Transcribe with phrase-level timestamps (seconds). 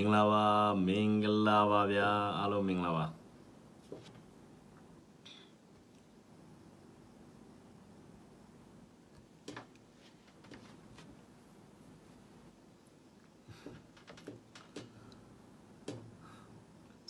[0.00, 0.44] င်္ဂလာပါ
[0.86, 3.04] မင်္ဂလာပါဗျာအားလုံးမင်္ဂလာပါ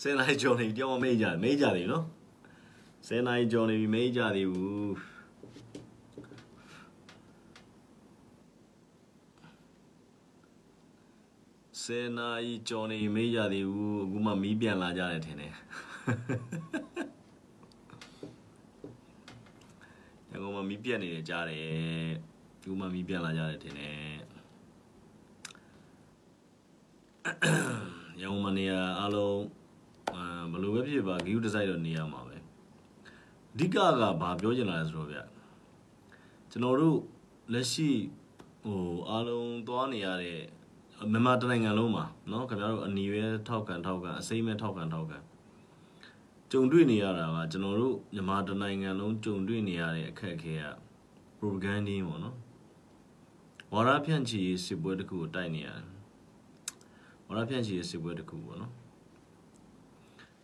[0.03, 2.05] ဆယ်နိုင်ကျော်နေတယောက်မမေ့ကြမေ့ကြတယ်နော်
[3.07, 5.18] ဆယ်နိုင်ကျော်နေပြီမေ့ကြသေးဘူး
[11.91, 15.53] ဆယ်နိုင်ကျော်နေမေ့ကြသေးဘူးအခုမှမီးပြန်လာကြတယ်ထင်တယ်
[20.31, 21.65] ရန်ကုန်မှာမီးပြတ်နေတယ်ကြားတယ်
[22.61, 23.95] အခုမှမီးပြန်လာကြတယ်ထင်တယ်
[28.21, 29.43] ရန်ကုန်မှာနေရအားလုံး
[30.15, 32.37] အာဘယ်လိုပဲဖြစ်ပါဂီယူဒီဇိုင်းတော့နေရမှာပဲ
[33.55, 33.77] အဓိကက
[34.21, 35.19] ဘာပြောချင်လာလဲဆိုတော့ဗျ
[36.51, 36.99] ကျွန်တော်တို့
[37.53, 37.91] လက်ရှိ
[38.65, 40.41] ဟိုအားလုံးသွားနေရတဲ့
[41.12, 45.18] မြန်မာတနိုင်ငံလုံးမှာเนาะခင်ဗျားတို့အနီရဲထောက်ခံထောက်ခံအစိမ့်မဲ့ထောက်ခံထောက်ခံ
[46.52, 50.66] ကြုံတွေ့နေရတာကကျွန်တော်တို့မြန်မာတနိုင်ငံလုံးကြုံတွေ့နေရတဲ့အခက်အခဲက
[51.38, 52.36] propaganda ပေါ့နော်
[53.74, 55.86] ဝါရဖြန့်ချီစစ်ပွဲတစ်ခုကိုတိုက်နေရတယ်
[57.28, 58.74] ဝါရဖြန့်ချီစစ်ပွဲတစ်ခုပေါ့နော်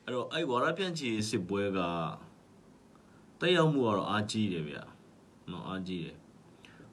[0.03, 1.79] အဲ့တော့အဲ့ဝါရဖြန့်ချီစစ်ပွဲက
[3.39, 4.83] တက်ရောက်မှုကတော့အားကြီးတယ်ဗျာ
[5.51, 6.17] နော်အားကြီးတယ်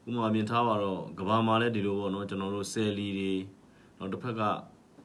[0.07, 3.34] ဥပမာပြင်ထားပါတော့ကဘာမှာလည်းဒီလိုပေါ့နော်ကျွန်တော်တို့ဆယ်လီတွေ
[3.97, 4.41] နောက်တစ်ဖက်က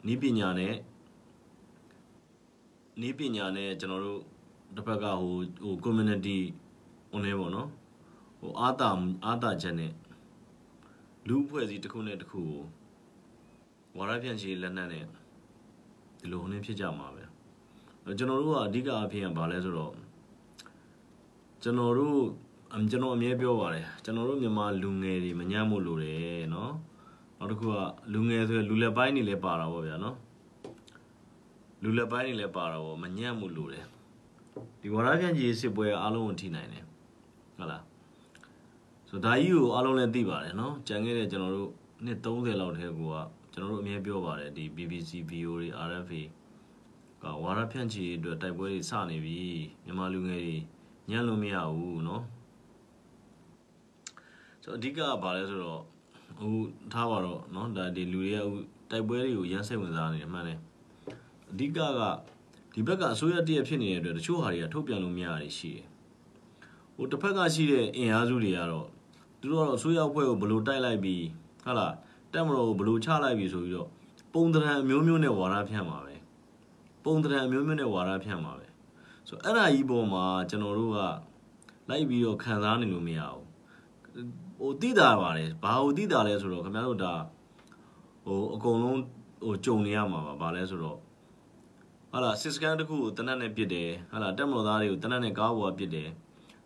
[0.06, 0.74] နီးပညာနဲ့
[3.00, 4.20] နီးပညာနဲ့ကျွန်တော်တို့
[4.76, 6.38] တစ်ဖက်ကဟိုဟို community
[7.10, 7.68] ဟိုနေပေါ့နော်
[8.40, 8.90] ဟိုအာတာ
[9.24, 9.92] အာတာချက်နဲ့
[11.28, 12.60] လူအဖွဲ့အစည်းတစ်ခုနဲ့တစ်ခုကို
[13.96, 15.04] ဝါရဖြန့်ချီလက်နက်နဲ့
[16.20, 17.22] ဒီလိုဟိုနေဖြစ်ကြမှာပဲ
[18.18, 19.92] ကျွန်တော်တို့ကအဓိကအဖြစ်ကဘာလဲဆိုတော့
[21.62, 22.45] ကျွန်တော်တို့အ
[22.91, 26.69] ကျွန်တော်အမြဲပြောပါတယ်ကျွန်တော်တို့မြန်မာလူငယ်တွေမညံ့မို့လို့တယ်เนาะ
[27.37, 27.75] နောက်တစ်ခုက
[28.13, 30.15] လူငယ်ဆိုရင်လူလက်ပိုင်းတွေလည်းပါတာပေါ့ဗျာเนาะ
[31.83, 33.85] လူလက်ပိုင်းတွေလည်းပါတာပေါ့မညံ့မို့လို့တယ်
[34.81, 36.85] ဒီဝါရပြန်ကြီးစစ်ပွဲအားလုံးကိုထိနိုင်တယ်
[37.57, 37.83] ဟုတ်လား
[39.09, 41.69] ဆိုဒါကြီးကိုအားလုံးလည်းသိပါတယ်เนาะကြံခဲ့တဲ့ကျွန်တော်တို့
[42.05, 43.15] နှစ်30လောက်ထဲကိုက
[43.53, 46.21] ကျွန်တော်တို့အမြဲပြောပါတယ်ဒီ BBC VO တွေ RFA
[47.23, 49.39] ကဝါရဖြန့်ချီအတွက်တိုက်ပွဲတွေစနေပြီ
[49.85, 50.57] မြန်မာလူငယ်တွေ
[51.09, 52.21] ညံ့လို့မရဘူးเนาะ
[54.65, 55.81] ဆိုအဓိကကဘာလဲဆိုတော့
[56.39, 56.53] ဟို
[56.93, 58.37] ထားပါတော့เนาะဒါဒီလူတွေက
[58.91, 60.59] တိုက်ပွဲတွေကိုရမ်းစိတ်ဝင်စားနေတယ်မှန်တယ်
[61.51, 61.79] အဓိကက
[62.73, 65.87] ဒီဘက်ကအစိုးရတရဖြစ်နေတဲ့အတွက်တချို့ဟာတွေကထုတ်ပြန်လို့မရတာရှိတယ်
[66.95, 68.87] ဟိုတစ်ဖက်ကရှိတဲ့အင်အားစုတွေကတော့
[69.39, 71.25] သူတို့ကတော့အစိုးရအဖွဲ့ကိုဘလို့တိုက်လိုက်ပြီး
[71.65, 71.93] ဟာလား
[72.33, 73.89] တက်မတော်ကိုဘလို့ချလိုက်ပြီးဆိုပြီးတော့
[74.33, 76.15] ပုံတရံအမျိုးမျိုးနဲ့ဝါဒဖြန့်ပါပဲ
[77.03, 78.65] ပုံတရံအမျိုးမျိုးနဲ့ဝါဒဖြန့်ပါပဲ
[79.27, 80.99] ဆိုအဲ့ဒါကြီးပေါ်မှာကျွန်တော်တို့က
[81.89, 83.45] လိုက်ပြီးတော့ခံစားနေလို့မရဘူး
[84.58, 87.14] ဟိုတိတာပါတယ်ဘာဟိုတိတာလဲဆိုတော့ခင်ဗျားတို့ဒါ
[88.24, 89.00] ဟိုအကုန်လုံး
[89.44, 90.98] ဟိုကြုံနေရမှာပါဘာလဲဆိုတော့
[92.10, 96.08] ဟာလာစစ်စကန်တစ်ခုကိုတနတ်နဲ့ပစ်တယ်ဟာလာတက်မတော်သားတွေကိုတနတ်နဲ့ကားပေါ်ပစ်တယ်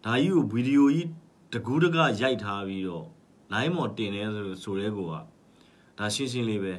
[0.04, 1.08] ဒါကြီးကိုဗီဒီယိုကြီး
[1.52, 3.06] တကူးတကရိုက်ထားပြီးတော့
[3.52, 5.08] line မော်တင်နေဆိုဆိုတဲ့ကော
[5.98, 6.74] ဒါရှင်းရှင်းလေးပဲ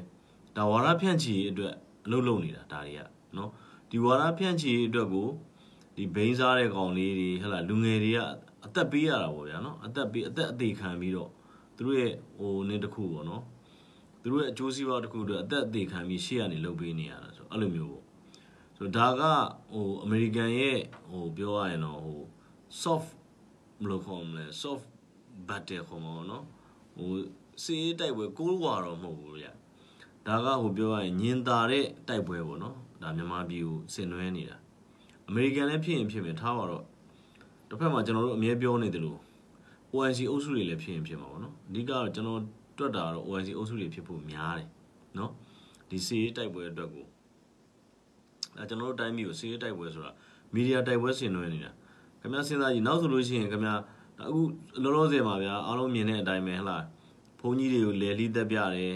[0.56, 1.74] ဒါဝါရဖြန့်ချီအတွက်
[2.06, 3.02] အလုပ်လုပ်နေတာဒါတွေက
[3.38, 3.50] နော်
[3.90, 5.28] ဒီဝါရဖြန့်ချီအတွက်ကို
[5.96, 8.20] ဒီဘိန်းစားတဲ့ကောင်လေးတွေဟဲ့လားလူငယ်တွေက
[8.66, 11.31] အသက်ပေးရတာပေါ့ဗျာနော်အသက်ပေးအသက်အသေးခံပြီးတော့
[11.75, 13.44] သူတို့ရဲ့ဟိုနင်းတစ်ခုပေါ့နော်
[14.22, 18.06] သူတို့ရဲ့အကျိုးစီးပွားတစ်ခုအတွက်အသက်အသေးခံပြီးရှေ့ကနေလုပ်ပေးနေရတာဆိုအဲ့လိုမျိုးပေါ့
[18.78, 19.22] ဆိုဒါက
[19.74, 20.80] ဟိုအမေရိကန်ရဲ့
[21.10, 22.22] ဟိုပြောရရင်တော့ဟို
[22.81, 23.10] soft
[23.81, 24.86] ဘယ်လိုခေါ်မလဲ soft
[25.48, 26.44] battle ခေါ်မှာပေါ့နော်
[26.98, 27.12] ဟို
[27.64, 29.48] စီးတိုက်ပွဲကိုးဝါတော့မဟုတ်ဘူးဗျ
[30.28, 34.57] ဒါကဟိုပြောရရင်ညင်တာတဲ့တိုက်ပွဲပေါ့နော်ဒါမြန်မာပြည်ကိုဆင်နွှဲနေတာ
[35.28, 36.84] အမေရိကန်လည်းဖြစ်ရင်ဖြစ်မယ်ထားပါတော့
[37.71, 39.19] တစ်ဖက်မှာကျွန်တော်တို့အမြဲပြောနေတယ်လို့
[39.94, 42.41] OIC အုပ်စုတွေလည်းဖြစ်ရင်ဖြစ်မှာပေါ့နော်အဓိကတော့ကျွန်တော်
[42.77, 44.68] တွက်တာတော့ OIC အုပ်စုတွေဖြစ်ဖို့များတယ်
[45.18, 45.31] နော်
[45.89, 47.06] ဒီစီးတိုက်ပွဲအတွက်ကို
[48.57, 50.12] အဲကျွန်တော်တို့တိုင်းပြည်ကိုစီးတိုက်ပွဲဆိုတာ
[50.53, 51.71] မီဒီယာတိုက်ပွဲဆင်နွှဲနေတာ
[52.21, 53.79] ခင်ဗျားစဉ်းစားကြည့်နောက်ဆိုလို့ရှိရင်ခင်ဗျား
[54.27, 54.41] အခု
[54.83, 56.83] လောလောဆယ်မှာဗျာအားလုံးမြင်တဲ့အတိုင်းပဲဟလား
[57.39, 58.95] ဘုန်းကြီးတွေကိုလဲလီးသက်ပြတယ်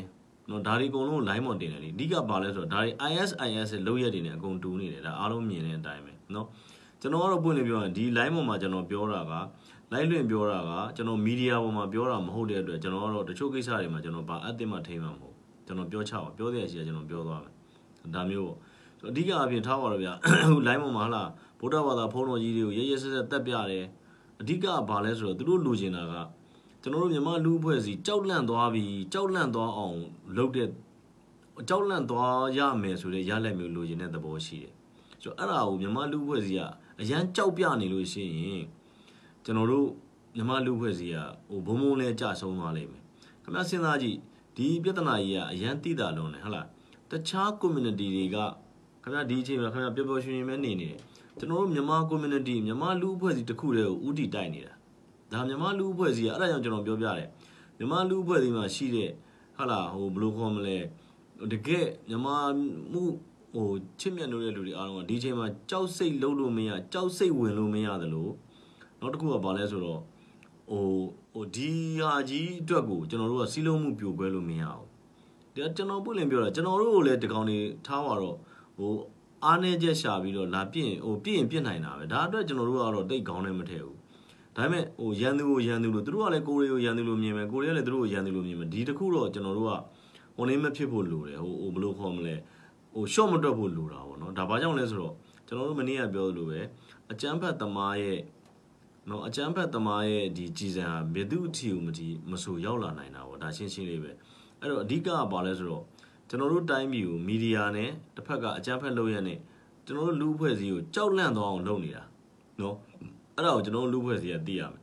[0.49, 6.47] နော်ဒါတွေအကုန်လုံး line မတင်တယ်လေအဓိကဘာလဲဆိုတော့ဒါတွေ ISIS လောက်ရက်တွေနဲ့အကုန်တူနေတယ်ဒါအားလုံးမြင်တဲ့အတိုင်းပဲနော်
[7.01, 9.33] ကျွန်တော်ကတော့ပွင့်နေပြောရင်ဒီ line ပေါ်မှာကျွန်တော်ပြောတာက
[9.93, 17.53] line လွင်ပြောတာကကျွန်တော်မီဒီယာပေါ်မှာပြောတာမဟုတ်တဲ့အတွက်ကျွန်တော်ကတော့တချို့ကိစ္စတွေမှာကျွန်တော်ဘာအသစ်မှထိမှမဟုတ်ကျွန်တော်ပြောချပါပြောတဲ့အချိန်ကကျွန်တော်ပြောသွားမယ်
[18.15, 18.57] ဒါမျိုးပေါ့
[18.99, 23.85] ဆိုအဓိကအပြင်ထားပါတော့ဗျာအခု line ပေါ်မှာဟလားဗုဒ္ဓဘာသာဖုန်းတော်ကြီးတွေကိုရဲရဲဆက်ဆက်တက်ပြတယ်
[24.41, 26.13] အဓိကဘာလဲဆိုတော့သူတို့လိုချင်တာက
[26.81, 29.97] ကျွန်တော်တို့မြန်မာလူအဖွဲ့အစည်းကြောက်လန့်သွားပြီးကြောက်လန့်သွားအောင်
[30.37, 30.69] လုပ်တဲ့
[31.69, 34.73] ကြောက်လန့်သွားရမယ်ဆိုတဲ့ရလက်မျိုးလိုချင်တဲ့သဘောရှိတယ်
[35.21, 36.63] ဆိုတော့အဲ့ဒါကိုမြန်မာလူအဖွဲ့အစည်းက
[37.01, 38.63] အရန်ကြောက်ပြနေလို့ရှိရင်
[39.43, 39.87] ကျွန်တော်တို့
[40.35, 43.03] မြန်မာလူဖွဲ့စည်းကဟိုဘုံဘုံလဲကြဆုံးသွားလိမ့်မယ်
[43.43, 44.17] ခင်ဗျားစဉ်းစားကြည့်
[44.57, 46.67] ဒီပြဿနာကြီးကအရန်တိတာလုံးတယ်ဟုတ်လား
[47.11, 48.37] တခြား community တွေက
[49.03, 50.97] ခင်ဗျာဒီအချိန်မှာခင်ဗျာပျော်ပျော်ရွှင်ရွှင်ပဲနေနေတယ်
[51.37, 54.73] ကျွန်တော်တို့မြန်မာ community မြန်မာလူအဖွဲ့အစည်းတစ်ခုတည်းကိုဥတီတိုက်နေတာ
[55.31, 57.29] ဒါမြန်မာလူအဖွဲ့အစည်းကအဲ့ဒါကြောင့်ကျွန်တော်ပြောပြတယ်
[57.77, 59.09] မြန်မာလူအဖွဲ့အစည်းမှာရှိတဲ့
[59.57, 60.77] ဟာလာဟိုဘယ်လိုခေါ်မလဲ
[61.51, 62.37] တကယ်မြန်မာ
[62.91, 63.03] မှု
[63.55, 63.69] ဟို
[63.99, 68.29] ချစ်မြတ်လို့တဲ့လူတွေအားလုံးကဒီအချိန်မှာကြောက်စိတ်လုံးလို့မရကြောက်စိတ်ဝင်လို့မရသလို
[68.99, 70.01] နောက်တစ်ခုကဘာလဲဆိုတော့
[70.69, 70.87] ဟို
[71.33, 71.69] ဟိုဒီ
[71.99, 74.85] ဟာကြီးအတွက်ကိုကျွန်တော်တို့ကစီးလုံးမှုပြိုကွဲလို့မရဘူး
[75.55, 78.35] ဒါကျွန်တော်ပွင့်လင်းပြောတာကျွန်တော်တို့ကိုလည်းဒီကောင်တွေထားပါတော့
[78.77, 78.91] ဟို
[79.45, 83.97] အားနေချက်ရှာပြီးတော့လာပြင့်ဟိုပြင့်ရင်ပြင့်နိုင်တာပဲဒါအတွက်ကျွန်တော်တို့ကတော့တိတ်ကောင်းလည်းမထည့်ဘူး
[84.55, 89.73] ဒါပေမဲ့ဟိုရန်သူကိုရန်သူလို့သူတို့ကလည်းကိုရီကိုရန်သူလို့မြင်မယ်ကိုရီကလည်းသူတို့ကိုရန်သူလို့မြင်မယ်ဒီတစ်ခုတော့ကျွန်တော်တို့က
[90.35, 92.54] ဟိုနေမဖြစ်ဖို့လိုတယ်ဟိုဟိုဘယ်လိုခေါ်မလဲဟို
[93.13, 95.13] short မတွက်ဖို့လိုတာပေါ့နော်ဒါဘာကြောင့်လဲဆိုတော့
[95.47, 96.61] ကျွန်တော်တို့မနေ့ကပြောလို့ပဲ
[97.11, 98.19] အကျန်းဖတ်သမားရဲ့
[99.09, 104.11] နော်အကျန်းဖတ်သမားရဲ့ဒီကြည်စံဟာဘယ်သူအထီကိုမကြည့်မဆိုရောက်လာနိုင်တာပေါ့ဒါရှင်းရှင်းလေးပဲ
[104.59, 105.83] အဲ့တော့အဓိကကဘာလဲဆိုတော့
[106.29, 109.39] ကျွန်တော်တို့တိုင်းပြည်ကိုမီဒီယာနဲ့တစ်ဖက်ကအကြမ်းဖက်လုပ်ရတဲ့
[109.85, 112.03] ကျွန်တော်တို့လူအဖွဲ့အစည်းကိုကြောက်လန့်သွားအောင်လုပ်နေတာ
[112.61, 112.75] နော်
[113.35, 114.81] အဲ့ဒါကိုကျွန်တော်တို့လူအဖွဲ့အစည်းကသိရမယ်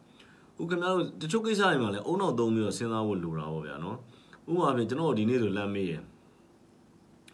[0.61, 3.97] ဥခင်ဗျားတို့တချို့ကိစ္စတွေမှာလည်းအုံနောက်သုံးပြီးတော့စဉ်းစားဖို့လိုတာပေါ့ဗျာနော်
[4.49, 5.95] ဥပမာပြင်ကျွန်တော်ဒီနေ့ဆိုလမ်းမေးရ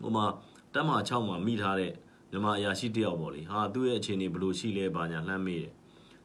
[0.02, 0.24] ဟိုမှာ
[0.73, 1.93] တက်မှာ6မှာမိထားတဲ့
[2.31, 5.71] မြန်မာအရာရှိတယောက်ပေါ့လေဟာသူ့ရဲ့အခြေအနေဘယ်လိုရှိလဲဘာညာလှမ်းမေးတယ်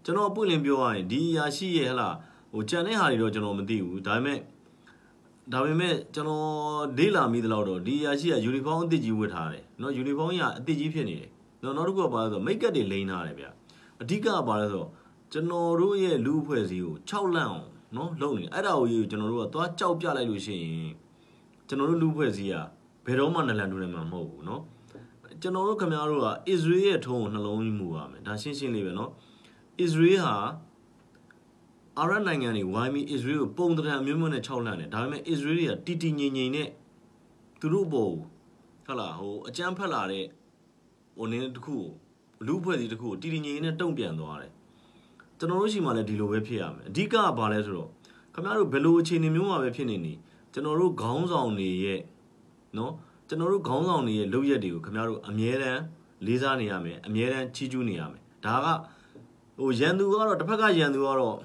[0.05, 2.09] ကျွန်တော်ပွင့်လင်းပြောရရင်ဒီအရာရှိရဲ့ဟလာ
[2.53, 4.39] ဟိုကြံတဲ့ဟာတွေတော့ကျွန်တော်မသိဘူးဒါပေမဲ့
[5.53, 6.47] ဒါပေမဲ့ကျွန်တော်
[6.99, 11.31] ဒေးလာမိသလောက်တော့ဒီအရာရှိကယူနီဖောင်းအသစ်ကြီးဝတ်ထားတယ်เนาะယူနီဖောင်းကြီးကအသစ်ကြီးဖြစ်နေတယ်
[11.61, 13.47] เนาะနောက်တစ်ခုကဘာလဲဆိုတော့မိတ်ကပ်တွေလိမ့်ထားတယ်ဗျ
[14.01, 14.89] အဓိကကဘာလဲဆိုတော့
[15.33, 20.93] ကျွန်တော်တို့ရဲ့လူအဖွဲ့အစည်းကို6လန့်အောင်เนาะလုပ်နေအဲ့ဒါကိုကျွန်တော်တို့ကသွားကြောက်ပြလိုက်လို့ရှိရင်
[21.69, 22.57] ကျွန်တော်တို့လူအဖွဲ့အစည်းက
[23.07, 24.61] ဘယ်တော့မှနလန်တူနေမှာမဟုတ်ဘူးเนาะ
[25.43, 29.11] ကျွန်တော်တို့ခင်ဗျားတို့ကအစ္စရေးရဲ့ထုံးကိုနှလုံးမူပါမယ်ဒါရှင်းရှင်းလေးပဲเนาะ
[29.81, 30.37] အစ္စရေးဟာ
[31.99, 36.69] အာရဗ်နိုင်ငံတွေဝိုင်းပြီးအစ္စရေးကိုပုံတံအမျိုးမျိုးနဲ့ခြောက်လှန့်တယ်ဒါပေမဲ့အစ္စရေးတွေကတီတီငိမ့်ငိမ့်နဲ့
[37.61, 38.11] သူတို့ဘော
[38.87, 40.25] ဟုတ်လားဟိုအကြမ်းဖက်လာတဲ့
[41.17, 41.85] ဟိုနင်းတစ်ခုကို
[42.47, 44.53] လူဖွဲ့စီတစ်ခုကိုတီတီငိမ့်ငိမ့်နဲ့တုံ့ပြန်သွားတယ်
[45.39, 47.89] ကျွန်တော်တို့ရှိမှလည်းဒီလိုပဲဖြစ်ရမယ်အဓိကကဘာလဲဆိုတော့
[48.35, 50.15] ခင်ဗျားတို့ဘယ်လိုအခြေအနေမျိုးမှာပဲဖြစ်နေနေ
[50.53, 52.01] ကျွန်တော်တို့ခေါင်းဆောင်တွေရဲ့
[52.77, 52.93] နော်
[53.29, 55.83] ကျွန်တော်တို့ခေါင်းဆောင်တွေရဲ့လုပ်ရက်တွေကိုခင်ဗျားတို့အမြဲတမ်း
[56.27, 58.67] လေးစားနေရမယ်အမြဲတမ်းချီးကျူးနေရမယ်ဒါက
[59.59, 61.37] ဟိုရန်သူကတော့တစ်ဖက်ကရန်သူကတော့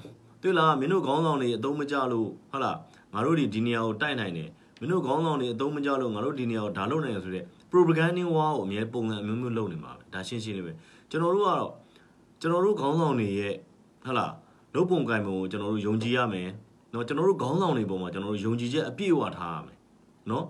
[0.42, 2.78] တွေ့လားမင်းတို့ခေါင်းဆောင်တွေအသုံးမကျလို့ဟုတ်လား
[3.14, 4.50] ငါတို့ဒီဒီနေရာကိုတိုက်နိုင်တယ်
[4.80, 10.74] မင်းတို့ခေါင်းဆောင်တွေအသုံးမကျလို့ငါတို့ဒီနေရာကိုဒါလုပ်နိုင်ရဆိုတဲ့ propaganda war ကိုအမြဲပုံစံအမျိုးမျိုးလုပ်နေမှာပဲဒါရှင်းရှင်းလေးပဲ
[11.10, 11.72] ကျွန်တော်တို့ကတော့
[12.42, 13.54] ကျွန်တော်တို့ခေါင်းဆောင်တွေရဲ့
[14.06, 14.34] ဟုတ်လား
[14.75, 16.50] လုပ်ပုံကံပုံကိုကျွန်တော်တို့ယုံကြည်ရမယ်
[16.92, 19.77] เนาะကျွန်တော်တို့ခေါင်းဆောင်တွေပုံမှာကျွန်တော်တို့ယုံကြည်ချက်အပြည့်အဝထားရမယ်
[20.27, 20.44] เนาะ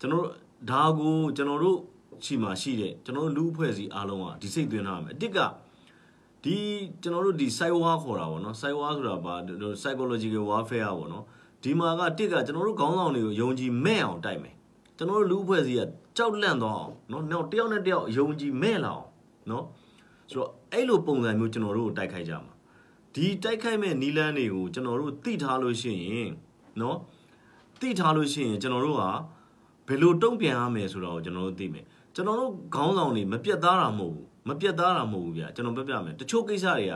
[0.00, 0.30] ကျွန်တော်တို့
[0.70, 1.78] ဒါကိုကျွန်တော်တို့
[2.24, 5.38] ရှိမှရှိတဲ့ကျွန်တော်တို့လူအဖွဲ့အစည်းအားလုံးကဒီစိတ်သွင်းထားရမယ်အတစ်က
[6.44, 6.56] ဒီ
[7.02, 9.34] ကျွန်တော်တို့ဒီ cyber war ခေါ်တာပေါ့နော် cyber war ဆိုတာဘာ
[9.80, 11.24] psychological warfare ပေါ့နော်
[11.62, 14.54] ဒီမှာကတစ်ကကျွန်တော်တို့ခေါင်းဆောင်တွေကိုယုံကြည်မဲ့အောင်တိုက်မယ်
[14.96, 15.82] ကျွန်တော်တို့လူအဖွဲ့အစည်းက
[16.16, 19.06] ကြောက်လန့်သွားအောင်နော်နောက်တယောက်နဲ့တယောက်ယုံကြည်မဲ့လာအောင်
[19.50, 19.64] နော်
[20.30, 22.54] ဆိုတော့အဲ့လိုပုံစံမျိုးကျွန်တော်တို့ကိုတိုက်ခိုက်ကြမှာ
[23.14, 26.30] ဒီတိုက်ခိုက်မဲ့နီလန်းတွေကိုကျွန်တော်တို့သိထားလို့ရှိရင်
[26.80, 26.96] နော်
[27.80, 29.04] သိထားလို့ရှိရင်ကျွန်တော်တို့က
[29.88, 36.94] ဘယ်လိုတုံ့ပြန်ရမယ်ဆိုတာကိုကျွန်တော်တို့သိမယ်ကျွန်တော်တို့ခေါင်းဆောင်တွေမပြတ်သားတာမဟုတ်ဘူးမပြတ်သားတာမဟုတ်ဘူးဗျာကျွန်တော်ပြပြမယ်တချို့ကိစ္စတွေက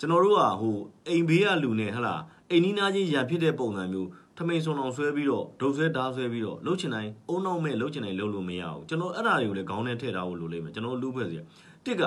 [0.00, 0.76] ကျွန်တော်တို့ကဟို
[1.08, 2.14] အိမ်ဘေးကလူနဲ့ဟလာ
[2.50, 11.36] အိမ်နီးနားချင်းရံဖြစ်တဲ့ပုံစံမျိုးထမိန်စုံအောင်ဆွဲပြီးတော့ဒုတ်ဆွဲဓာတ်ဆွဲပြီးတော့လှုပ်ချင်တိုင်းအုံနောက်မဲ့လှုပ်ချင်တိုင်းလှုပ်လို့မရဘူးကျွန်တော်အဲ့ဒါတွေကိုလည်းခေါင်းထဲထည့်ထားဖို့လိုလိမ့်မယ်ကျွန်တော်လူဖွဲ့စီ
[11.84, 12.02] တစ်က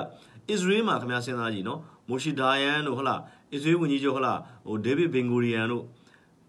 [0.50, 3.16] အစ္စရေးမှာခင်ဗျားစဉ်းစားကြည့်နော်မိုရှိဒါယန်တို့ဟလာ
[3.52, 4.32] အစ္စရေးဝန်ကြီးချုပ်ဟလာ
[4.66, 5.84] ဟိုဒေးဗစ်ဘင်ဂူရီယန်တို့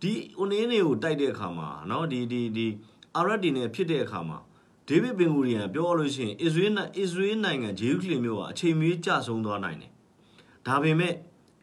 [0.01, 2.67] ဒီဟိုနင်းတွေကိုတိုက်တဲ့အခါမှာနော်ဒီဒီဒီ
[3.15, 4.39] အာရပ်တွေနဲ့ဖြစ်တဲ့အခါမှာ
[4.87, 9.91] ဒေးဗစ်ဘင်ဂူရီယန်ပြောလို့ရှိရင်အစ္စရေးအစ္စရေးနိုင်ငံဂျေရုခလင်မြို့ဟာအချိန်မီးကျဆုံးသွားနိုင်တယ်။
[10.67, 11.13] ဒါပေမဲ့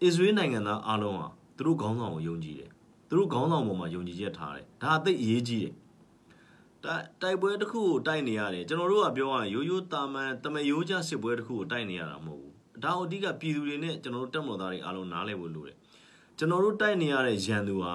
[0.03, 2.71] အစ္စရေးနိုင်ငံသားအားလုံးဟာသူတို့ခေါင်းဆောင်ကိုယုံကြည်တယ်။
[3.09, 5.75] သူတို့ခေါင်းဆောင်ပေါ်မှာယုံကြည်ချက်ထားတယ်။ဒါအသိအရေးကြီးတယ်။
[6.85, 12.53] တိုက်တိုက်ပွဲတစ်ခုကိုတိုက်နေရတယ်ကျွန်တော်တို့ကပြောရရင်ရိုးရိုးတာမန်တမယိုးကျစစ်ပွဲတစ်ခုကိုတိုက်နေရတာမဟုတ်ဘူး။
[12.85, 15.77] ဒါအဓိကပြည်သူတွေနဲ့ကျွန်တော်တို့တပ်မတော်သားတွေအားလုံးနားလည်ဖို့လိုတယ်။
[16.39, 17.95] ကျွန်တော်တို့တိုက်နေရတဲ့ရန်သူဟာ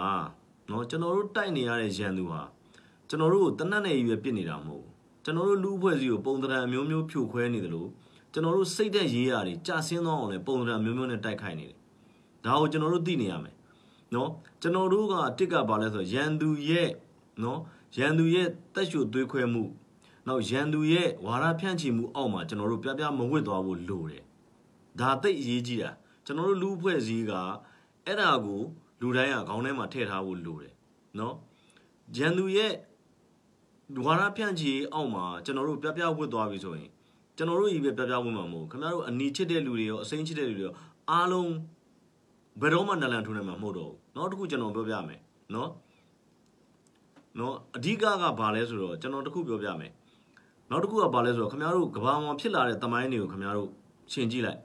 [0.70, 2.42] နော်ကျွန်တော်တို့တိုက်နေရတဲ့ရန်သူဟာ
[3.10, 7.90] ကျွန်တော်တို့ကိုတနတ်နဲ့ရွယ်ပစ်နေတာမဟုတ်ဘူးကျွန်တော်တို့လူအဖွဲ့အစည်းကိုပုံသဏ္ဍာန်အမျိုးမျိုးဖြိုခွဲနေတယ်လို့
[8.34, 11.78] ကျွန်တော်တို့စိတ်သက်ရေးရာတွေကြာဆင်းသွားအောင်လဲပုံသဏ္ဍာန်မျိုးမျိုးနဲ့တိုက်ခိုက်နေတယ်
[12.46, 13.56] ဒါကိုကျွန်တော်တို့သိနေရမယ်
[14.14, 14.30] နော်
[14.62, 16.90] ကျွန်တော်တို့ကတစ်ကပါလဲဆိုရန်သူရဲ့
[17.44, 17.60] နော်
[17.98, 19.64] ရန်သူရဲ့တက်ရှုသွေးခွဲမှု
[20.28, 24.24] နောက်ရန်သူရဲ့ဝါရဖြန့်ချီမှုအောက်မှာကျွန်တော်တို့ပြပြမဝစ်သွားဖို့လိုတယ်
[25.00, 25.92] ဒါသိအရေးကြီးတာ
[26.26, 27.32] ကျွန်တော်တို့လူအဖွဲ့အစည်းက
[28.06, 28.62] အဲ့ဒါကို
[29.02, 30.74] လူတိုင်းကခေါင်းထဲမှာထည့်ထားဖို့လိုတယ်
[31.20, 31.36] နော်
[32.18, 32.74] ရန်သူရဲ့
[34.06, 36.90] ဝါရဖြန့်ချီအောက်မှာကျွန်တော်တို့ပြပြဝစ်သွားပြီဆိုရင်
[37.38, 40.74] ကျွန်တော်တို့ဤပဲပြပြဝစ်မှာမဟုတ်ခင်ဗျားတို့အနီချစ်တဲ့လူတွေရောအစိမ်းချစ်တဲ့လူတွေရော
[41.12, 41.52] အားလုံး
[42.62, 45.20] ဘယ်တော့မှနလန်ထိုးနိုင်မှာမဟုတ်တော့ဘူး။နောက်တစ်ခုကျွန်တော်ပြောပြမယ်
[45.54, 45.70] နော်။
[47.40, 49.92] နော်အဓိကကဘာလဲဆိုတော့ကျွန်တော်တစ်ခုပြောပြမယ်
[50.70, 53.70] နောက်တစ်ခုကဘာလဲဆိုတော့ခင်ဗျားတို့ကဘာမှာဖြစ်လာတဲ့တမိုင်းတွေကိုခင်ဗျားတို့
[54.12, 54.60] ရှင်းကြည့်လိုက်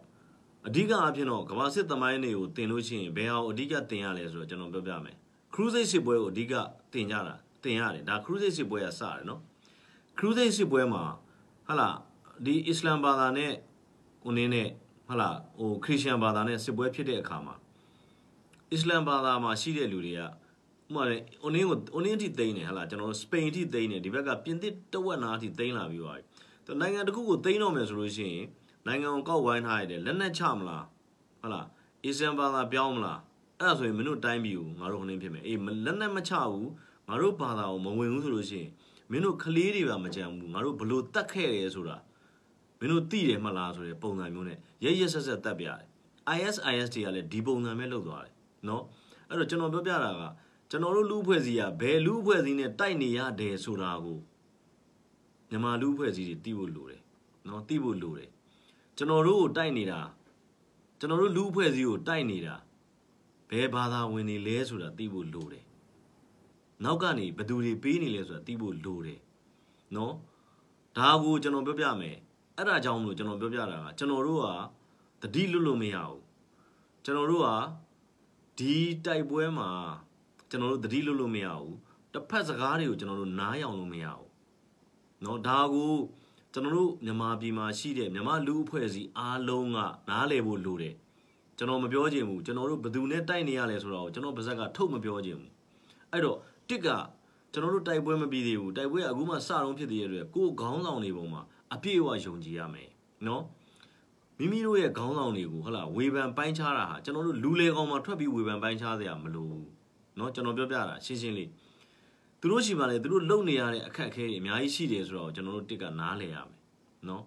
[0.66, 5.16] အဓိကအဖြစ်တော့ကဘာစစ်တမိုင်းတွေကိုတင်လို့ရှိရင်ဘယ်ဟာကိုအဓိကတင်ရလဲဆိုတော့ကျွန်တော်ပြောပြမယ်
[5.54, 6.54] ခရူးစိတ်စစ်ပွဲကိုအဓိက
[6.92, 9.40] တင်ကြတာ တင်ရတယ်ဒါခရူးစိတ်စစ်ပွဲကစတယ်နော်
[10.18, 11.04] ခရူးစိတ်စစ်ပွဲမှာ
[11.68, 11.88] ဟာလာ
[12.44, 13.52] ဒီအစ္စလမ်ဘာသာနဲ့
[14.22, 14.68] ဟိုနင်းနဲ့
[15.08, 17.54] ဟာလာဟိုခရစ်ယာန်ဘာသာနဲ့စစ်ပွဲဖြစ်တဲ့အခါမှာ
[18.72, 20.26] အစ္စလမ်ဘာသာမှာရှိတဲ့လူတွေကဥ
[20.94, 26.22] မာလေအိုနင်းကိုအိုနင်းအထိသိမ်းနေဟာလာကျွန်တော်စပိန်အထိသိမ်းနေဒီဘက်ကပြင်သစ်တဝက်နာအထိသိမ်းလာပြီးပါပြီ။
[26.66, 28.46] တော့နိုင်ငံတစ်ခုကိုသိမ်းတော့မယ်ဆိုလို့ရှိရင်
[28.86, 30.84] နိုင်ငံကိုကောက်ဝိုင်းထားရတယ်လက်နက်ချမလား
[31.40, 31.66] ဟုတ်လား
[32.04, 33.20] အစ္စလမ်ဘာသာပြောင်းမလား
[33.58, 36.68] အဲ့ဒါဆိုရင်မင်းတို့တိုင်းပြည်ကိုငါတို့ခင်းဖြစ်မယ်အေးလက်နက်မချဘူး
[37.08, 38.70] ငါတို့ဘာသာကိုမဝင်ဘူးဆိုလို့ရှိရင်
[39.10, 41.96] မင်းတို့ကလေးတွေပါမကြံဘူးငါတို့ဘလို့တတ်ခဲ့တယ်ဆိုတာ
[42.78, 45.88] မင်းတို့သိတယ်မလားဆိုတဲ့ပုံစံမျိုးနဲ့ရရဆက်ဆက်တတ်ပြရတယ်
[46.36, 48.34] ISIS တွေကလည်းဒီပုံစံပဲလုပ်သွားတယ်
[48.68, 48.82] နော်
[49.28, 50.22] အဲ့တော့ကျွန်တော်ပြောပြတာက
[50.70, 54.18] ကျွန်တော်တို့လူအဖွဲ့အစည်းကဘယ်လူအဖွဲ့အစည်းနဲ့တိုက်နေရတယ်ဆိုတာကို
[55.48, 57.02] မြန်မာလူအဖွဲ့အစည်းတွေသိဖို့လိုတယ်
[57.48, 58.30] နော်သိဖို့လိုတယ်
[58.96, 60.00] ကျွန်တော်တို့ကိုတိုက်နေတာ
[60.98, 62.54] ကျွန်တော်တို့လူအဖွဲ့အစည်းကိုတိုက်နေတာ
[63.50, 65.63] ဘယ်ဘာသာဝင်တွေလဲဆိုတာသိဖို့လိုတယ်
[66.83, 69.19] နောက်ကနေဘယ်သူတွေပေးနေလဲဆိုတာသိဖို့လိုတယ်
[69.95, 70.13] နော်
[70.97, 72.17] ဒါကိုကျွန်တော်ပြောပြမယ်
[72.57, 74.47] အဲ့ဒါကြောင့်မလို့ကျွန်တော်ပြောပြတာကကျွန်တော်တို့က
[75.21, 76.19] တတိလွတ်လို့မရဘူး
[77.03, 77.49] ကျွန်တော်တို့က
[78.59, 78.75] ဒီ
[79.05, 79.69] တိုက်ပွဲမှာ
[80.49, 81.75] ကျွန်တော်တို့တတိလွတ်လို့မရဘူး
[82.13, 84.27] တစ်ဖက်စကားတွေကိုကျွန်တော်တို့နားယောင်လို့မရဘူး
[85.21, 85.93] เนาะဒါကို
[86.53, 89.77] ကျွန်တော်တို့မြန်မာပြည်မှာရှိတဲ့မြန်မာလူအဖွဲ့အစည်းအားလုံးက
[90.09, 90.95] နားလည်ဖို့လိုတယ်
[91.57, 95.51] ကျွန်တော်မပြောချင်ဘူးကျွန်တော်တို့ဘယ်သူနဲ့တိုက်နေရလဲဆိုတော့ကျွန်တော်ပါဇက်ကထုတ်မပြောချင်ဘူး
[96.11, 96.37] အဲ့တော့
[96.69, 96.87] တစ်က
[97.53, 101.41] ကျွန်တော်တို့တိုက်ပွဲမပြီးသေးဘူးတိုက်ပွဲကအခုမှစတော့ဖြစ်သေးတဲ့အတွက်ကိုယ်ခေါင်းဆောင်တွေပုံမှာ
[101.73, 102.89] အပြည့်အဝယုံကြည်ရမယ်
[103.27, 103.43] နော်
[104.37, 109.67] မိမိတို့ရဲ့ခေါင်းဆောင်တွေကိုဟုတ်လားဝေဖန်ပိုင်းခြားတာဟာကျွန်တော်တို့လူလေကောင်မှာထွက်ပြီးဝေဖန်ပိုင်းခြားစရာမလိုဘူး
[110.17, 111.49] เนาะကျွန်တော်ပြောပြတာရှင်းရှင်းလေး
[112.39, 116.57] သူတို့ရှိမှလည်းသူတို့လုံနေရတဲ့အခက်အခဲတွေအများကြီးရှိတယ်ဆိုတော့ကျွန်တော်တို့တစ်ကနားလဲရမယ်
[117.05, 117.21] เนาะ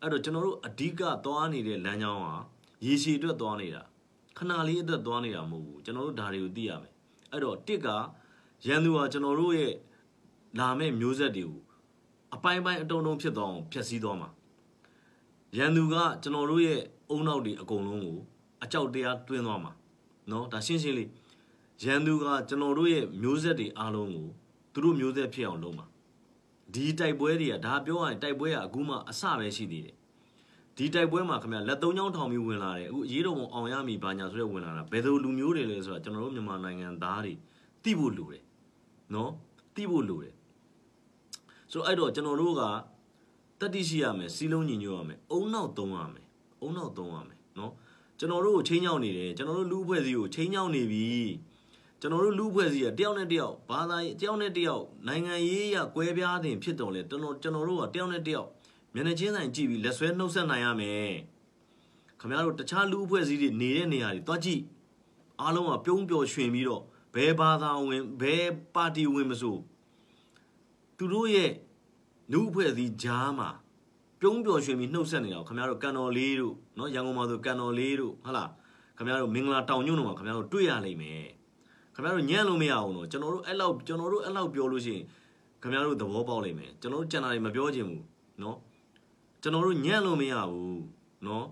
[0.00, 2.34] အဲ့တော့ကျွန်တော်တို့အဓိကသွားနေတဲ့လမ်းကြောင်းဟာ
[2.84, 3.82] ရေရှည်အတွက်သွားနေတာ
[4.38, 6.92] ခဏလေးအတွက်သွားနေတာမဟုတ်ဘူးကျွန်တော်တို့ဒါတွေကိုသိရမယ်
[7.32, 7.88] အဲ့တော့တစ်က
[8.66, 9.74] ရန်သူဟာကျွန်တော်တို့ရဲ့
[10.58, 11.60] လာမဲ့မျိုးဆက်တွေကို
[12.34, 14.28] အပိုင်းပိုင်းအတုံတုံဖြစ်သွားအောင်ဖျက်ဆီးသွားမှာ
[15.56, 18.18] ရန်သူကကျွန်တော်တို့ရဲ့အုံနောက်တွေအကုန်လုံးကို
[18.64, 19.72] အကြောက်တရားတွင်းသွားမှာ
[20.28, 21.10] เนาะဒါရှင်းရှင်းလေး
[21.82, 24.28] ရန်သူကကျွန်တော်တို့ရဲ့မျိုးဆက်တွေအားလုံးကို
[24.72, 25.86] သူတို့မျိုးဆက်ဖြစ်အောင်လုပ်မှာ
[26.74, 29.96] ဒီတိုက်ပွဲတွေကဒါပြောရရင်တိုက်ပွဲကအခုမှအစပဲရှိသေးတယ်
[30.76, 37.34] ဒီတိုက်ပွဲမှာခင်ဗျလက်သုံးချောင်းထောင်ပြီးဝင်လာတယ်အခုအရေးတော်ပုံအောင်ရမည်ဘာညာဆိုတဲ့ဝင်လာတာဘယ်လိုလူမျိုးတွေလဲဆိုတာကျွန်တော်တို့မြန်မာနိုင်ငံသားတွေ
[37.82, 38.42] သိဖို့လိုတယ်
[39.13, 39.31] နော်
[39.75, 40.35] သိဖို့လိုတယ်
[41.71, 42.61] ဆိုတော့အဲ့တော့ကျွန်တော်တို့က
[43.59, 46.25] တတိရှိရမယ်စီလုံးညီညွတ်ရမယ်အုံနောက်သုံးရမယ်
[46.61, 47.71] အုံနောက်သုံးရမယ်နော်
[48.19, 51.07] ကျွန်တော်တို့ကိုချင်းချောင်းနေတယ်ကျွန်တော်တို့လူအဖွဲ့အစည်းကိုချင်းချောင်းနေပြီ
[51.99, 58.47] ကျွန်တော်တို့လူအဖွဲ့အစည်းကတယောက်နဲ့တယောက်ဘာသာတယောက်နဲ့တယောက်နိုင်ငံရေးရကွဲပြားတဲ့ဖြစ်တော်လဲကျွန်တော်ကျွန်တော်တို့ကတယောက်နဲ့တယောက်
[58.93, 61.13] မျက်နှာချင်းဆိုင်ကြည့်ပြီးလက်ဆွဲနှုတ်ဆက်နိုင်ရမယ်
[62.19, 64.61] ခင်ဗျားတို့တခြားလူအဖွဲ့အစည်းတွေနေတဲ့နေရာတွေတွားကြည့်
[65.41, 69.57] အားလုံးကပြုံးပျော်ရွှင်ပြီးတော့ ဘယ်ဘာသာဝင်ဘယ်ပါတီဝင်မဆို
[70.97, 71.51] သူတို့ရဲ့
[72.31, 73.49] လူအဖွဲ့အစည်းကြားမှာ
[74.19, 78.49] ပြုံးပျော်ရွှင်ပြီးနှုတ်ဆက်နေတာခင်ဗျားတို့ကန်တော်လေးတို့နော်ရန်ကုန်မှာဆိုကန်တော်လေးတို့ဟုတ်လား
[78.97, 81.27] ခင်ဗျားတို့မင်္ဂလာတောင်ညွန့်တို့မှာခင်ဗျားတို့တွေ့ရလိမ့်မယ်
[81.95, 85.03] ခင်ဗျားတို့ညံ့လို့မရအောင်တော့ကျွန်တော်တို့အဲ့လောက်ကျွန်တော်တို့အဲ့လောက်ပြောလို့ရှိရင်
[85.61, 88.03] ခင်ဗျားတို့သဘောပေါက်လိမ့်မယ်ကျွန်တော်တို့ကြံတာတွေမပြောချင်ဘူး
[88.41, 88.57] နော်
[89.41, 90.81] ကျွန်တော်တို့ညံ့လို့မရဘူး
[91.27, 91.45] နော်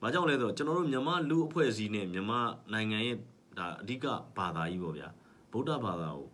[0.00, 2.40] ဘာကြောင့်လဲဆိုတော့ကျွန်တော်တို့မြန်မာလူအဖွဲ့အစည်းနဲ့မြန်မာ
[2.72, 3.16] နိုင်ငံရဲ့
[3.58, 5.08] ဒါအဓိကဘာသာကြီးပေါ့ဗျာ
[5.52, 6.28] ဗုဒ္ဓဘာသာကို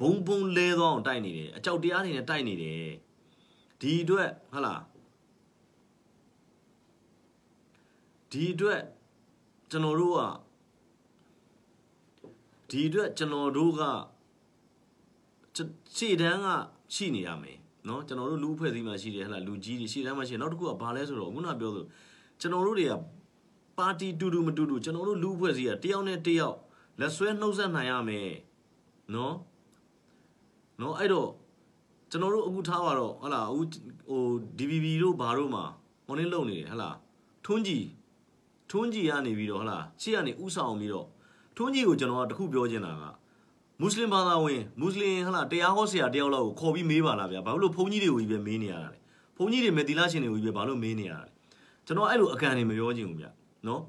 [0.00, 2.82] ဘုံဘုံလဲသောအောင်တိုက်နေတယ်အကြောက်တရားတွေနဲ့တိုက်နေတယ်
[3.80, 4.74] ဒီအတွက်ဟလာ
[8.32, 8.80] ဒီအတွက်
[9.70, 10.20] ကျွန်တော်တို့က
[12.70, 13.82] ဒီအတွက်ကျွန်တော်တို့က
[15.96, 16.46] ခြေတန်းက
[16.94, 21.84] ရှိနေရမယ်နော်ကျွန်တော်တို့လူအဖွဲ့အစည်းမှာရှိတယ်ဟလာလူကြီးတွေခြေတန်းမှာရှိတယ်နောက်တစ်ခုကဘာလဲဆိုတော့ခုနပြောဆို
[22.40, 22.92] ကျွန်တော်တို့တွေက
[23.82, 26.56] ပါတီတူတူမတူတူကျွန်တော်တို့လူအဖွဲ့အစည်းကတယောက်နဲ့တယောက်
[27.00, 28.30] လက်ဆွဲနှုတ်ဆက်နိုင်ရမယ်
[29.14, 29.34] နော်
[30.80, 31.30] နော်အဲ့တော့
[32.10, 33.60] ကျွန်တော်တို့အခုထားပါတော့ဟလာအခု
[34.08, 34.22] ဟို
[34.58, 35.64] DVB တို့ဘာတို့မှာ
[36.08, 36.90] online လုပ်နေတယ်ဟလာ
[37.44, 37.86] ထွန်းကြီး
[38.70, 41.06] ထွန်းကြီးကနေပြီးတော့ဟလာရှေ့ကနေဥဆောင်ပြီးတော့
[41.56, 43.04] ထွန်းကြီးကိုကျွန်တော်ကတခုပြောချင်တာက
[43.80, 48.98] မွတ်စလင်ဘာသာဝင်မွတ်စလင်ဟလာတရားဟောဆရာတယောက်လောက်ကိုခေါ်ပြီးမေးပါလားဗျာဘာလို့ဘုန်းကြီးတွေကိုကြီးပဲမေးနေရတာလဲ
[49.36, 51.30] ဘုန်းကြီးတွေမေတီလာရှင်တွေကိုကြီးပဲဘာလို့မေးနေရတာလဲ
[51.86, 53.26] ကျွန်တော်အဲ့လိုအကန်နေမပြောချင်ဘူးဗျ
[53.66, 53.82] နော်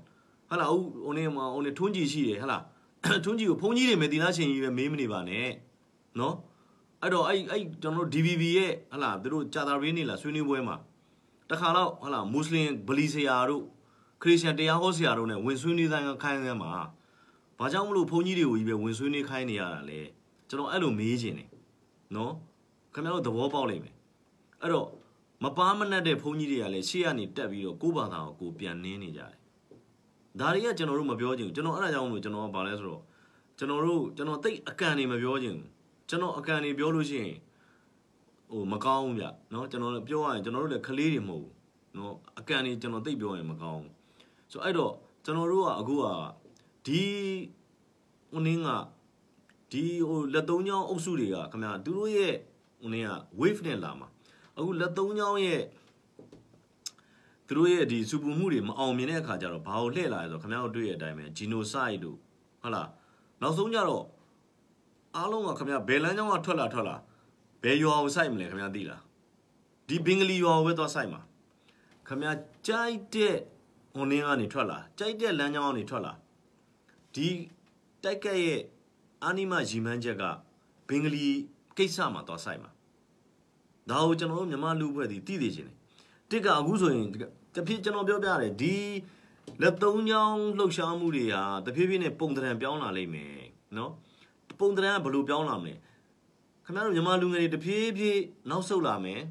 [0.49, 2.57] ဟလာဟိုဟိုနေမှာဟိုနေထွန်းကြီးရှိတယ်ဟလာ
[3.23, 5.49] ထွန်းကြီးကိုဘုန်းကြီးတွေမေတီလာရှင်ကြီးပဲမေးမနေပါနဲ့
[6.19, 6.35] နော်
[7.01, 10.75] အဲ့တော့အဲ့အဲ့ကျွန်တော်တို့ DVB ရဲ့ဟလာသူတို့ဂျာတာရင်းနေလားဆွေးနွေးပွဲမှာ
[11.49, 13.63] တခါတော့ဟလာမွတ်စလင်ဗလီဆရာတို့
[14.21, 16.71] ခရစ်ယာန်တရားဟောဆရာတို့ ਨੇ ဝင်ဆွေးနွေးဆိုင်ခိုင်းရမှာ
[17.59, 19.99] ဘာကြောင့်မလို့ဘုန်းကြီးတွေကိုကြီးပဲဝင်ဆွေးနွေးခိုင်းနေရတာလဲ
[20.49, 21.45] ကျွန်တော်အဲ့လိုမေးခြင်းနေ
[22.15, 22.33] နော်
[22.93, 23.95] ခင်ဗျားတို့သဘောပေါက်လိမ့်မယ်
[24.61, 24.87] အဲ့တော့
[25.43, 29.42] မမပါမနှက်တဲ့ဘုန်းကြီးတွေကလည်းရှေ့ကနေတက်ပြီးတော့ကိုယ့်ဘာသာကိုကိုယ်ပြန်နင်းနေကြတယ်
[30.40, 33.02] ဒါတွေကကျွန်တော်တို့မပြောချင်ဘူးကျွန်တော်အဲ့ဒါကြောင့်မလို့ကျွန်တော်ကဘာလဲဆိုတော့
[33.58, 35.68] ကျွန်တော်တို့ကျွန်တော်တိတ်အကန်နေမပြောချင်ဘူး
[36.08, 37.36] ကျွန်တော်အကန်နေပြောလို့ရှိရင်
[38.50, 41.52] ဟိုမကောင်းဘူးဗျเนาะကျွန်တော်လည်းပြောရရင်ကျွန်တော်တို့လည်းကလေးတွေမဟုတ်ဘူး
[41.94, 43.92] เนาะအကန်နေကျွန်တော်တိတ်ပြောရင်မကောင်းဘူး
[44.50, 44.92] ဆိုတော့အဲ့တော့
[45.24, 46.06] ကျွန်တော်တို့ကအခုက
[46.86, 47.02] ဒီ
[48.32, 48.68] ဟိုနင်းက
[49.72, 52.34] ဒီဟိုလက်သုံးချောင်းအုပ်စုတွေကခင်ဗျာသူတို့ရဲ့
[52.80, 54.08] ဟိုနင်းက wave နဲ့လာမှာ
[54.56, 55.62] အခုလက်သုံးချောင်းရဲ့
[57.47, 62.17] သူတို့ရဲ့ဒီစူပူမှုတွေမအောင်မြင်တဲ့အခါကျတော့ဘာလို့လှည့်လာလဲဆိုတော့ခင်ဗျားတို့တွေ့ရတဲ့အတိုင်းပဲ genocide တို့
[62.61, 62.89] ဟုတ်လား
[63.41, 64.05] နောက်ဆုံးကျတော့
[65.15, 66.95] အားလုံးကခင်ဗျာဘယ်လမ်းကြောင်းကထွက်လာထွက်လာ
[67.63, 69.01] ဘယ်ရွာကိုစိုက်မလဲခင်ဗျာသိလား
[69.87, 71.21] ဒီဘင်္ဂလီရွာကိုပဲသွားစိုက်မှာ
[72.07, 72.31] ခင်ဗျာ
[72.67, 73.35] ကြိုက်တဲ့
[73.95, 76.13] ဟိုနင်းကနေထွက်လာကြိုက်တဲ့လမ်းကြောင်းကနေထွက်လာ
[77.15, 77.27] ဒီ
[78.03, 78.61] တိုက်ကက်ရဲ့
[79.23, 80.23] အာနိမရီမန်းချက်က
[80.87, 81.25] ဘင်္ဂလီ
[81.77, 82.71] ကိစ္စမှာသွားစိုက်မှာ
[83.89, 85.77] ဒါကိုကျွန်တော်တို့မြန်မာလူဖွဲ့ဒီသိသိချင်းတယ်
[86.33, 87.07] တစ်ကအခုဆိုရင်
[87.55, 88.77] တဖြည်းကျွန်တော်ပြောပြတယ်ဒီ
[89.61, 93.35] လက်သုံးချောင်းလှုပ်ရှားမှုတွေဟာတဖြည်းဖြည်းနဲ့ပုံသဏ္ဍာန်ပြောင်းလာလိမ့်မယ်
[93.77, 93.91] နော်
[94.59, 95.73] ပုံသဏ္ဍာန်ကဘယ်လိုပြောင်းလာမလဲ
[96.65, 99.21] ခင်ဗျားတို့မြန်မာလူငယ်တွေတဖြည်းဖြည်းနောက်ဆုတ်လာမယ်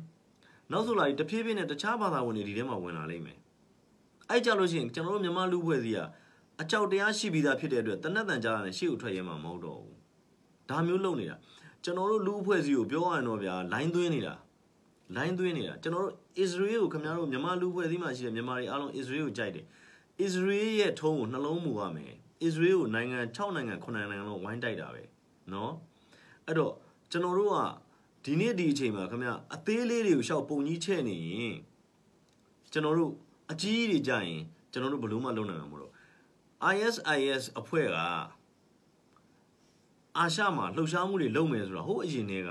[0.73, 3.39] နောက်ဆုတ်လာပြီးတဖြည်းဖြည်းနဲ့တခြားဘာသာဝင်တွေဒီထဲမှာဝင်လာလိမ့်မယ်
[4.29, 5.99] အဲ့ကြလို့ရှိရင်ကျွန်တော်တို့မြန်မာလူဖွဲ့စီက
[6.61, 9.97] အကြောက်တရားရှိပြီးသားဖြစ်တဲ့အတွက်တနက်တန်ကြားရတယ်ရှေ့ကိုထွက်ရဲမှာမဟုတ်တော့ဘူး
[10.69, 11.37] ဒါမျိုးလုပ်နေတာ
[11.85, 14.35] ကျွန်တော်တို့လူအဖွဲ့စီကိုပြောရရင်တော့ဗျာလိုင်းသွင်းနေတာ
[15.16, 19.66] လိုင်းသွင်းနေတာကျွန်တော်တို့အစ္စရေးကိုခင်ဗျားတို့မြန်မာလူဖွဲ့စည်းမှာရှိတဲ့မြန်မာတွေအားလုံးအစ္စရေးကိုကြိုက်တယ်
[20.22, 25.04] အစ္စရေးရဲ့ထုံးကိုနှလုံးမူရမယ်အစ္စရေးကိုနိုင်ငံ6နိုင်ငံ9နိုင်ငံလုံးဝိုင်းတိုက်တာပဲ
[25.50, 25.72] เนาะ
[26.46, 26.74] အဲ့တော့
[27.12, 27.58] ကျွန်တော်တို့က
[28.26, 31.58] ဒီနေ့ဒီအချိန်မှာခင်ဗျာအသေးလေးတွေကိုရှောက်ပုံကြီးချဲ့နေရင်
[32.72, 33.12] ကျွန်တော်တို့
[33.52, 35.92] အကြီးတွေကြရင်ကျွန်တော်တို့ဘလို့မှလုံနိုင်မှာမလို့
[36.74, 37.98] ISIS အဖွဲ့က
[40.18, 42.50] အာရှမှာလှုပ်ရှားမှုတွေလုပ်မယ်ဆိုတာဟိုအရင်တည်းက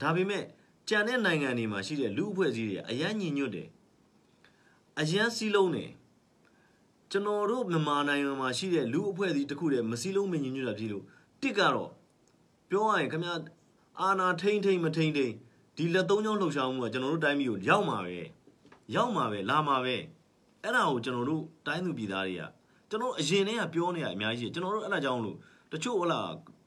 [0.00, 0.44] ဒါပေမဲ့
[0.89, 3.67] ကြံတဲ့နိုင်ငံတွေမှာရှိတဲ့လူအဖွဲ့အစည်းတွေအရန်ညင်ညွတ်တယ်
[4.99, 5.91] အရန်စီးလုံးတယ်
[7.11, 11.03] ကျွန်တော်တို့မြန်မာနိုင်ငံမှာရှိတဲ့လူအဖွဲ့အစည်းတစ်ခုတည်းမစီးလုံးမညင်ညွတ်တာဖြစ်လို့
[11.41, 11.89] တစ်ကတော့
[12.69, 13.33] ပြောရရင်ခင်ဗျာ
[13.99, 15.33] အာနာထိမ့်ထိမ့်မထိမ့်ထိမ့်
[15.77, 18.17] ဒီလက်သုံးချောင်းလှုပ်ရှားမှုကကျွန်တော်တို့တိုင်းပြည်ကိုရောက်မှာပဲ
[18.95, 19.95] ရောက်မှာပဲလာမှာပဲ
[20.63, 22.43] အဲ့ဒါကိုကျွန်တော်တို့တိုင်းသူပြည်သားတွေက
[22.89, 25.37] ကျွန်တော်အရင်တည်းကပြောနေရအများကြီးကျွန်တော်တို့အဲ့ဒါကြောင့်လို့
[25.71, 26.19] တချို့ဟလာ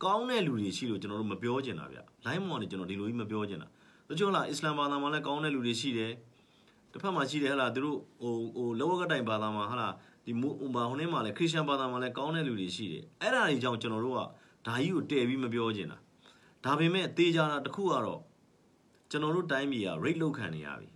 [0.05, 3.69] ကောင်းတဲ့လူတွေရှိလို့ကျွန်တော်တို့မပြောချင်တာဗျလိုင်းမော်နေကျွန်တော်ဒီလိုကြီးမပြောချင်တာ
[4.09, 6.13] တချို့ဟလာအစ္စလာမ်ဘာသာမှာလည်းကောင်းတဲ့လူတွေရှိတယ်
[6.93, 9.89] တစ်ဖက်မှာရှိတယ်ဟလာသူတို့ဟိုဟိုလောကတိုင်ဘာသာမှာဟလာ
[10.25, 14.21] ဒီမိုးဟိုဟိုနေ့မှာလည်းခရစ်ယာန်ဘာသာမှာလည်းကောင်းတဲ့လူတွေရှိတယ်အဲ့ဒါတွေကြောင့်ကျွန်တော်တို့က
[14.67, 15.99] ဒါကြီးကိုတည်ပြီးမပြောချင်တာ
[16.65, 18.21] ဒါပေမဲ့တေးကြတာတခုကတော့
[19.11, 20.89] ကျွန်တော်တို့တိုင်းပြည်က rate လောက်ခံနေရပြီ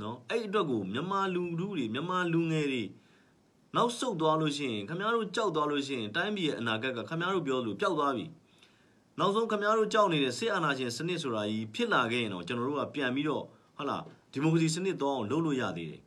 [0.00, 2.84] နော်အဲ့အတွက်ကိုမြန်မာလူလူတွေမြန်မာလူငယ်တွေ
[3.76, 8.26] နောက်ဆုတ်သွားလို့ရှိရင်ခမရတို့ကြောက်သွားလို့ရှိရင်တိုင်းပြည်ရဲ့အနာဂတ်ကခမရတို့ပြောလို့ပျောက်သွားပြီ
[9.18, 13.44] နောက်ဆုံးခမားတို့ကြောက်နေတဲ့စစ်အာဏာရှင်စနစ်ဆိုတာကြီးဖြစ်လာခဲ့ရင်တော့ကျွန်တော်တို့ကပြန်ပြီးတော့
[13.76, 16.02] ဟုတ်လားဒီမိုကရေစီစနစ်တော့အောင်လုပ်လို့ရသေးတယ်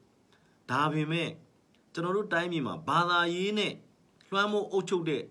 [0.71, 1.29] ဒါပေမဲ့
[1.93, 3.73] ကျွန်တော်တို့တိုင်းပြည်မှာဘာသာရေးနဲ့
[4.31, 5.21] လွှမ်းမိုးအုပ်ချုပ်တဲ့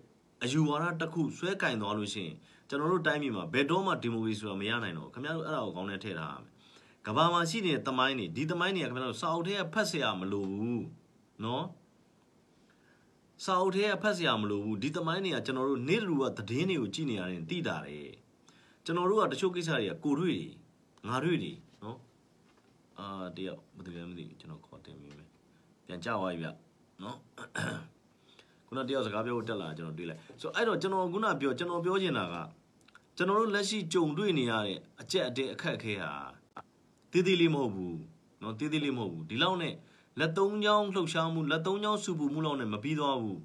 [0.43, 2.35] အယူဝါဒတစ်ခုဆွဲကင်သွားလို့ရှိရင်
[2.69, 6.53] ကျွန်တော်တို့တိုင်းပြည်မှာဘယ်တော့မှဒီမိုကရေစီဆိုတာမရနိုင်တော့ခင်ဗျားတို့အဲ့ဒါကိုကောင်းတဲ့ထည့်ထားရမယ်
[7.05, 10.85] ကဘာမှာရှိနေတဲ့တမိုင်းတွေဒီတမိုင်းတွေကခင်ဗျားတို့စာအုပ်ထဲကဖတ်ဆရာမလိုဘူး
[11.43, 11.65] နော်
[13.43, 18.11] စာအုပ်ထဲကဖတ်စရာမလိုဘူးဒီသမိုင်းတွေကကျွန်တော်တို့နေ့လူကသတင်းတွေကိုကြည့်နေရတယ်သိတာတယ်
[18.85, 21.97] ကျွန်တော်တို့ကတချို့ကိစ္စတွေကကိုတွေ့တွေငါတွေ့တွေနော်
[22.99, 23.05] အာ
[23.37, 25.27] တယောက်ဘာလို့လဲမသိဘူးကျွန်တော်ခေါ်တင်မိမယ်
[25.85, 26.47] ပြန်ကြသွားပြီဗျ
[27.03, 27.17] နော်
[28.67, 32.35] ခုနတယောက်စကားပြောဖို့တက်လာကျွန်တော်တွေ့လိုက်ဆိုအဲ့တော့ကျွန်တော်ခုနပြောကျွန်တော်ပြောချင်တာက
[33.17, 36.11] ကျွန်တော်တို့လက်ရှိကြုံတွေ့နေရတဲ့အကြက်အတဲအခက်အခဲဟာ
[37.11, 37.99] တည်တည်လေးမဟုတ်ဘူး
[38.41, 39.73] နော်တည်တည်လေးမဟုတ်ဘူးဒီလောက်နဲ့
[40.19, 43.39] လက်သုံးချောင်းလှုပ်ရှားမှုလက်သုံးချောင်းစုပူမှုလောက်နဲ့မပြီးသွားဘူး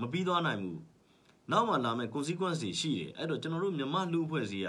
[0.00, 0.80] မပြီးသွားနိုင်ဘူး
[1.50, 4.68] နောက်မှလာမယ့် consequence တွေရှိတယ်အဲ့တော့ကျွန်တော်တို့မြန်မာလူအဖွဲ့အစည်းက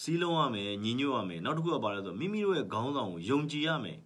[0.00, 3.98] စီးလုံးရမယ်ညီညွတ်ရမယ်နောက်တစ်ခုကပါလဲဆိုမိမိတို့ရဲ့ခေါင်းဆောင်ကိုယုံကြည်ရမယ်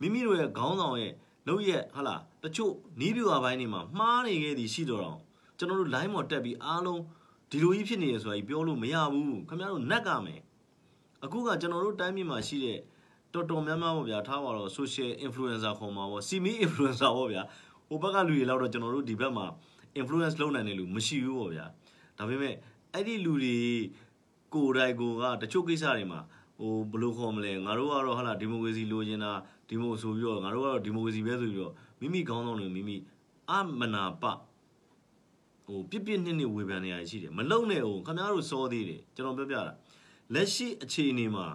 [0.00, 1.12] မိမိတို့ရဲ့ခေါင်းဆောင်ရဲ့
[1.48, 5.18] လုပ်ရက်ဟာလာတချို့နီးပြူအပိုင်းတွေမှာမှားနေခဲ့သည်ရှိတော့တော့
[5.58, 7.02] ကျွန်တော်တို့ line ပေါ်တက်ပြီးအားလုံး
[7.50, 10.40] ဒီလိုကြီးဖြစ်နေရဆိုတာကြီးပြောလို့မရဘူးခင်ဗျားတို့နက်ကမယ်
[11.24, 12.78] အခုကကျွန်တော်တို့တိုင်းပြည်မှာရှိတဲ့
[13.32, 17.42] တော်တော်များများပေါ့ဗျာထားပါတော့ social influencer ခေါ်မှာပေါ့ semi influencer ပေါ့ဗျာ
[17.88, 19.46] ဟိုဘက်ကလူတွေလောက်တော့ကျွန်တော်တို့ဒီဘက်မှာ
[20.00, 21.66] influence လုပ်နိုင်တဲ့လူမရှိဘူးပေါ့ဗျာ
[22.18, 22.54] ဒါပေမဲ့
[22.94, 23.56] အဲ့ဒီလူတွေ
[24.54, 26.20] ကိုယ်တိုင်ကိုကတချို့ကိစ္စတွေမှာ
[26.58, 29.32] ဟိုဘယ်လိုခေါ်မလဲငါတို့ကတော့ဟာလာဒီမိုကရေစီလိုချင်တာ
[29.68, 32.96] ဒီမိုဆိုပြီးတော့ငါတို့ကတော့ဒီမိုကရေစီပဲဆိုပြီးတော့မိမိခေါင်းဆောင်တွေမိမိ
[33.50, 34.24] အမနာပ
[35.66, 39.62] ဟိုပြစ်ပြစ်နှစ်နှစ်ဝေဖန်နေရရှိတယ်မလုံနဲ့ဟိုခင်ဗျားတို့စောသေးတယ်ကျွန်တော်ပြောပြတာ
[40.34, 41.46] လက်ရှိအခြေအနေမှာ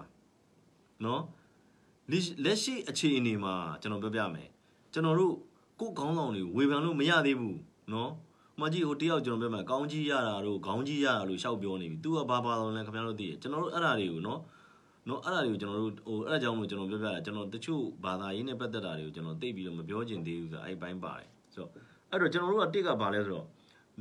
[1.04, 1.22] နော်
[2.12, 2.14] လ
[2.52, 4.50] က်ရှိအခြေအနေမှာကျွန်တော်ပြောပြမယ်
[4.94, 5.36] ကျွန်တော်တို့
[5.80, 7.60] ကိုယ်ခေါင်းဆောင်တွေဝေဖန်လို့မရသေးဘူး
[7.94, 8.12] နော်
[8.62, 14.40] မကြီးဟိုတယောက်ကျွန်တော်ပြောမှာကောင်းကြီးရတာတို့ခေါင်းကြီးရတာလို့ရှောက်ပြောနေပြီ။ तू ကဘာဘာလို့လဲခင်ဗျားတို့သိတယ်ကျွန်တော်တို့အဲ့ဒါတွေကိုနော်
[15.10, 21.72] နော်အဲ့ဒါတွေကိုကျွန်တော်တို့ဟိုအဲ့ဒါကြောင့်မလို့ကျွန်တော်ပြောပြတာကျွန်တော်တချို့ဘာသာရေးနဲ့ပတ်သက်တာတွေကိုကျွန်တော်သိပြီးတော့မပြောချင်သေးဘူးဆိုတော့အဲ့ဘိုင်းပါတယ်ဆိုတော့
[22.12, 23.46] အဲ့တော့ကျွန်တော်တို့ကတစ်ကဘာလဲဆိုတော့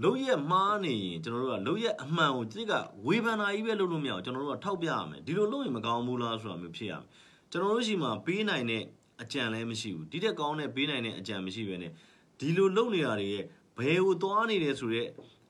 [0.03, 2.73] လုံးရက်မှားနေရင်ကျွန်တော်တို့ကလုံးရက်အမှန်ကိုတစ်က
[3.07, 7.07] ဝေဖန်တာကြီးပဲလုပ်လို့မရအောင်ကျွန်တော်တို့ကထောက်ပြရမယ်ဒီလိုလုပ်ရင်မကောင်းဘူးလားဆိုတာမျိုးဖြစ်ရမယ်
[7.55, 8.83] ကျွန်တော်တို့ရှိမှပေးနိုင်တဲ့
[9.23, 11.93] အကြံလည်းမရှိဘူးဒီတက်ကောင်းတဲ့ပေးနိုင်တဲ့အကြံမရှိဘဲနဲ့
[12.38, 13.45] ဒီလိုလုပ်နေတာတွေရဲ့
[13.79, 15.09] ဘယ်ကိုသွားနေတယ်ဆိုတော့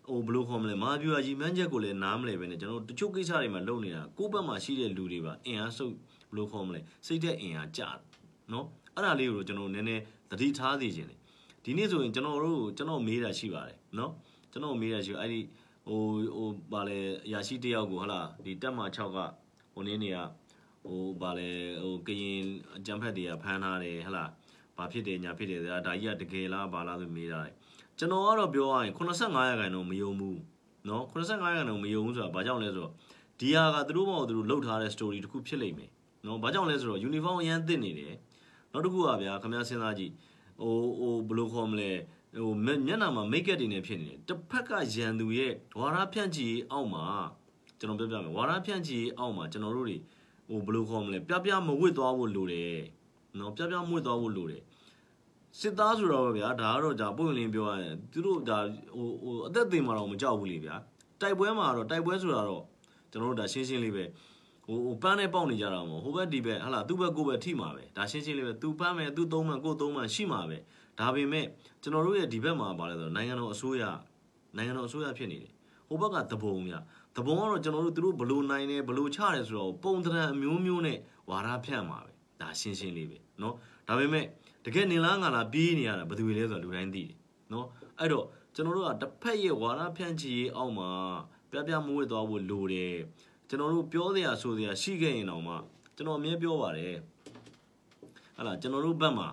[0.09, 7.83] ဟိုဘယ်လိုခေါ်မလဲမာပြူအကြီးမန်းချက်ကိုလည်းနားမလဲပဲနဲ့ကျွန်တော်တို့တချို့ကိစ္စတွေမှာလုပ်နေတာကိုယ့်ဘက်မှာရှိတဲ့လူတွေပါအင်အားစုပ်ဘယ်လိုခေါ်မလဲစိတ်တဲ့အင်အားကျ
[8.53, 11.19] နော်အဲ့ဒါလေးကိုကျွန်တော်နည်းနည်းသတိထားစီခြင်းတယ်
[11.65, 14.13] ဒီနေ့ဆိုရင်ကျွန်တော်တို့ကျွန်တော်မေးတာရှိပါတယ်နော်
[14.53, 15.41] ကျွန်တော်မေးတာရှိအဲ့ဒီ
[15.89, 16.01] ဟို
[16.37, 19.19] ဟိုဗာလဲအရာရှိတယောက်ကိုဟလာဒီတက်မှာ6က
[19.75, 20.19] ဟိုနည်းနေက
[20.85, 21.51] ဟိုဗာလဲ
[21.83, 22.41] ဟိုကရင်
[22.77, 24.25] အကြံဖက်တွေကဖမ်းထားတယ်ဟလာ
[24.77, 27.51] ဘာဖြစ်တယ်ညာဖြစ်တယ်ဆိုတာဒါကြီးကတကယ်လားဘာလားဆိုမေးတာလေ
[27.99, 30.39] ကျွန်တော်ကတော့ပြောရရင်85ရာခိုင်နှုန်းမယုံဘူး
[30.89, 32.93] နော်85ရာခိုင်နှုန်းမယုံဘူးဆိုတာဘာကြောင့်လဲဆိုတော့
[33.41, 35.91] ဒီဟာကသူတို့ဘောသူတို့လှုပ်ထားတဲ့ story တစ်ခုဖြစ်လိမ့်မယ်
[36.27, 38.15] နော်ဘာကြောင့်လဲဆိုတော့ uniform အရန်သင့်နေတယ်
[38.73, 40.13] နောက်တစ်ခုကဗျာခင်ဗျားစဉ်းစားကြည့်
[40.61, 41.91] ဟိုဟိုဘယ်လိုခေါ်မလဲ
[42.37, 42.53] ဟို
[42.87, 47.05] မျက်နှာမှာ make up တွေနဲ့ဖြစ်နေတယ်တစ်ဖက်ကရန်သူရဲ့ဝါရဖြန့်ချီအောက်မှာ
[47.79, 49.97] ကျွန်တော်ပြောပြမယ်ဝါရဖြန့်ချီအောက်မှာကျွန်တော်တို့တွေ
[50.49, 52.81] ဟိုဘယ်လိုခေါ်မလဲပြပြမဝစ်သွားဖို့လိုတယ်
[53.39, 54.63] နော်ပြပြမဝစ်သွားဖို့လိုတယ်
[55.61, 58.59] စစ်သားဆိုတော့ဗျာဒါကတော့ဂျာပွင့်လင်းပြောရရင်သူတို့ဒါ
[58.97, 60.75] ဟိုဟိုအသက်သေမှာတော့မကြောက်ဘူးလေဗျာ
[61.21, 62.65] တိုက်ပွဲမှာတော့တိုက်ပွဲဆိုတာတော့
[63.11, 64.05] ကျွန်တော်တို့ဒါရှင်းရှင်းလေးပဲ
[64.65, 70.59] ဟိုဟိုပန်းနဲ့ပေါက်နေကြတာမဟုတ်ဟိုဘက်ဒီဘက်ဟလာသူ့ဘက်ကိုပဲထိမှာပဲဒါရှင်းရှင်းလေးပဲသူပန်းမယ်သူသုံးမှန်ကိုသုံးမှန်ရှိမှာပဲ
[70.99, 71.47] ဒါပေမဲ့
[71.83, 73.83] ကျွန်တော်တို့ရဲ့ဒီဘက်မှာပါလဲဆိုတော့နိုင်ငံတော်အစိုးရ
[74.57, 75.53] နိုင်ငံတော်အစိုးရဖြစ်နေတယ်
[75.89, 76.83] ဟိုဘက်ကသဘုံများ
[77.16, 80.98] တပုံကတော့ကျွန်တော်တို့သူတို့ဘလို့နိုင်တယ်ဘလို့ချတယ်ဆိုတော့ပုံသဏ္ဍာန်အမျိုးမျိုးနဲ့
[81.30, 83.54] ဝါဒဖြန့်မှာပဲဒါရှင်းရှင်းလေးပဲเนาะ
[83.88, 84.26] ဒါပေမဲ့
[84.66, 87.16] တကယ်နေလားငါလားပြေးနေရတာဘယ်သူလဲဆိုတော့လူတိုင်းသိတယ်
[87.54, 87.68] နော်
[88.00, 90.90] အဲ့တော့ကျွန်တော်တို့ကတစ်ဖက်ရဲ့ဝါရဖြန့်ချီရေးအောက်မှာ
[91.52, 92.96] ပြပြမွေးသွားဖို့လိုတယ်
[93.50, 95.56] ကျွန်တော်တို့ပြောစရာဆိုစရာရှိခဲ့ရင်တော့မှ
[95.96, 96.96] ကျွန်တော်အမြဲပြောပါတယ်
[98.36, 99.28] ဟာလားကျွန်တော်တို့ဘက်မှာ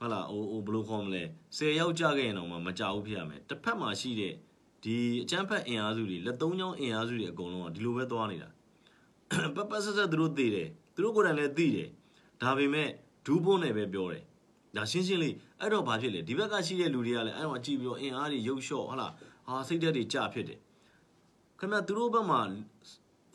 [0.00, 1.22] ဟာလားဟိုဟိုဘယ်လိုခေါ်မလဲ
[1.56, 4.34] 10ယောက်ကြခဲ့ရင်တော့မှမကြဘူးဖြစ်ရမယ်တစ်ဖက်မှာရှိတဲ့
[4.83, 8.49] ဒီအချမ်းဖက်အင်အားစုတွေလက်သုံးချောင်းအင်အားစုတွေအကုန်လုံးကဒီလိုပဲသွားနေတာ
[9.55, 11.89] ပပဆက်ဆက်သူတို့သိတယ်သူတို့ကိုယ်တိုင်လည်းသိတယ်
[12.41, 12.89] ဒါပေမဲ့
[13.25, 14.23] ဒူးဖို့နဲ့ပဲပြောတယ်
[14.75, 19.13] ဒါရှင်းရှင်းလေးအဲ့တော့ဘာဖြစ်လဲဒီဘက်ကရှိတဲ့လူတွေကလည်းအဲ့တော့ကြည့်ပြီးတော့အင်အားတွေရုပ်လျှော့ဟုတ်လား
[19.47, 20.59] ဟာစိတ်ဓာတ်တွေကျဖြစ်တယ်
[21.59, 22.41] ခင်ဗျသူတို့ဘက်မှာ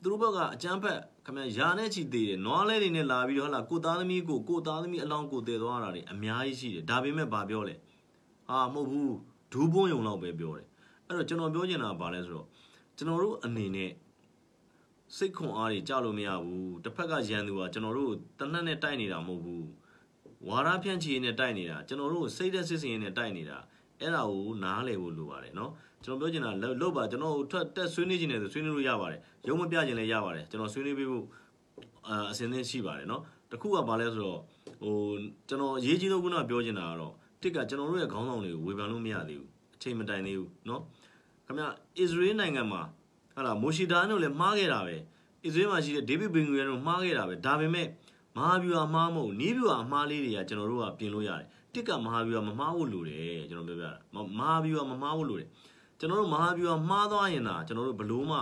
[0.02, 7.74] သူတို့ဘက်ကအကျန်းဖက်ခင်ဗျယာနဲ့ချီသေးတယ်နွားလဲတွေနဲ့လာပြီးတော့ဟုတ်လားကိုသားသမီးကိုကိုသားသမီးအလောင်းကိုတည်သွားတာတွေအများကြီးရှိတယ်ဒါပေမဲ့ဘာပြောလဲ
[8.48, 9.14] ဟာမဟုတ်ဘူး
[9.52, 10.66] ဒူးပွန်းယုံလောက်ပဲပြောတယ်
[11.08, 12.47] အဲ့တော့ကျွန်တော်ပြောချင်တာကဘာလဲဆိုတော့
[12.97, 13.91] ကျွန်တော်တို့အနေနဲ့
[15.15, 19.67] စိတ်ခွန်အားတွေကြလို့မရဘူးတစ်ဖက်ကရန်သူကကျွန်တော်တို့တနက်နဲ့တိုက်နေတာမဟုတ်ဘူး
[20.47, 23.58] ဝါရဖြန့်ချီနဲ့တိုက်နေတာကျွန်တော်တို့စိတ်သက်စစ်စင်နဲ့တိုက်နေတာ
[23.99, 25.69] အဲ့ဒါကိုနားလည်ဖို့လိုပါတယ်เนาะ
[26.03, 26.51] ကျွန်တော်ပြောချင်တာ
[26.82, 31.25] လောက်ပါကျွန်တော်ထွက်တက်ဆွေးနွေးခြင်းနဲ့ဆိုဆွေးနွေးလို့ရပါတယ်ရုံးမပြခြင်းလည်းရပါတယ်ကျွန်တော်ဆွေးနွေးပေးဖို့
[32.08, 34.39] အာအစဉ်သင်းရှိပါတယ်เนาะတခုကဘာလဲဆိုတော့
[34.82, 34.95] ဟို
[35.47, 40.82] ကျွန်တော်အရေးကြီးဆုံးခုနပြောချင်တာကတော့တစ်ကကျွန်တော်တို့ရဲ့ခေါင်းဆောင်တွေကိုဝေဖန်လို့မရသေးဘူးအချိန်မတိုင်သေးဘူးเนาะ
[41.48, 41.66] ခင်ဗျ
[41.98, 42.82] အစ္စရေးနိုင်ငံမှာ
[43.34, 44.96] ဟာလာမိုရှီဒါနိုလည်းမှားခဲ့တာပဲ
[45.44, 47.87] အစ္စရေးမှာရှိတဲ့ဒေးဗစ်ဘင်ဂရီယန်တို့မှားခဲ့တာပဲဒါပေမဲ့
[48.37, 53.92] မဟာဗျူဟာမှားမဟုတ်နီးဗျူဟာမှားလေးတွေကကျွန်တော်တို့ကပြင်လို့ရတယ်တစ်ကမဟာဗျူဟာမမှားဖို့လိုတယ်ကျွန်တော်ပြောပြတာ
[54.38, 55.48] မဟာဗျူဟာမမှားဖို့လိုတယ်
[55.98, 58.37] ကျွန်တော်တို့မဟာဗျူဟာမှားသွားရင်သာကျွန်တော်တို့ဘလို့မှ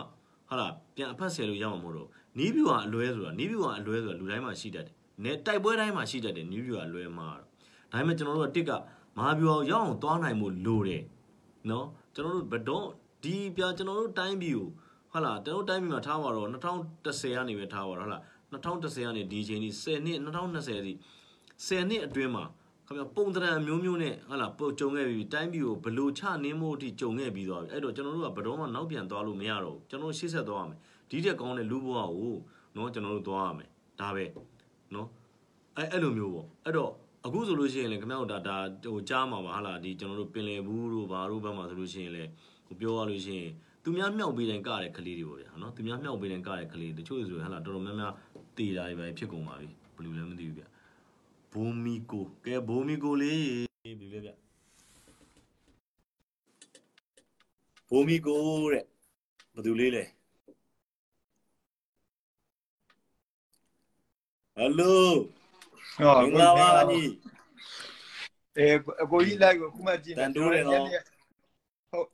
[0.48, 0.66] ဟာလာ
[0.96, 7.44] ပြန်အဖက်ဆယ်လို့ရမှာမဟုတ်တော့နီးဗျူဟာအလွဲဆိုတာနီးဗျူဟာအလွဲဆိုတာလူတိုင်းမှာရှိတတ်တယ်နဲတိုက်ပွဲတိုင်းမှာရှိတတ်တယ်နီးဗျူဟာအလွဲမှာတော့
[7.92, 8.70] ဒါပေမဲ့ကျွန်တော်တို့ကတစ်က
[9.16, 11.02] မဟာဗျူဟာရောက်အောင်သွားနိုင်ဖို့လိုတယ်
[11.70, 11.86] နော်
[12.16, 12.88] ကျွန်တော်တို့ဘတော့
[13.24, 14.68] ဒီပြကျွန်တော်တို့တိုင်းပြည်ကို
[15.12, 18.18] ဟာလာကျွန်တော်တို့တိုင်းပြည်မှာထားပါတော့2010ကနေပဲထားပါတော့ဟာလာ
[18.52, 20.92] 2010ကနေဒီအချိန်ကြီး10နှစ်2020အထိ
[21.66, 22.44] 10နှစ်အတွင်းမှာ
[22.86, 30.78] ခင်ဗျပုံတရံမျိုးမျိုးနဲ့ဟာလာပုံကြုံခဲ့ပြီးတိုင်းပြည်ကိုဘလို့ချနင်းမှုအထိကြုံခဲ့ပြီးသွားပြီအဲ့တော့ကျွန်တော်တို့ကဘတော်မှနောက်ပြန်သွားလို့မရတော့ဘူးကျွန်တော်ရှေ့ဆက်သွားရမယ်
[31.10, 32.36] ဒီတက်ကောင်းတဲ့လူဘဝကို
[32.76, 33.68] နော်ကျွန်တော်တို့သွားရမယ်
[34.00, 34.24] ဒါပဲ
[34.94, 35.08] နော်
[35.76, 36.92] အဲ့အဲ့လိုမျိုးပေါ့အဲ့တော့
[37.26, 42.30] အခုဆိုလို့ရှိရင်လည်းခင်ဗျားတို့ဒါဒါဟိုကြားမှာပါဟာလာဒီကျွန်တော်တို့ပင်လယ်ဘူးတို့ဘာတို့ဘက်မှာဆိုလို့ရှိရင်လည်း
[42.66, 48.12] ဟိုပြောရလို့ရှိရင်သူများမြောက်ပေးတဲ့ကတဲ့ကလေးတွေပေါ့ဗျာနော်သူများမြောက်ပေးတဲ့ကတဲ့ကလေးတချို့ဆိုရင်ဟာလာတော်တော်များများ
[48.56, 50.64] တည်တာတွေပဲဖြစ်ကုန်ပါပြီဘယ်လိုလဲမသိဘူးဗျ
[51.52, 54.30] ဘိုမီကိုကဲဘိုမီကိုလေးဘယ်လိုလဲဗျ
[57.88, 58.84] ဘိုမီကိုတဲ့
[59.54, 60.04] ဘယ်သူလေးလဲ
[64.56, 65.06] ဟယ်လို
[65.96, 67.02] ဟောမင်္ဂလာပါညီ
[68.56, 68.66] အဲ
[69.02, 70.84] အကိုကြီးလိုက်ကိုခုမှကြည့်တန်တိုးတယ်နော်
[71.90, 72.08] ဟုတ်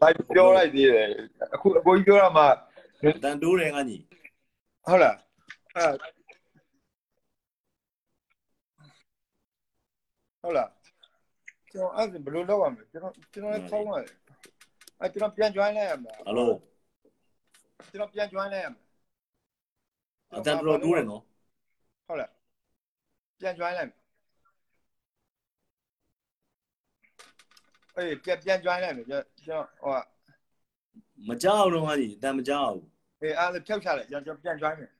[0.00, 1.06] လိုက်ပြောလိုက်သေးတယ်
[1.54, 2.46] အခုအကိုကြီးပြောရမှာ
[3.22, 3.98] တန်တိုးတယ်ငါညီ
[4.86, 5.16] ဟုတ်လား
[5.76, 5.86] အဲ
[10.42, 10.70] ဟုတ်လား
[11.72, 14.12] ကျွန်တော်အဲ့ဒါဘယ်လိုလုပ်ရမလဲကျွန်တော်ကျွန်တော်လည်းဖောင်းရတယ်
[15.00, 16.50] အဲကျွန်တော်ပြန် join လိုက်ရမှာဟယ်လို
[17.90, 18.82] ကျွန်တော်ပြန် join လိုက်ရမှာ
[20.34, 21.22] အတန်တော်တိုးတယ်နော်
[22.06, 22.30] ဟုတ်လား
[23.40, 23.92] ပြန် join လိုက်
[27.96, 29.96] အေးပြန်ပြန် join လိုက်မယ်ကျွန်တော်ဟို
[31.28, 32.84] မကြောက်တော့ဟာကြီးအတန်မကြောက်ဘူး
[33.22, 34.90] အေးအားလည်းဖြုတ်ချလိုက်ကျွန်တော်ပြန် join မယ်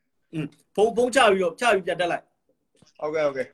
[0.76, 2.24] ဖုံဖုံချပြီးတော့ချပြီးပြန်တက်လိုက်
[3.00, 3.48] ဟုတ်ကဲ့ဟုတ်ကဲ့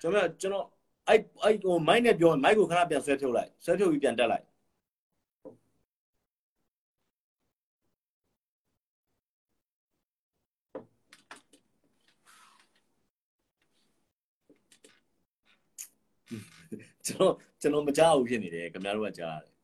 [0.00, 0.66] ကျွန်တော်ကျွန်တော်
[1.08, 4.44] အဲ့အဲ့ဟိုမိုက်နဲ့ပြောမိုက်ကိုခဏပြန်ဆွဲဖြုတ်လိုက်ဆွဲဖြုတ်ပြီးပြန်တက်လိုက်
[17.08, 19.57] ကျွန်တော်ကျွန်တော်မကြောက်ဘူးဖြစ်နေတယ်ခင်ဗျားတို့ကကြားတယ်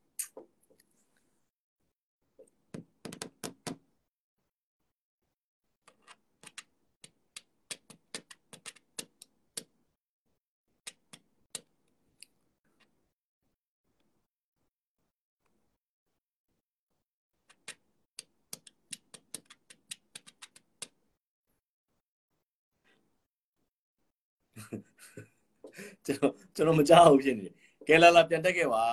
[26.65, 27.55] ကျွန်တော်ကျွန်တော်မကြောက်ဘူးဖြစ်နေတယ်
[27.89, 28.85] ကဲလာလာပြန်တက်ခဲ့ပါ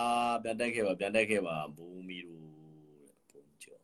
[0.44, 2.42] ပြန်တက်ခဲ့ပါပြန်တက်ခဲ့ပါဘူမီတို့
[3.30, 3.82] တဲ့ဘုံကျော်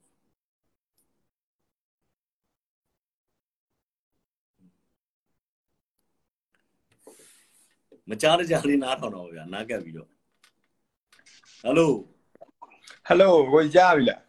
[8.09, 10.09] မကြားတကြလေးနားထောင်တော့ဗျာနားကပ်ပြီးတော့
[11.61, 11.91] ဟယ်လို
[13.07, 14.21] ဟယ်လိုကိုကြားပြီလား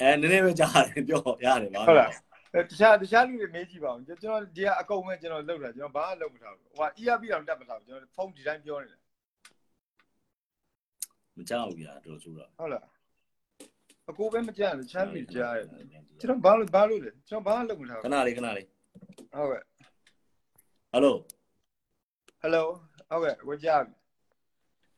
[0.00, 2.23] အဲနည်းနည်းပဲကြားတယ်ပြောရတယ်ဗျာဟုတ်လားအဲ
[2.54, 9.00] တခြားတခြားလူတွေမေးကြည့်ပါဦးကျွန်တော်ဒီကအကုန်မဲ့ကျွန်တော်လောက်တာကျွန်တော်ဘာမှလုပ်မထားဘူးဟို ERP တော့တက်မထားဘူးကျွန်တော်ဖုန်းဒီတိုင်းပြောနေတယ်
[11.36, 12.86] မကြောက်ဘူးဗျာတော်ဆိုတော့ဟုတ်လား
[14.10, 15.86] အကိုပဲမကြားဘူးချမ်းပြီကြားရတယ်
[16.20, 18.66] ကျွန်တော်ဘာလို့ဘာလို့လဲကျွန်တော်ဘာမှလုပ်မထားခဘူးဏလေးခဏလေး
[19.34, 19.62] ဟုတ်ကဲ့
[20.92, 21.14] ဟယ်လို
[22.40, 22.66] ဟယ်လို
[23.10, 23.94] ဟုတ်ကဲ့ကိုကြားပြီ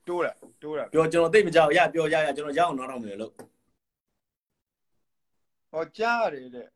[0.08, 3.32] တိုးတာတိုးတာပြောကျွန်တော်သိမကြောက်ရပြောရရကျွန်တော်ရအောင်နားထောင်မယ်လို့
[5.70, 6.66] ဟောကြားရတယ်တဲ့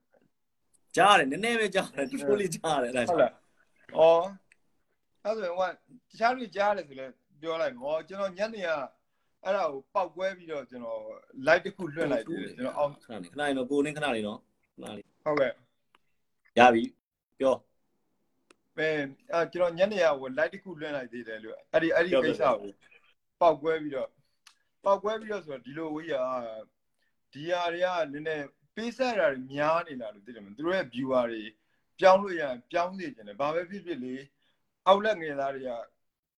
[0.97, 3.33] ကြားတယ်နည်းနည်းပဲကြားတယ်တိုးလေးကြားတယ်အဲ့ဒါဟုတ်လား
[3.99, 4.03] ဩ
[5.25, 7.07] အဲ့ဆိုရင်ဟိုတခြားလူကြားတယ်ဆိုလဲ
[7.41, 8.69] ပြောလိုက်ဟောကျွန်တော်ညနေက
[9.45, 11.01] အဲ့ဒါကိုပောက်ကွဲပြီးတော့ကျွန်တော်
[11.47, 14.39] live တစ်ခုလွှင့်လိုက်တယ်ကျွန်တော်အောင်ခဏလေးခဏလေးတော့ကိုနေခဏလေးနော်
[14.75, 15.53] ခဏလေးဟုတ်ကဲ့
[16.59, 16.85] ရပြီ
[17.39, 17.55] ပြော
[18.77, 18.89] ပဲ
[19.33, 22.71] အဲကျွန်တော်ညနေကဟို live တစ်ခုလွှင့်လိုက်သေးတယ်လို့အဲ့ဒီအဲ့ဒီကိစ္စကို
[23.41, 24.09] ပောက်ကွဲပြီးတော့
[24.85, 26.15] ပောက်ကွဲပြီးတော့ဆိုတော့ဒီလိုဝေးရ
[27.33, 31.43] ဒီဟာတွေကနည်းနည်း ပေးဆက်တာတွေများနေလားလို့သိတယ်မသူတို့ရဲ့ viewer တွေ
[31.99, 34.15] ပြောင်းလို့ရရင်ပြောင်းနေကြတယ်ဘာပဲဖြစ်ဖြစ်လေ
[34.87, 35.71] အောက်လက်ငယ်သားတွေက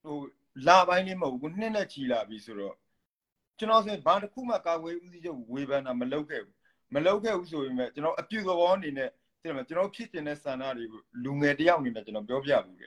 [0.04, 0.16] ဟို
[0.66, 2.76] လာပိုင်းလေးမဟုတ်ဘူးနှစ်နဲ့ချီလာပြီဆိုတော့
[3.58, 6.56] ကျွန်တော်ဆိုဘာတစ်ခုမှကာဝေးဦးစီးချုပ်ဝေဖန်တာမလုပ်ခဲ့ဘူး
[6.94, 9.08] မလုပ်ခဲ့ဘူးဆိုရင်မဲ့ကျွန်တော်အပြည့်သဘောအနေနဲ့
[9.42, 12.86] သိတယ်မကျွန်တော်ဖြစ်တင်တဲ့စံနာတွေကိုလူငယ်တယောက်အနေနဲ့ကျွန်တော်ပြောပြဘူးလေ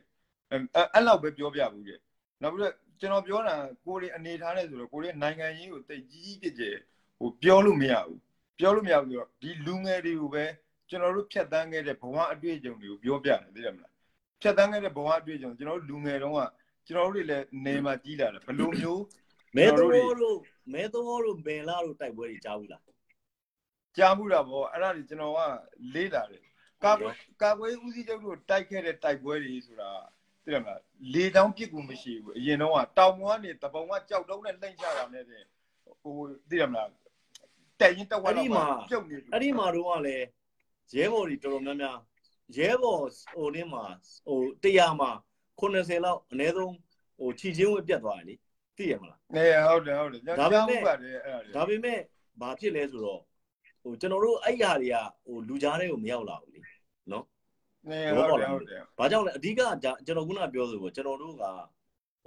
[0.52, 0.56] အဲ
[0.94, 1.96] အဲ့လောက်ပဲပြောပြဘူးလေ
[2.42, 3.56] နောက်ပြီးတော့ကျွန်တော်ပြောတာ
[3.86, 6.76] ကိုရီအနေထားနဲ့ဆိုတော့ကိုရီနိုင်ငံရေးကိုတိတ်ကြီးကြီးပြည့်ကျယ်
[7.20, 8.20] ဟိုပြောလို့မရဘူး
[8.60, 10.46] ပြောလို့မရဘူးဆိုတော့ဒီလူငယ်တွေကိုပဲ
[10.90, 13.94] ကျွန်တော်တို့ဖြတ်တန်းခဲ့တဲ့ဘဝအတွေ့အကြုံတွေကိုပြောပြတယ်သိတယ်မလား
[14.42, 16.42] ဖြတ်တန်းခဲ့တဲ့ဘဝအတွေ့အကြုံကျွန်တော်တို့လူငယ်တုန်းက
[16.88, 19.04] ကျွန်တော်တို့တွေလည်းနေမှာကြီးလာတယ်ဘယ်လိုမျိုး
[19.56, 20.38] မဲတော်တို့
[20.74, 22.84] မဲတော်တို့ဘယ်လာတို့တိုက်ပွဲတွေကြားဘူးလား
[23.98, 25.40] ကြားမှုတာပေါ့အဲ့ဒါတွေကျွန်တော်က
[25.94, 26.44] လေးလာတယ်
[26.84, 29.90] ကာကွယ်ကာကွယ်ဦးစီးချုပ်တို့တိုက်ခဲ့တဲ့တိုက်ပွဲတွေဆိုတာ
[30.44, 30.80] သိတယ်မလား
[31.14, 35.24] လေတောင်းပြစ်ကူမရှိဘူးအရင်တော့ကတောင်ပေါ်ကနေတပုံကကြောက်တုံးနဲ့လှိမ့်ချတာနဲ့
[36.02, 36.16] ဟို
[36.50, 36.88] သိတယ်မလား
[37.80, 38.48] တက်ရင်တက်ဝက်တော့
[38.90, 40.26] ပြုတ်နေအဲ့ဒီမှာတော့ကလည်း
[40.96, 41.98] ရဲဘော်တွေတော်တော်များများ
[42.58, 43.02] ရဲဘော်
[43.34, 43.84] ဟိုနေ့မှာ
[44.28, 45.12] ဟို100မှာ
[45.60, 46.76] 80လောက်အနည်းဆုံး
[47.20, 48.36] ဟိုခြိချင်းဝက်ပြတ်သွားတယ်လေ
[48.78, 52.00] သိရမလားနေဟုတ်တယ်ဟုတ်တယ်ကြားမှုပါတယ်အဲ့ဒါဒါပေမဲ့
[52.42, 53.22] ဘာဖြစ်လဲဆိုတော့
[53.82, 56.60] ဟိုကျွန်တော်တို့အဲ့ຢာတွေကဟိုလူကြားတွေကိုမရောက်လာဘူးလေ
[57.12, 57.26] နော်
[57.90, 59.62] နေဟုတ်တယ်ဟုတ်တယ်ဘာကြောင့်လဲအဓိက
[60.06, 61.44] ကျွန်တော်ခုနပြောဆိုပေါ့ကျွန်တော်တို့က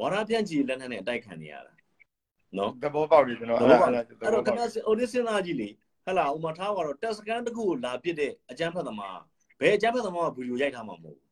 [0.01, 1.73] ဝါရဖြန့်ချီလက်နက်နဲ့အတိုက်ခံနေရတာ
[2.57, 5.69] နော်သဘောပေါက်ပြီကျွန်တော်အဲ့ဒါအဲ့တော့ခဏအိုနစ်စဉ်းစားကြည့်လေ
[6.05, 9.19] ဟဲ့လားဥမာထားကတော့တက်စကန်တစ်ခုကိုလာပြစ်တဲ့အကျန်းဖက်သမား
[9.61, 11.29] ဘယ်အကျန်းဖက်သမားကဗီဒီယိုရိုက်ထားမှာမဟုတ်ဘူး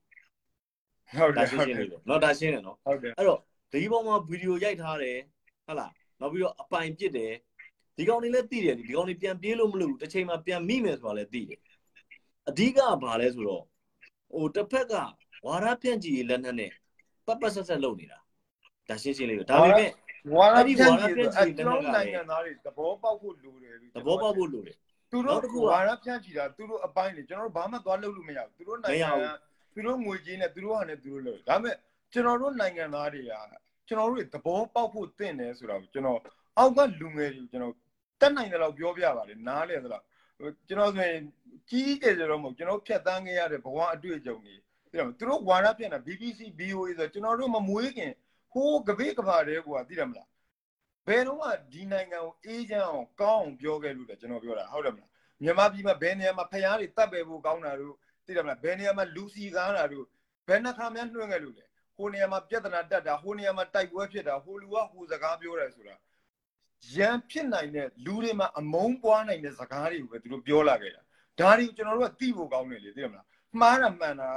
[1.18, 3.40] ဟုတ်တယ်ရှင်းရှင်းလေးနော်ဒါရှင်းတယ်နော်ဟုတ်တယ်အဲ့တော့
[3.72, 5.18] ဒီပေါ်မှာဗီဒီယိုရိုက်ထားတယ်
[5.66, 7.32] ဟဲ့လားနောက်ပြီးတော့အပိုင်ပြစ်တယ်
[7.96, 11.60] ဒီကောင်လေးလည်းသိတယ်ဒီကောင်လေးပြန်ပြေးလို့မလို့တစ်ချိန်မှာပြန်မိမယ်ဆိုတာလည်းသိတယ်
[12.48, 13.64] အဓိကဘာလဲဆိုတော့
[14.32, 14.94] ဟိုတစ်ဖက်က
[15.46, 16.72] ဝါရပြန့်ကြည်လက်နက်နဲ့
[17.26, 18.18] ပတ်ပတ်ဆက်ဆက်လုပ်နေတာ
[18.88, 19.90] ဒါရှင်းရှင်းလေးပဲဒါပေမဲ့
[20.34, 24.76] ဝါရပြန့်ကြီးအဲ့ကျွန်တော်နိုင်ငံသားတွေသဘောပေါက်ဖို့လိုတယ်သဘောပေါက်ဖို့လိုတယ်
[25.10, 29.10] သူတို့ဝါရဖြန့်ချီတာသူတို့အပိုင်းလေကျွန်တော်တို့ဘာမှသွားလုပ်လို့မရဘူးသူတို့နိုင်ငံ
[29.74, 31.76] သူတို့ငွေကြေးနဲ့သူတို့ဟာနဲ့သူတို့လုပ်ဒါပေမဲ့
[32.12, 33.32] ကျွန်တော်တို့နိုင်ငံသားတွေက
[33.88, 36.20] ကျွန်တော်တို့သဘောပေါက်ဖို့တင့်တယ်ဆိုတော့ကျွန်တော်
[36.58, 37.74] အောက်ကလူငယ်တွေကိုကျွန်တော်
[38.20, 40.02] တက်နိုင်တယ်လို့ပြောပြပါလေနားလေသလား
[40.68, 41.22] ကျွန်တော်ဆိုရင်
[41.70, 44.54] ကြီးကြဲကြတော့မဟုတ်ကျွန်တော်ဖြတ်တန်းခဲ့ရတဲ့ဘဝအတွေ့အကြုံတွေ
[44.90, 48.12] သိတယ်မသူတို့ဝါရဖြန့်တာ BBC BOA ဆိုကျွန်တော်တို့မမွေးခင်
[48.56, 50.28] ဟိုးကပေးကဘာတဲ့ကွာသိတယ်မလား
[51.06, 55.10] ဘယ်တော့မှဒီနိုင်ငံကိုအေးချမ်းအောင်ကောင်းအောင်ပြောခဲ့လို့လေကျွန်တော်ပြောတာဟုတ်တယ်မလား
[55.42, 57.94] မြန်မာပြည်မှာဘယ်နေရာမှာဖျားတွေတတ်ပယ်ဖို့ကောင်းတာတို့
[58.26, 60.04] သိတယ်မလားဘယ်နေရာမှာလူစီကားတာတို့
[60.48, 61.64] ဘယ်နှခါမှနှွှဲခဲ့လို့လေ
[61.96, 65.94] ဟိုနေရာမှာပြဿနာတက်တာဟိုနေရာမှာတိုက်ပွဲဖြစ်တာဟိုလူကဟိုစကားပြောတယ်ဆိုတာ
[66.94, 71.02] ရန်ဖြစ်နိုင်တဲ့လူတွေမှာအမုန်းပွားနိုင်တဲ့စကားတွေကိုပဲသူတို့ပြောလာခဲ့တာ
[71.40, 73.26] ဒါတွေကိုကျွန်တော်တို့ကသိဖို့ကောင်းတယ်လေသိတယ်မလား
[73.60, 74.28] မှားတာမှန်တာ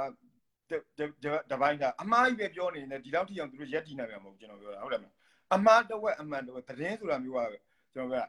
[1.50, 5.14] တပိုင်းကအမှားကြီးပဲပြောနေတယ်ဒီလောက်ထိအောင်သူတို့ရက်တည်နိုင်မှာမဟုတ်ကျွန်တော်ပြောတာဟုတ်တယ်မလား
[5.54, 7.56] အမှားတော့အမှန်တော့သတင်းဆိုတာမျိုးက
[7.94, 8.26] ကျွန်တော်က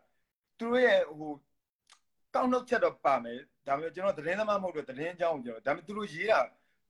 [0.60, 1.32] သူတို့ရဲ့ဟို
[2.34, 6.39] ကောက်နှုတ်ချက်တော့ပါမယ်ဒါပေမဲ့ကျွန်တော်သတင်းသမားမဟုတ်တော့သတင်းအကြောင်းကိုကျွန်တော်ဒါပေမဲ့သူတို့ရေးတာ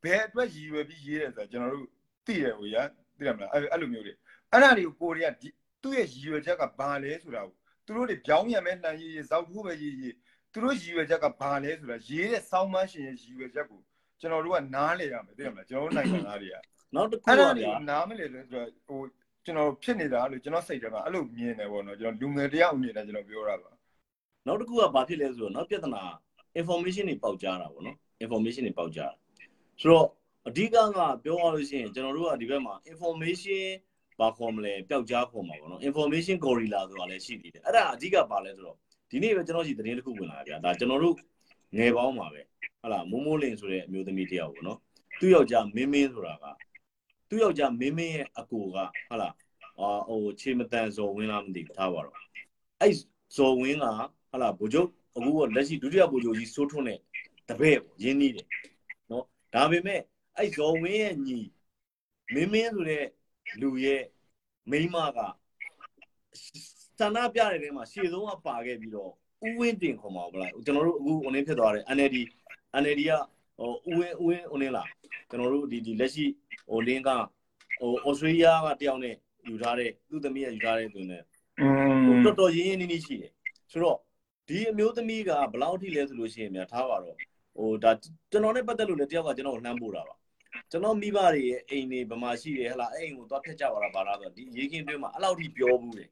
[0.04, 1.88] ဘယ်အတွက်ရည်ရွယ်ပြီးရေးတယ်ဆိုတာကျွန်တော်တို့
[2.26, 2.76] သိတယ်ဟိုရ
[3.18, 4.14] သိတယ်မလားအဲ့လိုမျိုးတွေ
[4.52, 5.36] အဲ့ဒါတွေကိုကိုရီးယား
[5.84, 10.16] သူ့ရဲ့ရည်ရွယ်ချက်ကဘာလဲဆိုတာကိုသူတို့တွေပြောင်းရမယ်နှံရေးရေးဇောက်ထိုးပဲရေးရေး
[10.54, 13.82] သူတို့ရည်ရွယ်ချက်ကဘာလဲဆိုတာရေးတဲ့စောင်းမရှင်ရဲ့ရည်ရွယ်ချက်ကို
[14.22, 16.56] ကျွန်တော်တို့ကနားလေရမယ်သိတယ်မလားကျွန်တော်တို့နိုင်ငံသားတွေက
[16.96, 19.00] နောက်တစ်ခုကဗျာနားမလေလို့ဆိုတော့ဟို
[19.46, 23.72] ကျွန်တော်ဖြစ်နေတာလို့ကျွန်တော်စိတ်ထဲမှာအဲ့လိုမြင်တယ်ပေါ့နော်ကျွန်တော်လူငယ်တယောက်အနေနဲ့ကျွန်တော်ပြောတာပါ
[24.46, 26.04] နောက်တစ်ခုကဘာဖြစ်လဲဆိုတော့နောက်ပြဿနာ
[26.60, 29.14] information တွေပေါက်ကြားတာပေါ့နော် information တွေပေါက်ကြား
[29.82, 30.08] ဆိုတော့
[30.48, 30.78] အဓိကက
[31.24, 33.64] ပြောရလို့ရှိရင်ကျွန်တော်တို့ကဒီဘက်မှာ information
[34.20, 38.78] ဘာခေါ်မလဲပျောက်ကြားခေါ်မှာပေါ့နော် information gorilla ဆိုတာလည်းရှိသေးတယ်အဲ့ဒါအဓိကပါလဲဆိုတော့
[39.12, 41.16] ဒီနေ့ပဲကျွန်တော်ရှိသတင်းတစ်ခုဝင်လာကြဒါကျွန်တော်တို့
[41.78, 42.42] ငယ်ပေါင်းပါပဲ
[42.82, 44.80] ဟုတ်လားမိုးမိုးလင်ဆိုတဲ့အမျိုးသမီးတယောက်ပေါ့နော်
[45.20, 46.46] သူ့ယောက်ျားမင်းမင်းဆိုတာက
[47.30, 49.34] သူ့ယောက်ျားမင်းမင်းရဲ့အကိုကဟုတ်လား
[49.80, 52.16] အာဟိုခြေမတန်ဇော်ဝင်းလားမသိဘူးထားပါတော့
[52.82, 52.94] အဲ့
[53.38, 53.86] ဇော်ဝင်းက
[54.30, 57.00] ဟုတ်လားဗိုလ်ချုပ်အခုကလက်ရှိဒုတိယဗိုလ်ချုပ်ကြီးစိုးထွန်းနဲ့
[57.50, 58.48] တပည့်ပေါ့ရင်းနှီးတယ်
[59.12, 60.02] နော်ဒါပေမဲ့
[60.38, 61.40] အဲ့ဇော်ဝင်းရဲ့ညီ
[62.34, 63.06] မင်းမင်းဆိုတဲ့
[63.62, 64.04] လူရဲ့
[64.72, 65.20] မိန်းမက
[67.00, 69.12] ဆန္ဒပြတဲ့ထဲမှာရှေ့ဆုံးကပါခဲ့ပြီးတော့
[69.48, 72.18] ဥဝင်းတင်ခေါ်မှာဗလားကျွန်တော်တို့အခု online ဖြစ်သွားတယ် NLD
[72.82, 73.12] NLD က
[73.58, 74.88] ဟိုဥဝင်းဥဝင်းဥနေလား
[75.30, 76.26] ကျွန်တော်တို့ဒီဒီလက်ရှိ
[76.70, 77.10] ဟိုလင်းက
[77.80, 79.16] ဟိုဩစတြေးလျကတယောက်နဲ့
[79.48, 81.22] ယူထားတဲ့သူ့သမီးကယူထားတဲ့သူနဲ့
[82.26, 83.32] တော်တော်ရင်းရင်းနှီးနှီးရှိတယ်
[83.72, 83.98] ဆိုတော့
[84.48, 87.16] ဒီအမျိုးသမီးကဘယ်လောက်ထိလဲဆိုလို့ရှိရင်များထားပါတော့
[87.58, 87.92] ဟိုဒါ
[88.32, 90.16] ကျွန်တော်နဲ့ပတ်သက်လို့လည်းတယောက်ကကျွန်တော်ကိုလှမ်းပို့တာပါ
[90.72, 96.10] ကျွန်တော်မိဘတွေရဲ့အိမ်တွေဗမာရှိတယ်ဟလာအဲ့အိမ်ကိုသွားဖျက်ကြပါလားဘာလားဆိုတော့ဒီရေခင်းတွင်းမှာအဲ့လောက်ထိပြောဘူးတယ်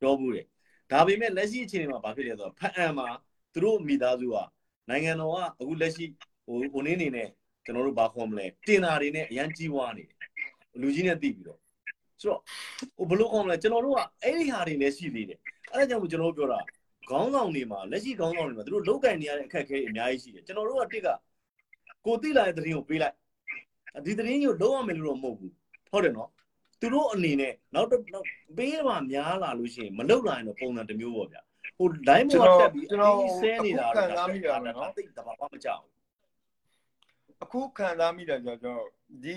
[0.00, 0.46] ပြောဘူးတယ်
[0.92, 3.08] ဒါပေမဲ့လက်ရှိအခြေအနေမှာဘာဖြစ်လဲဆိုတော့ဖအံမှာ
[3.52, 4.36] သူတို့မိသားစုက
[4.88, 6.04] နိုင်ငံတော်ကအခုလက်ရှိ
[6.46, 7.28] ဟိုဟိုနေနေနဲ့
[7.64, 10.18] ကျွန်တော်တို့ဘာခေါ်မလဲတင်တာတွေနဲ့အရန်ကြီးပွားနေတယ်
[10.80, 11.58] လူကြီးနဲ့တိပြီးတော့
[12.20, 12.40] ဆိုတော့
[12.96, 15.38] ဟိုဘလို့ခေါ်မလဲကျွန်တော်တို့ကအဲ့ဒီဟာတွေလည်းရှိသေးတယ်
[15.72, 16.60] အဲ့ဒါကြောင့်ကျွန်တော်တို့ပြောတာ
[17.08, 21.08] ခေါင်းဆောင်တွေမှာလက်ရှိခေါင်းဆောင်တွေမှာသူတို့လောက်ကင်နေရတဲ့အခက်အခဲအများကြီးရှိတယ်ကျွန်တော်တို့ကတစ်က
[22.06, 23.14] ကိုသိလာတဲ့သတင်းကိုပေးလိုက်
[24.06, 25.52] ဒီသတင်းကြီးကိုလုံးဝမယ်လို့တော့မဟုတ်ဘူး
[25.92, 26.30] ဟုတ်တယ်နော်
[26.80, 28.02] သူတို့အနေနဲ့နောက်တော့
[28.56, 31.40] ပေးမှများလာလို့ရှိရင်မလောက်လာရင်တော့ပုံစံတစ်မျိုးပေါ့ဗျာ
[31.76, 35.82] ဟို line ပေါ်တက်ပြီးကျွန်တော်ဆဲနေတာတော့ခံစားမိတာနော်တိတ်တဘာမှမကြောက်
[37.42, 38.88] အခုခံစားမိတာကြောင့်ကျွန်တော်
[39.24, 39.36] ဒီ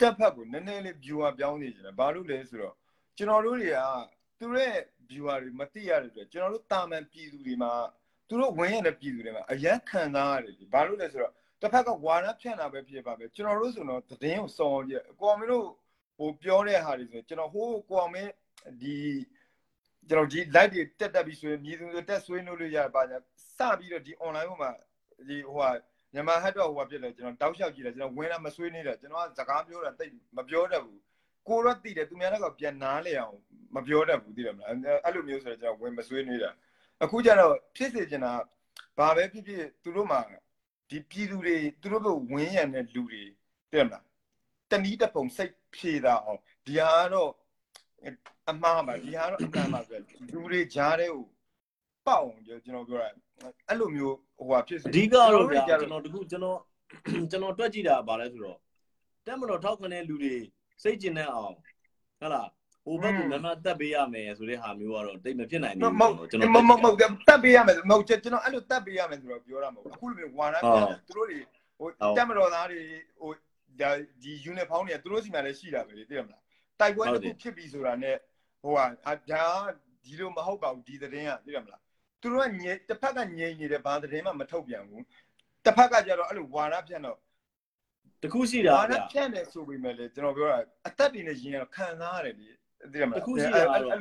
[0.00, 2.74] တက်ဖက်ကိုနည်းနည်းလေး viewer ပြောင်းနေကြတယ်ဘာလို့လဲဆိုတော့
[3.16, 3.78] ကျွန်တော်တို့တွေက
[4.38, 7.72] သူတို့ရဲ့ viewer တွေမသိရတဲ့အတွက်ကျွန်တော်တို့တာမန်ပြည်သူတွေမှာ
[8.28, 15.66] သူတို့ဝင်ရတဲ့ပြည်သူတွေမှာအရန်ခံစားရတယ်ဘာလို့လဲဆိုတော့တစ်ဖက်ကဝါရဖြန့်တာပဲဖြစ်ပါပဲကျွန်တော်တို့ဆိုတော့သတင်းကိုစော်ပြကိုအောင်မင်းတို့
[16.18, 18.30] ဟိုပြောတဲ့ဟာတွေဆိုကျွန်တော်ဟိုးကိုအောင်မင်း
[18.82, 18.96] ဒီ
[20.08, 23.18] ကျွန်တော်ဒီ live တွေတက်တက်ပြီးဆိုရင်မြည်သူတွေတက်ဆွေးနွေးလို့ရပါညာ
[23.56, 24.70] စပြီးတော့ဒီ online ပေါ်မှာ
[25.28, 25.70] ဒီဟိုဟာ
[26.12, 31.00] မြန်မာဟတ်တော့ဟိုဟာဖြစ်တယ်ကျွန်တော်တောက်လျှောက်ကြည့်တယ်ကျွန်တော်ဝင်လာမဆွေးနေတာကျွန်တော်ကစကားပြောတာတိတ်မပြောတတ်ဘူး
[31.48, 33.36] ကိုတော့တည်တယ်သူများတော့ပြန်နားလေအောင်
[33.76, 34.68] မပြောတတ်ဘူးသိတယ်မလား
[35.04, 36.50] အဲ့လိုမျိုးဆိုတော့ကျွန်တော်ဝင်မဆွေးနေတာ
[37.02, 38.32] အခုကျတော့ဖြစ်စေချင်တာ
[38.98, 40.20] ဘာပဲဖြစ်ဖြစ်သူတို့မှာ
[40.90, 43.22] ဒီပြည်သူတွေသူတို့ကဝင်းရံတဲ့လူတွေ
[43.70, 44.04] သိတယ်မလား
[44.70, 47.30] တနည်းတပုံစိတ်ဖြေတာအောင်ဒီဟာကတော့
[48.50, 49.96] အမှားပါဒီဟာတော့အမှန်ပါပဲ
[50.32, 51.24] လူတွေကြားတဲ့ဟို
[52.06, 53.08] ပေါအောင်ကျွန်တော်ပြောတာ
[53.68, 56.58] အဲ့လိုမျိုးဟိုဟာဖြစ်စေအဓိကတော့ဗျာကျွန်တော်တခုကျွန်တော်
[57.30, 58.58] ကျွန်တော်တွက်ကြည့်တာဗာလဲဆိုတော့
[59.26, 60.34] တက်မတော်ထောက်ခံတဲ့လူတွေ
[60.82, 61.54] စိတ်ကျင်တဲ့အောင်
[62.20, 62.48] ဟုတ်လား
[62.84, 66.86] ဟိုဘက်ကမမတက်ပေးရမယ်ဆိုတဲ့ဟာမျိုးကတော့တိတ်မဖြစ်နိုင်ဘူးကျွန်တော်မမမ
[67.28, 71.38] တက်ပေးရမယ်မဟုတ်ကျွန်တော်အဲ့လိုတက်ပေးရမယ်ဆိုတော့ပြောတာမဟုတ်အခုလိုမျိုးဝါနာပြန်သူတို့တွေ
[71.78, 72.80] ဟိုတက်မတော်သားတွေ
[73.20, 73.30] ဟို
[73.80, 73.90] ဒါ
[74.22, 76.42] ဒီ unit ဖောင်းတွေကသူတို့စီမှာလည်းရှိတာပဲလေသိရမလား
[76.80, 78.16] တိုက်ပွဲတစ်ခုဖြစ်ပြီဆိုတာနဲ့
[78.62, 78.86] ဟိုဟာ
[79.30, 79.44] ဒါ
[80.04, 81.80] ဒီလိုမဟုတ်ပါဘူးဒီသတင်းကသိရမလား
[82.20, 85.02] သူတို့ကငြိတစ်ဖက်ကငြိမ်နေတယ်ဘာသတင်းမှမထုတ်ပြန်ဘူး
[85.64, 87.18] တစ်ဖက်ကကျတော့အဲ့လိုဝါနာပြန်တော့
[88.22, 92.48] တခုရှိတာဗျာဝါနာပြန်တယ်ဆိုပေမဲ့လေကျွန်တော်ပြောတာအသက်တွေနဲ့ရင်ရခံစားရတယ်လေ
[92.92, 93.98] သိရမလားတခုရှိတာတော့ဘယ်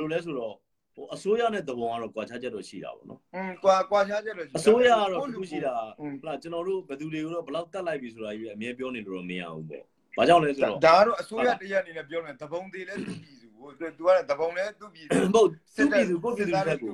[0.00, 0.54] လိုလဲဆိုတော့
[0.94, 9.84] ဟိုအစိုးရနဲ့တဘုံကတော့ကွာခြားချက်တော့ရှိတာပေါ့နော်อืมကွာကွာခြားချက်တော့ရှိအစိုးရကတော့တခုရှိတာဟုတ်လားကျွန်တော်တို့ဘယ်သူတွေကိုတော့ဘယ်လောက်တက်လိုက်ပြီဆိုတာကြီးအမြဲပြောနေလို့တော့မရဘူးပေါ့
[10.16, 16.92] ဘာကြောင့်လဲဆိုတော့ဒါကတော့အစိုးရတရက်အနေနဲ့ပြောနေတဘုံသေးလဲသူပြ ည်သူကိုသူကတဘုံလဲသူပြည်သူမဟုတ်သူပြည်သူကိုပြည်သူတက်ကို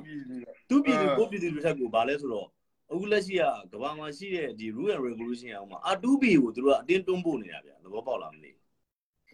[0.69, 2.47] သူပြည်သူကိုပြည်သူတက်ကိုဘာလဲဆိုတော့
[2.91, 8.51] အခုလက်ရှိကကဘာမှာရှိတဲ့ဒီ rule and regulation အောင်မှာ R2B ကိုသူတို့ကအတင်းတွန်းပို့နေတာဗျာသဘောပေါက်လားမသိ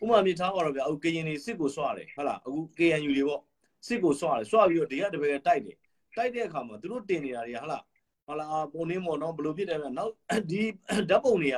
[0.01, 3.41] ဥမာမြင်ထားပါတော့ဗျာအခုကရင်နေစစ်ကိုစွတယ်ဟုတ်လားအခု KNU တွေပေါ့
[3.87, 5.77] စစ်ကိုဆွတယ်ဆွပြီးတော့ဒီကတပည့်တိုက်တယ်
[6.15, 7.79] တိုက်တဲ့အခါမှာသူတို့တင်နေတာတွေကဟလာ
[8.27, 10.11] ဟာလာပုံနေမော်တော့ဘလို့ဖြစ်တယ်ဗျနောက်
[10.51, 10.61] ဒီ
[11.09, 11.57] ဓာတ်ပုံတွေက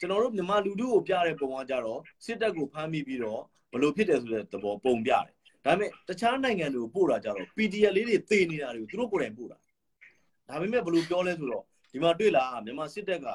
[0.00, 3.42] ကျွန်တော်တို့မြန်မာလူထုကိုပြတဲ့ပုံကကြတော့စစ်တပ်ကိုဖမ်းမိပြီးတော့
[3.72, 5.24] ဘလို့ဖြစ်တယ်ဆိုတဲ့သဘောပုံပြတယ်
[5.64, 9.58] ဒါပေမဲ့တခြားနိုင်ငံတွေကိုပို့တာကြတော့ PDF လေးတွေသေနေတာတွေကိုသူတို့ကိုယ်တိုင်ပို့တာ
[10.48, 13.26] ဒါပေမဲ့ဘလို့ပြောလဲဆိုတော့ဒီမှာတွေ့လားမြန်မာစစ်တပ်က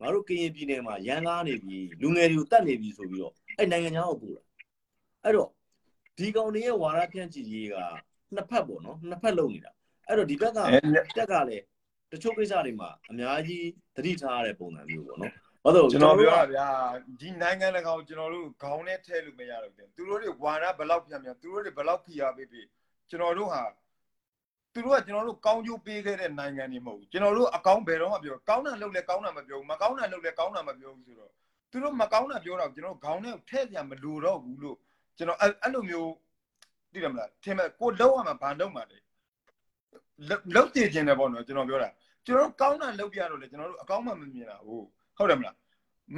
[0.00, 4.42] ငါတို့ကရင်ပြည်နယ်မှာရန်ကားနေပြီလူငယ်တွေကိုတတ်နေပြီဆိုပြီးတော့အဲ့နိုင်ငံခြားကိုပို့တာ
[5.24, 5.50] အဲ့တော့
[6.18, 7.76] ဒီကောင်တွေရဲ့ဝါရဖြန့်ချီရေးက
[8.34, 9.72] နှစ်ဖက်ပေါ့နော်နှစ်ဖက်လုံနေတာ
[10.08, 10.58] အဲ့တော့ဒီဘက်က
[11.16, 11.64] တက်ကလည်း
[12.12, 13.66] တချို့ကိစ္စတွေမှာအများကြီး
[13.96, 15.32] သတိထားရတဲ့ပုံစံမျိုးပေါ့နော်
[15.66, 16.68] ဘာလို့ကျွန်တော်ပြောတာဗျာ
[17.20, 22.66] ဒီနိုင်ငံတကာကိုကျွန်တော်တို့ခေါင်းနဲ့ထဲလို့မရတော့ဘူးသူတို့တွေဝါရဘလောက်ပြန်ပြန်သူတို့တွေဘလောက်ဖိအားပေးပေး
[23.08, 23.62] ကျွန်တော်တို့ဟာ
[24.72, 31.30] သူတို့ကကျွန်တော်တို့ကောင်းကျိုးပေးခဲ့တဲ့နိုင်ငံတွေမဟုတ်ဘူးကျွန်တော်တို့အကောင်းဘယ်တော့မှပြောကောင်းတာလုပ်လဲကောင်းတာမပြောဘူးမကောင်းတာလုပ်လဲကောင်းတာမပြောဘူးဆိုတော့
[31.70, 34.76] သူတို့မကောင်းတာပြောတော့ကျွန်တော်ခေါင်းနဲ့ထဲ့ပြန်မလိုတော့ဘူးလို့
[35.16, 36.10] ကျွန်တော်အဲ့လိုမျိုး
[36.92, 38.98] သိတယ်မလားထင်မဲ့ကိုလုံးရမှာဘာလုံးမှာလဲ
[40.54, 41.88] လုံးတည်ခြင်းတယ်ပေါ့နော်ကျွန်တော်ပြောတာ
[42.26, 44.86] ကျွန်တော်ကောင်းတာလုပ်ပြတော့လေကျွန်တော်တို့အကောင်းမှမမြင်တာဟုတ်
[45.18, 45.56] ဟုတ်တယ်မလား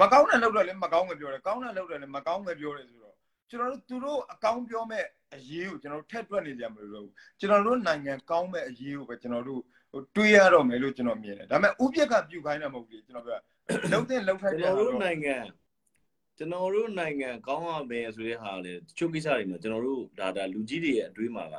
[0.01, 3.15] မကောင်းတာလုပ်တော့လည်းမကောင်းပဲပြောတယ်ကောင်းတာလုပ်တော့လည်းမကောင်းပဲပြောတယ်ဆိုတော့
[3.51, 9.61] ကျွန်တော်တို့သူတို့အကောင်းပြောမဲ့အရေးကိုကျွန်တော်တို့ထက်တွက်နေကြမလို့ဘူးကျွန်တော်တို့နိုင်ငံကောင်းမဲ့အရေးကိုပဲကျွန်တော်တို့
[9.93, 13.39] ဟိုတွေးရတော့မယ်လို့ကျွန်တော်မြင်တယ်ဒါပေမဲ့ဥပြက်ကပြုခိုင်းတာမဟုတ်ဘူးကျွန်တော်ပြော
[13.93, 15.37] လုံးတဲ့လုံးထိုက်တယ်ကျွန်တော်တို့နိုင်ငံ
[16.39, 21.57] ကျွန်တော်တို့နိုင်ငံကောင်းရမယ်ဆိုတဲ့ဟာလေတချို့ကိစ္စတွေမှာကျွန်တော်တို့ဒါဒါလူကြီးတွေရဲ့အတွေးမှာက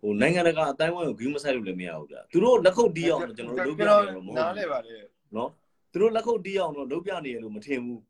[0.00, 4.96] ဟိုနိုင်ငံတကာအတိုင်းဝိုင်းကိုဂိမ်းမဆိုင်လို့လည်းမရဘူးဗျာသူတို့လက်ခုပ်တီးအောင်ကျွန်တော်တို့လုပ်ပြနေတော့မဟုတ်ဘူးနားလဲပါလေ
[5.36, 5.50] နော်
[5.94, 8.02] သူတို့လက်ခုပ်တီးအောင်တော့လုပ်ပြနေရလို့မထင်ဘူး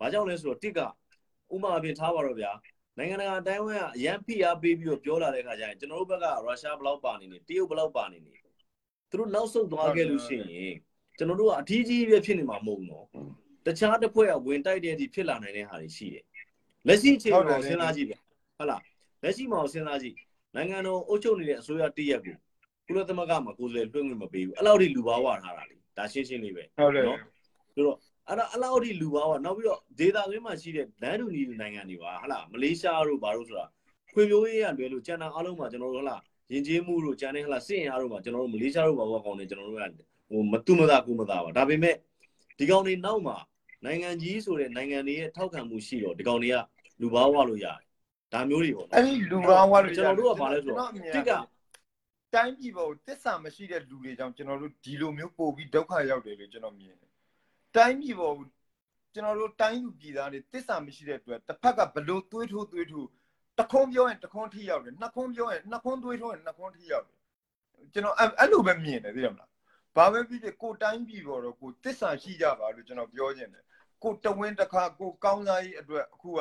[0.00, 0.80] ဘာကြောင့်လဲဆိုတော့တစ်က
[1.54, 2.52] ဥမာအပြင်ထားပါတော့ဗျာ
[2.98, 8.32] နိုင်ငံတကာအတိုင်းဝိုင်းကအရန်ဖိအားပေးပြီးတော့ပြောလာတဲ့ခါကျရင်ကျွန်တော်တို့ဘက်ကရုရှားဘလောက်ပါနေနေတရုတ်ဘလောက်ပါနေနေ
[9.10, 10.74] သူတို့နောက်ဆုတ်သွားခဲ့လို့ရှိရင်
[11.18, 13.06] ကျွန်တော်တို့ကအထီးကြီးပဲဖြစ်နေမှာမဟုတ်ဘူးနော်
[13.66, 16.24] တခြားတစ်ဖွဲ့ကဝင်တိုက်တဲ့ဒီဖြစ်လာနိုင်တဲ့ဟာတွေရှိတယ်
[16.86, 18.14] လက်ရှိချိန်မှာစဉ်းစားကြည့်ဗျ
[18.58, 18.82] ဟုတ်လား
[19.22, 20.16] လက်ရှိမှာစဉ်းစားကြည့်
[20.54, 22.36] နိုင်ငံတော်အုပ်ချုပ်နေတဲ့အစိုးရတရက်ကို
[22.86, 27.18] ကုလသမဂ္ဂမှာကိုယ်စားလှယ်လွှင့်ခွင့်မပေးဘူးအဲ့လောက်ထိလူဘာဝထားတာလေ ဒါရှင်းရှင်းလေးပဲဟုတ်တယ်နော်
[27.74, 33.66] ဆိုတော့အဲ့ဒါအဲ့လောက်ထိလူဘာဝနောက်ပြီးတော့ဒေတာသွင်းမှာရှိတဲ့လမ်းတူညီနိုင်ငံတွေပါဟုတ်လားမလေးရှားတို့ဘာလို့ဆိုတာ
[34.14, 36.20] ခွေမျိုးရေးရလွယ်လို့ကျန်တာအားလုံးမှာကျွန်တော်တို့ဟုတ်လား
[36.52, 39.82] ယဉ်ကျေးမှုတို့ကျန်တဲ့ဟုတ်လားစစ်ရင်အားတို့မှာကျွန်တော်တို့မလေးရှားတို့ဘာဘောကောင်းနေကျွန်တော်တို့က
[40.30, 41.94] ဟိုမတူမသာကူမသာပါဒါပေမဲ့
[42.58, 43.36] ဒီကောင်တွေနောက်မှာ
[43.84, 46.56] နိုင်ငံကြီးဆိုတဲ့နိုင်ငံတွေရဲ့ထောက်ခံမှုရှိတော့ဒီကောင်တွေက
[47.00, 47.78] လူဘာဝလို့ရတယ်
[48.32, 51.30] ဒါမျိုးတွေပေါ့နော်အဲ့ဒီလူဘာဝလို့ကျွန်တော်တို့ကဘာလဲဆိုတော့တိက
[52.33, 57.11] တိုင်းပြည်ပေါ်တစ္ဆာမရှိတဲ့လူတွေကြောင့်ကျွန်တော်တို့ဒီလိုမျိုးပို့ပြီးဒုက္ခရောက်တယ်လို့ကျွန်တော်မြင်တယ်
[57.75, 58.35] တိုင်းပြည်ပေါ်
[59.13, 63.07] ကျွန်တော်တို့တိုင်းလူပြည်သားတွေတစ္ဆာမရှိတဲ့အတွက်တစ်ဖက်ကဘလို့သွေးထိုးသွေးထိုး
[63.59, 67.19] တခွန်းပြောရင်တခွန်းထိရောက်တယ်နှစ်ခွန်းပြောရင်နှစ်ခွန်းသွေးထိုးရင်နှစ်ခွန်းထိရောက်တယ်
[67.93, 69.49] ကျွန်တော်အဲ့လိုပဲမြင်တယ်သိတယ်မလား
[69.95, 73.63] ဘာပဲဖြစ်ဖြစ်ကိုတိုင်းပြည်ပေါ်တော့ကိုတစ္ဆာရှိကြပါလို့ကျွန်တော်ပြောခြင်းတယ်
[74.03, 76.39] ကိုတဝင်းတစ်ခါကိုကောင်းစားရေးအတွက်အခုက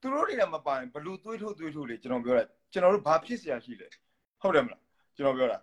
[0.00, 3.88] သူတို့တွေကမပိုင်ဘလို့သွေးထိုးသွေးထိုးလေကျွန်တော်ပြောတာကျွန်တော်တို့ဘာဖြစ်เสียရှိလဲ
[4.40, 4.80] ဟုတ်တယ်မလား
[5.17, 5.59] ကျွန်တော်ပြောတာ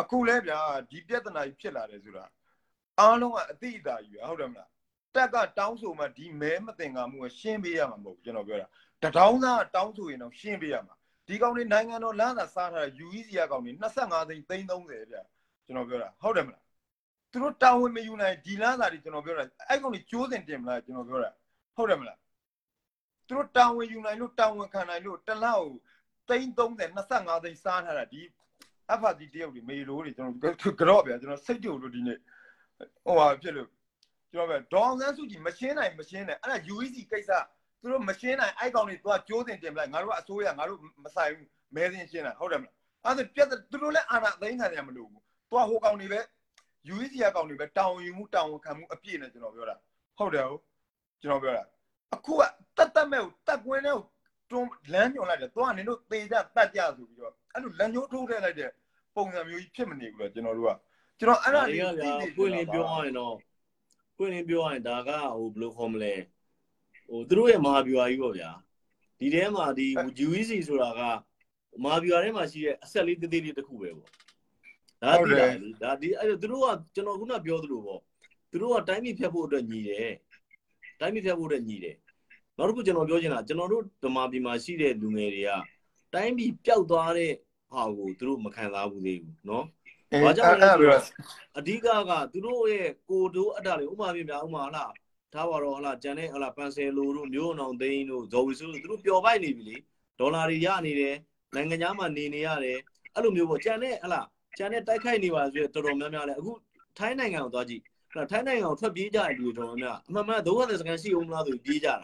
[0.00, 0.58] အခုလဲဗျာ
[0.90, 2.24] ဒီပြဿနာကြီးဖြစ်လာတယ်ဆိုတာ
[3.00, 4.70] အားလုံးကအတိအတာကြီးပဲဟုတ်တယ်မလား
[5.14, 8.66] တက်ကတောင်းဆိုမှဒီမဲမတင်ကားမှုကရှင်းပေးရမှာမဟုတ်ကျွန်တော်ပြောတာ
[9.02, 10.94] တထောင်းသားတောင်းဆိုရင်တော့ရှင်းပေးရမှာ
[11.26, 15.22] ဒီကောင်တွေနိုင်ငံတော်လမ်းသာစားထားတဲ့ UEC ကကောင်တွေ25သိန်း330ဗျာ
[15.66, 16.62] ကျွန်တော်ပြောတာဟုတ်တယ်မလား
[17.30, 21.30] သူတို့တာဝန်မယူနိုင်ဒီလမ်းသာတွေကျွန်တော်ပြောတာအဲ့ကောင်တွေကျိုးစင်တင်မလားကျွန်တော်ပြောတာ
[21.76, 22.18] ဟုတ်တယ်မလား
[23.28, 25.68] သူတို့တာဝန်ယူနိုင်လို့တာဝန်ခံနိုင်လို့တလောက်
[26.28, 28.22] သိန်း30 25သိန်းစားထားတာဒီ
[28.92, 32.18] အဖာဒီတယောက်တွေမေလိုတွေကျွန်တော်ကြော့ဗျာကျွန်တော်စိတ်တူလို့ဒီနေ့
[33.04, 33.68] ဟိုဟာဖြစ်လို့
[34.32, 37.30] ကျွန်တော်ပဲဒေါအောင်ဆန်းစုကြည်မရှင်းနိုင်မရှင်းနိုင်အဲ့ဒါ UEC ကိစ္စ
[37.80, 42.74] သူတို့မရှင်းနိုင်အဲ့ကောင်တွေသူကကြိုးစင်တင်ပလိုက်ငါတို့ကအစိုးရငါတို့မဆိုင်ဘူးမဲစင်ရှင်းတာဟုတ်တယ်မလား
[43.04, 46.20] အဲ့ဒါပြက်သူတို့လည်းအာဏာသိမ်းခံရမလို့ဘူးသူကဟိုကောင်တွေပဲ
[46.94, 49.76] UEC ကကောင်တွေပဲတောင်းယူမှုတောင်းခံမှုအပြည့်နဲ့ကျွန်တော်ပြောတာ
[50.18, 50.62] ဟုတ်တယ်ဟုတ်
[51.22, 51.62] ကျွန်တော်ပြောတာ
[52.14, 52.42] အခုက
[52.76, 53.98] တတ်တတ်မဲ့ကိုတတ်ကွင်းနဲ့
[54.50, 58.70] တွန်းလမ်းညွန်လိုက်တယ်သွားနင်တို့သေကြတတ်ကြဆိုပြီးတော့ အဲ့လိုလမ်းညိုးထိုးထည့်လိုက်တဲ့
[59.16, 60.72] ပုံစံမျိုးကြီးဖြစ်မနေဘူးလေကျွန်တော်တို့က
[61.20, 63.34] ကျွန်တော်အဲ့ဒါလေးသိနေပွင့်လင်းပြောရရင်တော့
[64.16, 66.14] ပွင့်လင်းပြောရရင်ဒါကဟိုဘယ်လိုခေါ်မလဲ
[67.08, 68.50] ဟိုသူတို့ရဲ့မဟာဗျူဟာကြီးပေါ့ဗျာ
[69.18, 69.86] ဒီထဲမှာဒီ
[70.26, 71.00] UEC ဆိုတာက
[71.84, 74.10] မဟာဗျူဟာထဲမှာရှိတဲ့အဆက်လေးသေးသေးလေးတစ်ခုပဲပေါ့
[75.02, 78.00] ဒါဒီဒါဒီအဲ့သူတို့ကကျွန်တော်ခုနပြောသလိုပေါ့
[78.50, 80.12] သူတို့ကတိုင်းပြည်ဖြတ်ဖို့အတွက်ညီတယ်
[81.00, 81.96] တိုင်းပြည်ဖြတ်ဖို့အတွက်ညီတယ်
[82.56, 85.50] နောက်တစ်ခုကျွန်တော်ပြောချင်တာကျွန်တော်တို့ဓမ္မပြည်မှာရှိတဲ့လူငယ်တွေက
[86.14, 87.32] တိုင်းပြည်ပျောက်သွားတဲ့
[87.71, 89.63] ဟာကိုသူတို့မခံစားဘူးသေးဘူးเนาะ
[90.23, 91.03] ဘာကြောင့်လဲဆိုတော့
[91.57, 94.93] အဓိကကသူတို့ရဲ့ကိုတိုးအတ္တလေးဥမာပြပြဥမာဟလား
[95.33, 99.77] ထားပါတော့ဟလားဂျန်နဲ့ဟလားပန်ဆယ်လိုတို့မျိုးအောင်သိန်းတို့ဇော်ဝီစုသူတို့ပျော်ပိုက်နေပြီလေ
[100.19, 101.15] ဒေါ်လာတွေရနေတယ်
[101.55, 102.77] နိုင်ငံသားမှာနေနေရတယ်
[103.15, 104.27] အဲ့လိုမျိုးပေါ့ဂျန်နဲ့ဟလား
[104.57, 106.51] ဂျန်နဲ့တိုက်ခိုက်နေပါဆိုတော်တော်များများလဲအခု
[106.97, 107.81] ထိုင်းနိုင်ငံကိုသွားကြည့်
[108.31, 111.95] ထိုင်းနိုင်ငံကိုထွက်ပြေးကြတဲ့လူတွေတော်တော်များအမှန်မှန်ဒုက္ခသည်စကန်ရှိအောင်မလားဆိုပြေးကြတာ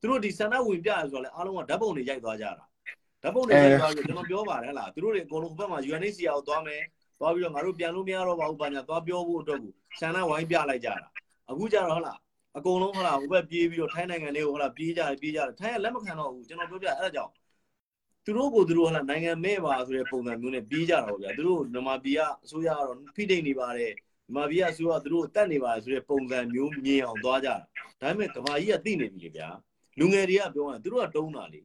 [0.00, 2.64] သူတို့ဒီဆန္ဒဝင်ပြရဆိုတော့လေအားလုံးကဓာတ်ပုံတွေရိုက်သွားကြတာ
[3.23, 6.81] ဓာတ်ပုံတွေရိုက်သွားပြီးကျွန်တော်ပြောပါတယ်ဟလားသူတို့တွေအကုန်လုံးဘက်မှာ UNHCR ကိုသွားမယ်
[7.19, 11.07] သွားပြီးတော့ငါတို့ပြန်လို့မရတော့ပါဘူးဘာညာသွားပြောဖို့အတွက်ကိုဆန္ဒဝိုင်းပြလိုက်ကြတာ
[11.49, 12.17] အခုကျတော့ဟလား
[12.57, 17.31] အကုန်လုံးဟလားဟိုဘက်ပြေးပြီးတော့ထိုင်းနိုင်ငံတွေကိုဟလားပြေးကြတယ်ပြေးကြတယ်ထိုင်းကလက်မခံတော့ဘူးကျွန်တော်ပြောပြအဲ့ဒါကြောင့်
[18.25, 23.93] သူတို့ကိုသူတို့ဟလားနိုင်ငံမဲ့ပါဆိုတဲ့ပုံစံမျိုးနဲ့ပြေးကြတာပေါ့ဗျာသူတို့မြန်မာပြည်ကအစိုးရကတော့ဖိတိတ်နေပါတယ်
[24.25, 27.55] မြန်မာပြည်ကအစိုးရသူတို့တတ်နေပါတယ်ဆိုတဲ့ပုံစံမျိုးမြင်အောင်သွားကြတာ
[28.01, 29.47] ဒါပေမဲ့ကဘာကြီးကသိနေပြီလေဗျာ
[29.99, 31.59] လူငယ်တွေကပြောရင်သူတို့ကတုံးတာလေ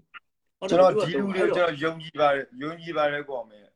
[0.60, 3.66] ကျွန်တော်ဒီလူတွေကိုကျွန်တော်ယုံကြည်ပါတယ်ယုံကြည်ပါတယ်ကောမယ်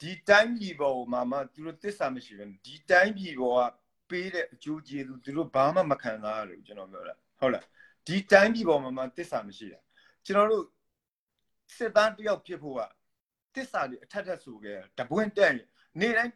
[0.00, 3.72] ဒီတိုင်းပြည်ပေါ်မှာမှသူတို့တစ္ဆာမရှိဘူးဒီတိုင်းပြည်ပေါ်က
[4.10, 7.64] ပေးတဲ့အကျိုးကျေးဇူးသူတို့ဘာမှမခံစားရလို့ကျွန်တော်ပြောတာဟုတ်လား
[8.06, 9.80] ဒီတိုင်းပြည်ပေါ်မှာမှတစ္ဆာမရှိတာ
[10.26, 10.64] ကျွန်တော်တို့
[11.76, 12.80] စစ်သားတယောက်ဖြစ်ဖို့က
[13.54, 15.52] တစ္ဆာတွေအထက်ထက်ဆိုခဲ့တပွင့်တက်
[16.00, 16.32] နေတိုင်း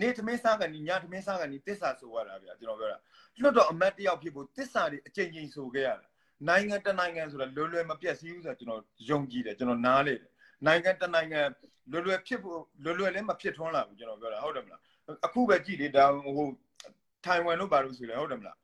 [0.00, 2.98] နေသမင်းစားကနေညသမင်းစားကနေတစ္ဆာဆိုရတာဗျာကျွန်တော်ပြောတာ
[3.40, 6.07] လွတ်တော့အမတ်တယောက်ဖြစ်ဖို့တစ္ဆာတွေအကြိမ်ကြိမ်ဆိုခဲ့ရတာ
[6.46, 10.30] နိုင်ငံတနိုင်ငံဆိုတာလွယ်လွယ်မပြတ်စည်းဘူးဆိုတာကျွန်တော်ယုံကြည်တယ်ကျွန်တော်နားလေတယ်
[10.66, 11.40] နိုင်ငံတနိုင်ငံ
[11.92, 14.80] လွယ်လွယ်ဖြစ်ဖို့လွယ်လွယ်လည်းမဖြစ်ထွန်းလာဘူးကျွန်တော်ပြောတာဟုတ်တယ်မလား
[15.26, 16.04] အခုပဲကြည့်လေဒါ
[16.36, 16.48] ဟို
[17.24, 18.56] ထိုင်ဝမ်တို့ဘာလို့ဆိုလဲဟုတ်တယ်မလား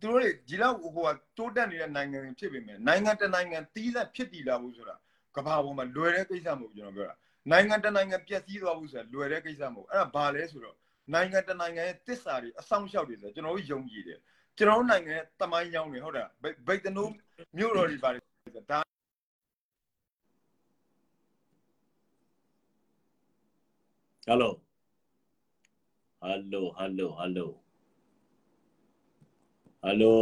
[0.00, 0.98] သူတို့တွေဒီလောက်ဟိုက
[1.38, 4.96] တိုးတက်နေတဲ့နိုင်ငံဖြစ်ပေမဲ့နိုင်ငံတနိုင်ငံတီးလက်ဖြစ်တည်လာဘူးဆိုတာ
[5.36, 7.16] ကမ္ဘာပေါ်မှာလွယ်တဲ့ကိစ္စမဟုတ်ဘူးကျွန်တော်ပြောတာ
[7.50, 10.76] နိုင်ငံတနိုင်ငံပျက်စီးသွားဘူးဆိုတာလွယ်တဲ့ကိစ္စမဟုတ်အဲ့ဒါဘာလဲဆိုတော့
[11.14, 14.18] နိုင်ငံတနိုင်ငံရဲ့တစ္ဆာတွေအဆောင်ရှောက်တွေဆိုကျွန်တော်တို့ယုံကြည်တယ်
[14.58, 16.28] ကျွန်တော်နိုင်ငံရဲ့တမိုင်းကြောင်းတွေဟုတ်တယ်
[16.66, 17.12] ဗိတ်တနိုး
[17.56, 18.22] မြို့တော်တွေပါတယ်
[18.70, 18.80] ဒါ
[24.28, 24.50] Hello
[26.22, 27.46] Hello Hello Hello
[29.84, 30.14] Hello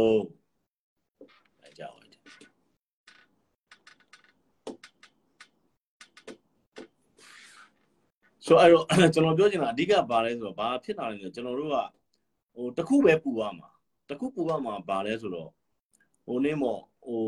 [1.77, 2.19] ကြောက်တယ်
[8.45, 11.77] ဆိုအဲ့တော့ကျွန်တော်ပြောချင်တာအဓိကဘာလဲဆိုတော့ဘာဖြစ်တာလဲဆိုတော့ကျွန်တော်တို့က
[12.55, 13.70] ဟိုတခုပဲပူရမှာ
[14.11, 15.49] တခုပူရမှာဘာလဲဆိုတော့
[16.25, 17.23] ဟိုနေ့မော်ဟို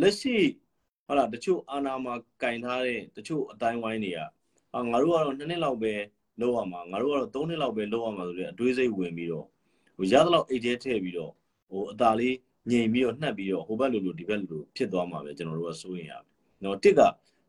[0.00, 0.36] လက်ရှိ
[1.06, 4.20] ဟုတ်လားတချို့အာနာမှာကင်ထားတဲ့တချို့အတိုင်းဝိုင်းတွေက
[4.74, 5.94] အာငါတို့ကတော့နှစ်နှစ်လောက်ပဲ
[6.40, 9.46] လောက်ရမှာငါတို့ကတော့သုံးနှစ်လောက်ပဲလောက်ရမှာဆိုတဲ့အတွေးစိတ်ဝင်ပြီးတော့
[9.96, 11.32] ဟိုရသလောက်အိတ်ထဲထည့်ပြီးတော့
[11.70, 12.36] ဟိုအသာလေး
[12.70, 16.22] ငြိမ်ပြီးတော့နှက်ပြီးတော့ဟိုဘက်လိုလိုဒီဘက်လိုလိုဖြစ်သွားမှာပဲကျွန်တော်တို့ကစိုးရင်ရမယ်
[16.64, 17.00] နော်တစ်က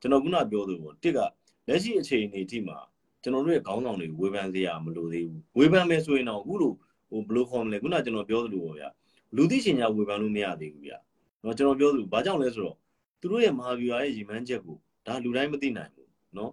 [0.02, 1.20] ကျွန်တော်ခုနပြောသလိုပေါ့တစ်က
[1.68, 2.78] လက်ရှိအခြေအနေအထိမှာ
[3.24, 6.74] ကျွန်တော်တို့ရဲ့ခေါင်းဆောင်တွေဝေဖန်စရာမလိုသေးဘူးဝေဖန်မယ်ဆိုရင်တော့အခုလို
[7.10, 8.90] ဟိုဘယ်လိုခေါ်မလဲခုနကျွန်တော်ပြောသလိုပေါ့ဗျာ
[9.36, 10.98] လူသိရှင်ညာဝေဖန်လို့မရသေးဘူးဗျာ
[11.44, 12.76] နော်ကျွန်တော်ပြောသလိုဘာကြောင့်လဲဆိုတော့
[13.20, 14.78] သူတို့ရဲ့မဟာဗျူဟာရဲ့ရည်မှန်းချက်ကို
[15.08, 16.52] ဒါလူတိုင်းမသိနိုင်ဘူးနော်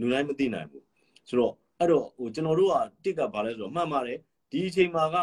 [0.00, 0.84] လူတိုင်းမသိနိုင်ဘူး
[1.28, 2.74] ဆိုတော့အဲ့တော့ဟိုကျွန်တော်တို့က
[3.04, 4.18] တစ်ကဘာလဲဆိုတော့မှတ်ပါတယ်
[4.50, 5.16] ဒီအချိန်မှာက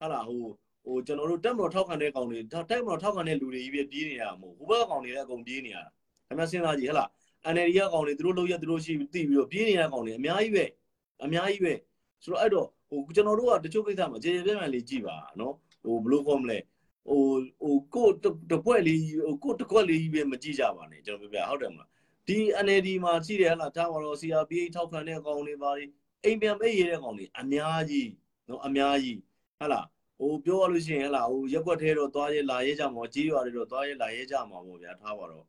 [0.00, 0.42] ဟာလာဟို
[0.84, 2.38] ဟိုကျွန်တော်တို့တက်မတော်ထောက်ခံတဲ့ကောင်တွေ
[2.70, 5.90] တက်မတော်ထောက်ခံတဲ့လူတွေကြီးပဲပြေးနေရမှာမဟုတ်ဟိုဘက်ကောင်တွေလည်းအကုန်ပြေးနေရတာ
[6.26, 7.08] ခင်ဗျစဉ်းစားကြည့်ဟဲ့လား
[7.54, 10.64] NLD ကကောင်တွေသူတို့လောက်ရသူတို့ရှိသိပြီးတော့ပြေးနေတဲ့ကောင်တွေအများကြီးပဲ
[11.24, 11.74] အများကြီးပဲ
[12.24, 16.58] ဆိုတော့အဲ့တော့ ဟိုကျွန်တော်တို့ကတချို့ကိစ္စမှာကြေကြေပြန့်ပြန့်လေးကြည့်ပါနော်ဟိုဘယ်လိုခေါ်မလဲ
[17.08, 17.22] ဟို
[17.60, 18.08] ဟိုကို
[18.52, 21.90] တပွက်လေးဟိုကိုတကွက်လေးပဲမကြည့်ကြပါနဲ့ကျွန်တော်ပြောပြဟုတ်တယ်မလား
[22.26, 25.70] ဒီ NLD မှာရှိတယ်ဟလားဒါမှတော့ CRPH ထောက်ခံတဲ့ကောင်တွေပါ
[26.24, 28.08] အိမ်ပြန်ပိတ်ရတဲ့ကောင်တွေအများကြီး
[28.48, 29.18] နော်အများကြီး
[29.60, 29.86] ဟလား
[30.18, 35.44] ဟိုပြောရလို့ရှိရင်ဟလာဟိုရက်ွက်သေးတော့သွားရဲလာရဲကြမှာကြီးရွာတွေတော့သွားရဲလာရဲကြမှာပေါ့ဗျာထားပါတော့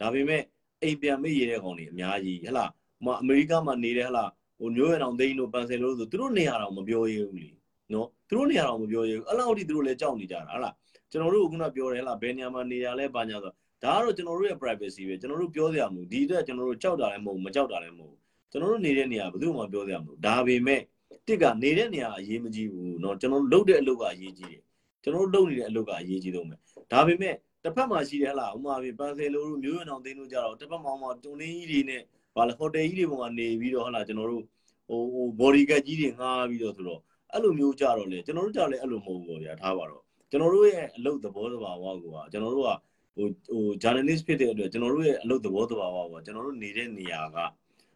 [0.00, 0.42] ဒါပေမဲ့
[0.82, 2.66] အိမ်ပြန်မိရတဲ့ကောင်တွေအများကြီးဟလာ
[3.04, 4.24] ဟိုအမေရိကမှာနေတဲ့ဟလာ
[4.59, 7.49] ဟိုမျိုးရအောင်သိန်းတို့ပန်ဆယ်လို့ဆိုသူတို့နေရာတော့မပြောရဘူးလी
[7.93, 10.71] နော်သူတို့နေရာတော့မပြောရဘူးအဲ့လောက်ထိသူတို့လည်းကြောက်နေကြတာဟလာ
[11.11, 13.51] ကျွန်တော်တို့ကခုနပြောတယ်ဟလာဘယ်နေရာမှာနေရလဲဘာညာဆို
[13.83, 18.15] ဒါကတော့ကျွန်တော်တို့ရဲ့ privacy ပဲကျွန်တော်တို့ပြောစရာမလိုဒီအတွက်ကျွန်တော်တို့ကြောက်တာလည်းမဟုတ်မကြောက်တာလည်းမဟုတ်
[18.51, 20.81] ကျွန်တော်တို့နေတဲ့နေရာဘယ်သူမှပြောစရာမလိုဒါပေမဲ့
[21.27, 24.61] တစ်ကနေတဲ့နေရာအရေးမကြီးဘူးเนาะကျွန်တော်တို့လုပ်တဲ့အလုပ်ကအရေးကြီးတယ်
[25.03, 26.55] ကျွန်တော်တို့လုပ်နေတဲ့အလုပ်ကအရေးကြီးဆုံးပဲ
[26.91, 32.01] ဒါပေမဲ့တစ်ဖက်မှာရှိတယ်ဟလားဥမာပြပန်ဆယ်လိုတို့မျိုးရွံအောင်သိန်းတို့ကြတော့တစ်ဖက်မှာမှာတုံလင်းကြီးတွေနဲ့
[32.38, 34.42] ဗာလေဟိုတယ်ကြီးတွေပေါ်မှာနေပြီးတော့ဟလားကျွန်တော်တို့
[34.88, 37.00] ဟိုဟို body guard ကြီးတွေငှားပြီးတော့ဆိုတော့
[37.32, 42.70] အဲ့လိုမျိုးကြတော့လေကျွန်တော်တို့ကြလည်းအဲ့လိုမဟုတ်ဘူးဗျာထားပါတော့ကျွန်တော်တို့ရဲ့အလုပ်သဘောတဘာဝကိုကကျွန်တော်တို့က
[43.16, 47.36] ဟိုဟို journalist ဖြစ်တဲ့အတွက်ကျွန်တော်တို့ရဲ့အလုပ်သဘောတဘာဝကိုကျွန်တော်တို့နေတဲ့နေရာက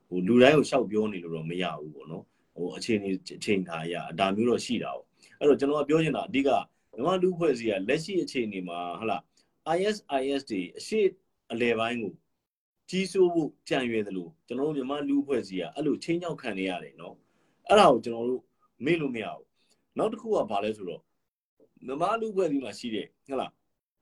[0.09, 2.25] ဟိုလူတိုင်းကိုရှောက်ပြောနေလို့တော့မရဘူးပေါ့နော်
[2.55, 5.07] ဟိုအခြေအနေအချိန်ခါရအဒါမျိုးတော့ရှိတာပေါ့
[5.39, 6.51] အဲ့တော့ကျွန်တော်ကပြောချင်တာအဓိက
[6.93, 9.19] မြန်မာလူဖွဲ့စည်းကလက်ရှိအခြေအနေမှာဟလာ
[9.77, 11.01] ISIS တွေအရှိ
[11.53, 12.13] အလဲပိုင်းကို
[12.91, 17.15] ကြီးစိုးဖို့ကြံရွယ်သလိုကျွန်တော်တို့မြန်မာလူအဖွဲ့စည်းကအဲ့လိုချင်းချောက်ခံနေရတယ်နော်
[17.69, 18.43] အဲ့ဒါကိုကျွန်တော်တို့
[18.85, 19.47] မေ့လို့မရဘူး
[19.99, 21.03] နောက်တစ်ခုကဘာလဲဆိုတော့
[21.87, 23.51] မြန်မာလူအဖွဲ့စည်းမှာရှိတဲ့ဟုတ်လား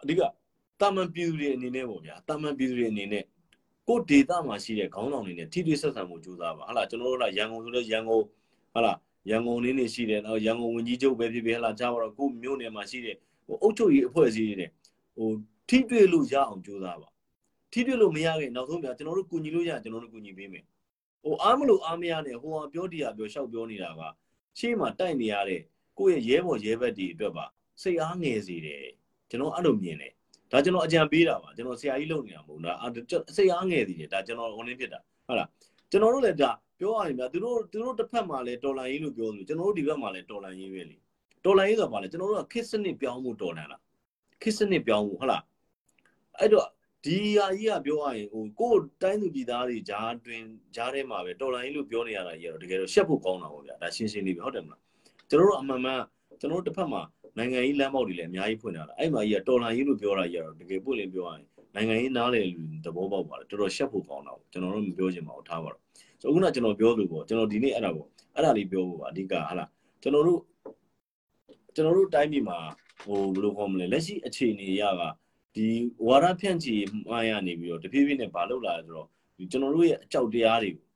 [0.03, 0.20] အဓိက
[0.81, 3.24] တာမန်ပြည်သူတွေအနေနဲ့ပေါ့ဗျာတာမန်ပြည်သူတွေအနေနဲ့
[3.89, 8.22] ကိုဒေတာမှာရှိတဲ့ခေါင်းဆောင်တွေနဲ့ထိတွေ့ဆက်ဆံမှုကြိုးစားပါဟုတ်လားကျွန်တော်တို့ကရန်ကုန်ဆိုတော့ရန်ကုန်
[8.72, 8.99] ဟုတ်လား
[9.31, 13.16] ရန်ကုန်လေးနေရှိတယ်နော်ရန်ကုန်ဝင်ကြီးချုပ်ပဲဖြစ်ဖြစ်ဟုတ်လားကြားပါတော့ကိုမြို့နယ်မှာရှိတဲ့
[13.47, 14.70] ဟိုအုပ်ချုပ်ရေးအဖွဲ့အစည်းတွေနဲ့
[15.16, 15.28] ဟို
[15.68, 17.09] ထိတွေ့လို့ရအောင်ကြိုးစားပါ
[17.73, 20.64] ထိတွေ့လို့မရခင်နောက်ဆုံးပြကျွန်တော်တို့ကူညီလို့ရကျွန်တော်တို့ကူညီပေးမယ်
[21.25, 24.01] ဟိုအားမလို့အားမရနဲ့ဟိုဟာပြောတရားပြောရှောက်ပြောနေတာက
[24.59, 25.61] ရှေ့မှာတိုက်နေရတဲ့
[25.99, 27.45] ကိုယ့်ရဲ့ရဲဘော်ရဲဘက်တွေအတွက်ပါ
[27.83, 28.85] စိတ်အားငယ်စေတယ်
[29.31, 30.12] ကျွန်တော်အဲ့လိုမြင်တယ်
[30.51, 32.73] ဒါကျွန်တော်အကြံပေးတာပါကျွန်တော်ဆရာကြီးလုပ်နေတာမဟုတ်ဘူးဒါ
[33.37, 35.49] စိတ်အားငယ်သေးတယ်ဒါကျွန်တော် online ဖြစ်တာဟုတ်လား
[35.91, 36.51] ကျွန်တော်တို့လည်းဒါ
[36.81, 40.97] ပြောရရင်ဗျာသူတို့သူတို့တစ်ဖက်မှာလည်းတော်လန်ရေးလို့ပြောလို့ကျွန်တော်တို့ဒီဘက်မှာလည်းတော်လန်ရေးပဲလေ
[41.45, 43.81] တော်လန်ရေးဆိုတာဘာလဲကျွန်တော်တို့ကခစ်စနစ်ပြောင်းမှုတော်လန်လား
[44.43, 45.43] ခစ်စနစ်ပြောင်းမှုဟုတ်လား
[46.39, 46.66] အဲ့တော့
[47.05, 50.43] ဒီဟာကြီးကပြောရရင်ဟိုကိုယ်တိုင်းသူပြည်သားတွေဂျားတွင်
[50.77, 54.81] ဂျားထဲမှာပဲတော်လိုင်းလို့ပြောနေရတာကြီးကတော့တကယ်တော့ရှက်ဖို့ကောင်းတာပေါ့ဗျာဒါရှင်းရှင်းလေးပဲဟုတ်တယ်မလား
[55.31, 56.01] ကျွန်တော်တို့အမှန်မှန်
[56.41, 57.03] ကျွန်တော်တို့တစ်ဖက်မှာ
[57.39, 61.45] နိုင်ငံရေးလမ်းပေါက်တွေလည်းအများကြီးဖွင့်လာတာအဲ့မှာကြီးကတော်လိုင်းကြီးလို့ပြောတာကြီးကတော့တကယ်ပွင့်လင်းပြောရရင်
[61.75, 65.83] နိုင်ငံရေးနားလေလူသဘောပေါက်ပါတယ်တော်တော်ရှက်ဖို့ကောင်းတာပေါ့ကျွန်တော်တို့မပြောချင်ပါဘူးထားပါတော့
[66.21, 69.69] ဆိုခုနကျွန်တော်ပြောလို့ပေါ့ကျွန်တော်ဒီနေ့အဲ့ဒါပေါ့အဲ့ဒါလေးပြောဖို့ပါအဓိကဟာလား
[70.03, 70.41] ကျွန်တော်တို့
[71.75, 72.59] ကျွန်တော်တို့တိုင်းပြည်မှာ
[73.03, 75.03] ဟိုဘယ်လိုခေါ်မလဲလက်ရှိအခြေအနေရက
[75.55, 75.69] ဒီ
[76.07, 76.75] ဝါရဖြန့်ချီ
[77.09, 79.09] မှရနေပြီးတော့တဖြည်းဖြည်းနဲ့ဘာလုပ်လာလဲဆိုတော့
[79.51, 80.87] ကျွန်တော်တို့ရဲ့အကြောက်တရားတွေကို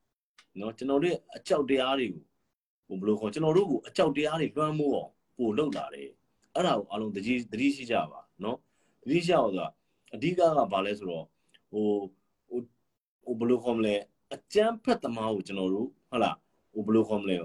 [0.59, 2.23] နော်ကျွန်တော်တို့ရဲ့အကြောက်တရားတွေကို
[2.87, 6.09] ဟိုဘယ်လိုခေါ်ကျွန်တော်တို့ကိုအကြောက်တရားတွေလွှမ်းမိုးအောင်ပို့လုပ်လာတယ်
[6.53, 8.57] အဲ့ဒါကိုအလုံးတကြီးတတိရှိကြပါနော်
[9.03, 9.67] တတိရှိအောင်ဆိုတာ
[10.13, 10.41] အဓိကက
[10.71, 11.25] ဘာလဲဆိုတော့
[11.71, 11.87] ဟို
[12.47, 12.59] ဟို
[13.23, 13.95] ဟိုဘယ်လိုခေါ်မလဲ
[14.33, 16.37] အကျန်းဖက်သမားကိုကျွန်တော်တို့ဟုတ်လား
[16.73, 17.37] ဟိုဘယ်လိုခေါ်မလဲ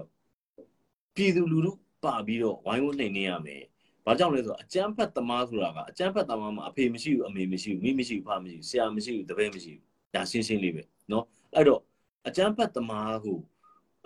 [1.15, 1.71] ပြည်သူလူထု
[2.03, 3.63] ပါပြီးတော့ဝိုင်းဝန်းနှိမ်နေရမယ်
[4.05, 9.83] ။ဘာကြောင့်လဲဆိုတော့အကျန်းဖတ်သမားဆိုတာကအကျန်းဖတ်သမားမှာအဖေမရှိဘူးအမေမရှိဘူးမိမရှိဘူးဖမရှိဘူးဆရာမရှိဘူးတပည့်မရှိဘူး။
[10.13, 11.25] ဒါရှင်းရှင်းလေးပဲနော်။
[11.55, 11.81] အဲ့တော့
[12.27, 13.39] အကျန်းဖတ်သမားကို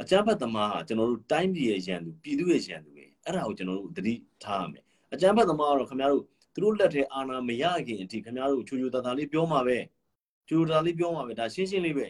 [0.01, 4.83] အကျန်းဖတ်သမားကကျွန်တော်တို့တိုင်းပြည်ရဲ့ရန်သူပြည်သူရဲ့ရန်သူပဲ။အဲ့ဒါကိုကျွန်တော်တို့သတိထားရမယ်။
[5.13, 6.23] အကျန်းဖတ်သမားကတော့ခင်ဗျားတို့
[6.53, 9.77] သူတို့လက်ထဲအာဏာမရခင်အထိခင်ဗျားတို့ချိုချိုတာတာလေးပြောမှာပဲ။
[10.47, 12.05] ချိုချိုတာလေးပြောမှာပဲဒါရှင်းရှင်းလေးပဲ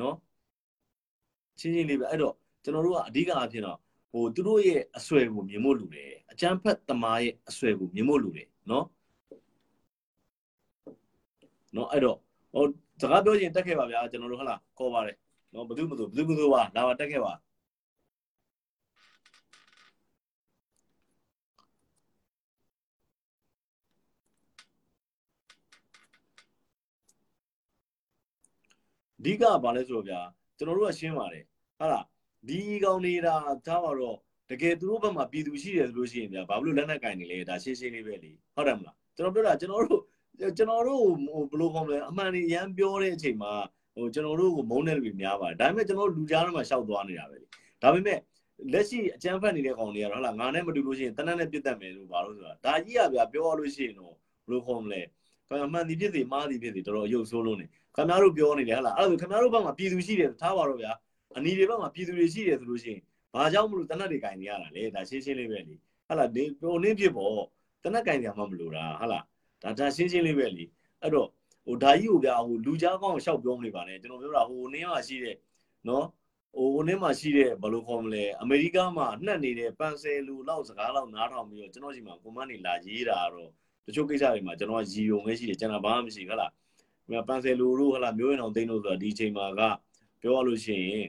[0.00, 0.14] နော်။
[1.60, 2.34] ရှင်းရှင်းလေးပဲအဲ့တော့
[2.64, 3.78] ကျွန်တော်တို့ကအဓိကအားဖြင့်တော့
[4.16, 8.86] ဟိုသူတို့ရဲ့အဆွဲကိုမြင်ဖို့လူတယ်အကျန်းဖက်သမားရဲ့အဆွဲကိုမြင်ဖို့လူတယ်နော်
[11.76, 12.18] နော်အဲ့တော့
[12.52, 12.64] ဟို
[13.00, 15.16] စကားပြောရင်တက်ခဲ့ပါဗျာကျွန်တော်တို့ဟုတ်လားခေါ်ပါတယ်
[15.54, 17.32] နော်ဘယ်သူမသူဘယ်သူမသူပါလာပါတက်ခဲ့ပါ
[29.18, 30.20] အဓိကကဘာလဲဆိုတော့ဗျာ
[30.56, 31.44] ကျွန်တော်တို့ကရှင်းပါတယ်
[31.78, 32.15] ဟုတ်လား
[32.48, 33.34] ဒီကောင်နေတာ
[33.66, 34.16] ထားပါတော့
[34.50, 40.00] တကယ်သူတို့ဘက်မှာပြည်သူရှိတယ်ဆိုလို့ရှိရင်ဗျာဘာလို့လက်နက်ကင်နေလဲဒါရှင်းရှင်းလေးပဲလေဟုတ်တယ်မလားကျွန်တော်ပြောတာကျွန်တော်တို့
[40.56, 43.52] ကျွန်တော်တို့ဟိုဘယ်လိုခေါ်မလဲအမှန်ကြီးရမ်းပြောတဲ့အချိန်မှာ
[43.94, 47.46] ဟိုကျွန်တော်တို့ကိုမုန်းတဲ့လူတွေများပါတယ်ဒါပေမဲ့ကျွန်တော်တို့လူကြားထဲမှာရှောက်သွားနေတာပဲလေ
[47.82, 48.18] ဒါပေမဲ့
[48.72, 55.00] လက်ရှိအကြမ်းဖက်နေတဲ့ကောင်တွေကတော့ဟုတ်လားငါနဲ့မတူလို့ရှိရင်တနက်နဲ့ပြတ်တတ်မယ်လို့ဘာလို့ဆိုတာဒါကြီးကဗျာပြောရလို့ရှိရင်တော့ဘယ်လိုခေါ်မလဲ
[55.48, 57.66] ခင်ဗျာမှန်သည်ဖြစ်စေမှားသည်ဖြစ်စေတော်တော်အယုတ်ဆိုးလုံးနေ
[57.96, 60.92] ခင်ဗျားတို့ပြောနေတယ်ဟုတ်လားအဲ့ဒါဆိုခင်ဗျားတို့ဘက်မှာပြည်သူရှိတယ်ထားပါတော့ဗျာ
[61.36, 63.02] အနီတွေဘက်မှာပြည်သူတွေရှိတယ်ဆိုလို့ရှိရင်
[63.34, 65.74] ဘာကြောင့်မလို့တနက်တွေကင်နေရတာလဲဒါရှင်းရှင်းလေးပဲလေ
[66.08, 67.38] ဟာလားဒီပုံနှင်းဖြစ်ပေါ့
[67.82, 69.24] တနက်ကင်ကြမှာမလို့တာဟာလား
[69.62, 70.64] ဒါဒါရှင်းရှင်းလေးပဲလေ
[71.02, 71.28] အဲ့တော့
[71.66, 75.36] ဟိုဒါကြီးကိုဗျာဟိုလူကြားကောင်းရှောက်ပြောမနေပါနဲ့ကျွန်တော်ပြောတာဟိုနင်းမှာရှိတဲ့
[75.88, 76.04] နော်
[76.56, 83.50] ဟိုနင်းမှာရှိတဲ့ဘယ်လိုခေါ်မလဲအမေရိကမှာနှက်နေတဲ့ပန်ဆယ်လူလောက်စကားလောက်နားထောင်ပြီးတော့ကျွန်တော်ရှိမှာကွန်မန့်နေလာရေးတာတော့
[83.86, 86.52] တချို့ကိစ္စတွေမှာကျွန်တော်ရီယုံပဲရှိတယ်ကျွန်တော်ဘာမှမရှိဟုတ်လား
[87.28, 89.60] ပန်ဆယ်လူတို့ဟုတ်လားမျိုးရင်အောင်သိန်းတို့ဆိုတာဒီအချိန်မှာက
[90.20, 91.06] ပြောရလို့ရှိရင်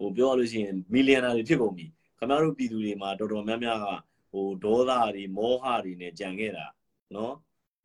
[0.00, 1.86] ဟိုပြောရလို့ရှိရင်မီလီယံနာတွေဖြစ်ကုန်ပြီ
[2.18, 3.86] ခင်ဗျားတို့ပြည်သူတွေမှာတော်တော်များများက
[4.32, 6.66] ဟိုဒေါသတွေမောဟတွေနဲ့ကြံခဲ့တာ
[7.14, 7.34] နော်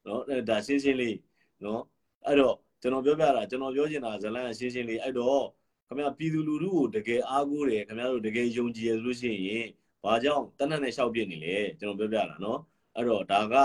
[0.05, 1.17] နော်ဒါရှင်းရှင်းလေး
[1.63, 1.81] နော်
[2.25, 5.43] အဲ့တော့ကျွန်တော်ပြောပြတာကျွန်တော်ပြောချင်တာဇလန်ရှင်းရှင်းလေးအဲ့တော့
[5.87, 9.67] ခင်ဗျာပြည်သူလူထုကိုတကယ်အားကိုးတယ်ခင်ဗျားတို့တကယ်ယုံကြည်ရလို့ရှိရင်
[10.03, 12.59] ဘာကြောင့်တနက်နဲ့ရှောက်ပြစ်နေလဲကျွန်တော်ပြောပြတာနော်
[12.95, 13.55] အဲ့တော့ဒါက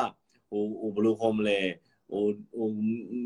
[0.51, 1.59] ဟိုဟိုဘယ်လိုခေါ်မလဲ
[2.11, 2.22] ဟို
[2.57, 2.68] ဟို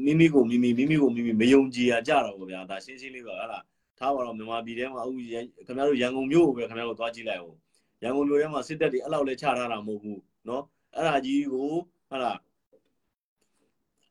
[0.05, 3.65] မိမိကိုမိမိမိမိကိုမိမိမယုံကြည်ရကြတော့ဗျာဒါရှင်းရှင်းလေးပါဟလား
[4.04, 7.58] ထားပါတော့မြန်မာပြည်ထဲမှာအခုခင်ဗျားတို့ရန်ကုန်မြို့ကိုပဲခင်ဗျားတို့သွားကြည့်လိုက်အောင်
[8.04, 10.62] ရန်ကုန်မြို့ထဲမှာစစ်တပ်တွေအဲ့လောက်လဲချထားတာမဟုတ်ဘူးเนาะ
[10.96, 11.70] အဲ့ဒါကြီးကို
[12.10, 12.40] ဟုတ်လား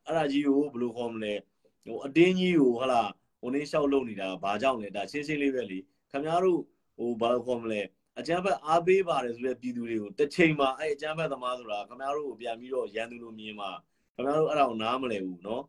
[0.07, 1.35] အဲ့ဒါကြီးကိုဘယ်လိုခေါ်မလဲ
[1.87, 5.79] ဟိုအတင်းကြီးကိုဟုတ်လားဟိုနေလျှောက်လုပ်နေတာဘာကြောင့်လဲဒါရှင်းရှင်းလေးပဲလေ
[6.11, 6.61] ခင်ဗျားတို့
[6.97, 7.81] ဟိုဘာလို့ခေါ်မလဲ
[8.19, 13.71] အကြမ်းဖက်အားပေးပါတယ်ဆိုတဲ့ပြည်သူတွေကိုတစ်ချိန်မှာအဲ့အကြမ်းဖက်သမားဆိုတာခင်ဗျားတို့ကိုပြန်ပြီးတော့ရန်သူလိုမြင်မှာ
[14.15, 15.63] ခင်ဗျားတို့အဲ့ဒါကိုနားမလည်ဘူးเนาะ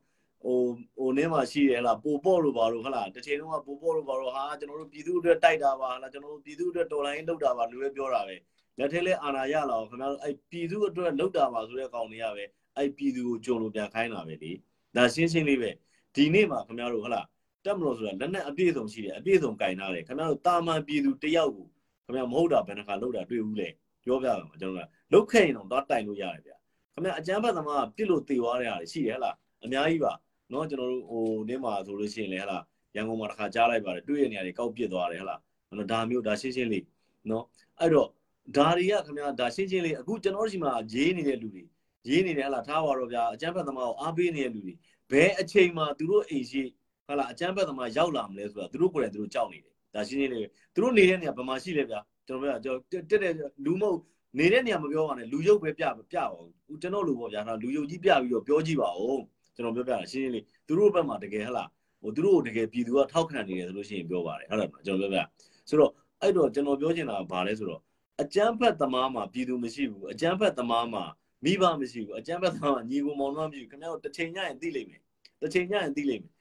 [0.45, 0.61] ဟို
[0.97, 8.37] ဟိုနင်းမှာရှိတယ်ဟလားပိုပေါ့လို့ပါလို့ဟလားတစ်ချိန်လုံးကပိုပေါ့လို့ပါလို့ဟာကျွန်တော်တို့ပြည်သူအတွက်တိုက်တာပါဟလားကျွန်တော်တို့ပြည်သူအတွက်တော်လိုင်းလုပ်တာပါလူပဲပြောတာပဲ
[8.79, 12.45] လက်ထဲလဲအာဏာရလာအောင်ခင်ဗျားတို့အဲ့ပြည်သူအတွက်လုပ်တာပါဆိုတဲ့ကောင်တွေကပဲ
[12.77, 14.51] အဲ့ပြည်သူကိုကြုံလို့ပြန်ခိုင်းတာပဲလေ
[14.97, 15.71] ဒါရှင်းရှင်းလေးပဲ
[16.15, 17.27] ဒီနေ့မှာခင်ဗျားတို့ဟလား
[17.65, 21.67] တက်မလို့ဆိုတာလက်နဲ့အပြည့်စုံရှိတယ်အပြည့်စုံကင်ထားတယ်ခင်ဗျားတို့တာမန်ပြည်သူတယောက်ကို
[22.05, 23.69] ခင်ဗျားမဟုတ်တာဘယ်နှခါလုပ်တာတွေ့ဘူးလေ
[24.05, 26.53] ပြောပြပါမယ်ကျွန်တော်ကလုတ်ခဲ့ရင်တော့သွားတိုင်လို့ရတယ်ဗျ
[26.95, 30.13] ခင်ဗျားအကျမ်းဖတ်သမားကပြစ်လို့တေသွားတဲ့ဟာရှိတယ်ဟလားအများကြီးပါ
[30.53, 32.59] နော်ကျွန်တော်တို့ဟိုနေ့မှာဆိုလို့ရှိရင်လည်းဟလာ
[32.97, 35.37] ရန်ကုန်မှာတစ်ခါကြားလိုက်ပါတယ်တွေ့ရနေရတယ်ကောက်ပြစ်သွားတယ်ဟလာ
[35.79, 36.85] နော်ဒါမျိုးဒါရှင်းရှင်းလေး
[37.31, 37.45] နော်
[37.81, 38.09] အဲ့တော့
[38.57, 41.65] ဒါတွေကခင်ဗျာဒါရှင်းရှင်းလေးအခုကျွန်တော်တို့ဒီမှာရေးနေတဲ့လူတွေ
[42.09, 44.75] ရေးနေတယ်ဟလာထားပါတော့ဗျာအကျန်းဖက်သမားကိုအားပေးနေတဲ့လူတွေ
[45.11, 46.63] ဘယ်အချိန်မှာသူတို့အိမ်ရှိ
[47.09, 52.77] ဟလာအကျန်းဖက်သမားရောက်လာမလဲဆိုတာသူတို့ကိုယ်တိုင်သူတို့ကြောက်နေတယ်ဒါရှင်းရှင်းလေးသူတို့နေတဲ့နေရာဘယ်မှာရှိလဲဗျာကျွန်တော်ပြော
[53.11, 53.33] တက်တဲ့
[53.65, 53.99] လူမဟုတ်
[54.39, 59.21] နေတဲ့နေရာမပြောပါနဲ့လူရုပ်ပဲပြပြပါဦးကျွန်တော်လူပေါ့ဗျာဒါလူရုပ်ကြီးပြပြီးတော့ပြောကြည့်ပါဦး
[59.55, 61.69] ကျွန်တော်ပြောပြတာရှင်းရှင်းလေးသူတို့ဘက်မှာတကယ်ဟလား
[62.03, 65.29] ဟိုသူတို့တကယ်ပြည်သူကထောက်ခံနေတယ်ဆိုလို့ရှိရင်ပြောပါတယ်ဟုတ်တယ်မကျွန်တော်ပြောပြ
[65.69, 67.81] ဆိုတော့အဲ့တော့ကျွန်တော်ပြောချင်တာကဘာလဲဆိုတော့
[68.23, 71.05] အကျန်းဖက်သမားမှာပြည်သူမရှိဘူးအကျန်းဖက်သမားမှာ
[71.45, 75.01] မိဘမရှိဘူးအကျန်းဖက်သမားမှာညီကိုမောင်နှမမရှိဘူးခင်ဗျားတို့တစ်ချိန်ညရင်သိလိမ့်မယ်
[75.41, 76.33] တစ်ချိန်ညရင်သိလိမ့်မယ်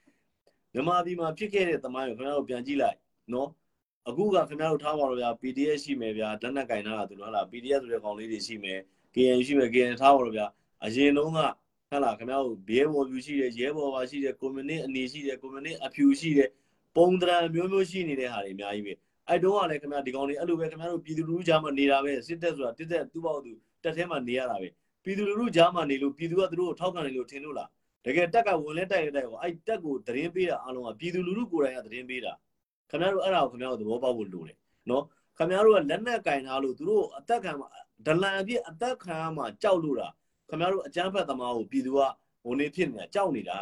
[0.73, 2.97] မြန်မာပြည်မှာဖြစ်ခဲ့တဲ့သမားကိုခင်ဗျားတို့ပြန်ကြည့်လိုက်
[3.33, 3.49] နော်
[4.09, 8.79] အခုကခင်ဗျားတို့ထားပါတော့ဗျာ PDF ရှိမယ်ဗျာဓာတ်နဲ့ကင်ထားတာသူတို့ဟာလား PDF ဆိုတဲ့ကောင်လေးတွေရှိမယ်
[9.13, 10.45] KN ရှိမယ် KN ထားပါတော့ဗျာ
[10.85, 11.39] အရင်တုန်းက
[11.93, 16.49] ဟလာခင်ဗျားတို့ဘဲဘော်ဖြူရှိတယ်ရဲဘော်ပါရှိတယ်ကွန်မြူနစ်အနေရှိတယ်ကွန်မြူနစ်အဖြူရှိတယ်
[16.95, 18.93] ပုံတရံမျိုးမျိုးရှိနေတဲ့ဟာတွေအများကြီးပဲ
[19.29, 23.51] အဲ့တုန်းကလည်းခင်ဗျာဒီကောင်တွေအဲ့လိုပဲခင်ဗျားတို့ပြည်သူလူထုကြားမှာနေတာပဲစစ်တပ်ဆိုတာတစ်သက်သူ့ဘောက်သူ
[23.83, 24.69] တက်ထဲမှာနေရတာပဲ
[25.03, 27.69] ပြည်သူလူထုကြားမှာနေလို့ပြည်သူကသူတို့ကိုထောက်ခံနေလို့ထင်လို့လား
[28.05, 32.33] တကယ်တက်ကဝင်လဲတိုက်ရတိုက်ကိုအဲ့တက်ကိုသတင်းပေးတာအားလုံးကပြည်သူလူထုကိုယ်တိုင်ကသတင်းပေးတာ
[32.89, 34.57] ခင်ဗျားတို့အဲ့ဒါကိုခင်ဗျားတို့သဘောပေါက်ဖို့လိုတယ်
[34.89, 35.03] နော်
[35.37, 37.51] ခင်ဗျားတို့ကလက်နက်ကင်ထားလို့သူတို့အသက်ခံ
[38.05, 40.07] ဒလန်အပြစ်အသက်ခံမှကြောက်လို့တာ
[40.53, 41.99] ခင်ဗျားတို့အကြမ်းဖက်သမားကိုပြည်သူက
[42.43, 43.57] ဟိုနေဖြစ်နေတာကြောက်နေတာ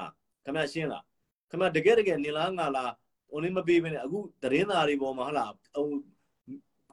[0.46, 1.04] ခင်ဗျားရှင်းလား
[1.50, 2.92] ခင်ဗျားတကယ်တကယ်နေလားငါလား
[3.30, 5.86] ဟိုနေမပေးဘဲနဲ့အခုသတင်းသားတွေပေါ်မှာဟလာဟို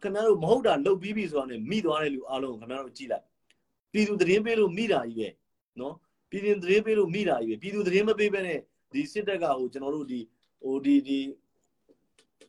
[0.03, 3.25] ခင်ဗျားတို့မဟုတ်တာလုတ်ပြီးပြီဆိုတာနဲ့မိသွားတဲ့လူအားလုံးခင်ဗျားတို့ကြည့်လိုက်
[3.93, 5.29] ပြည်သူသတင်းပေးလို့မိတာကြီးပဲ
[5.81, 5.95] နော်
[6.31, 8.59] ပြည်သူသတင်းပေးလို့မိတာကြီးပဲပြည်သူသတင်းမပေးဘဲနဲ့
[8.93, 10.21] ဒီစစ်တပ်ကဟိုကျွန်တော်တို့ဒီ
[10.63, 11.19] ဟိုဒီဒီ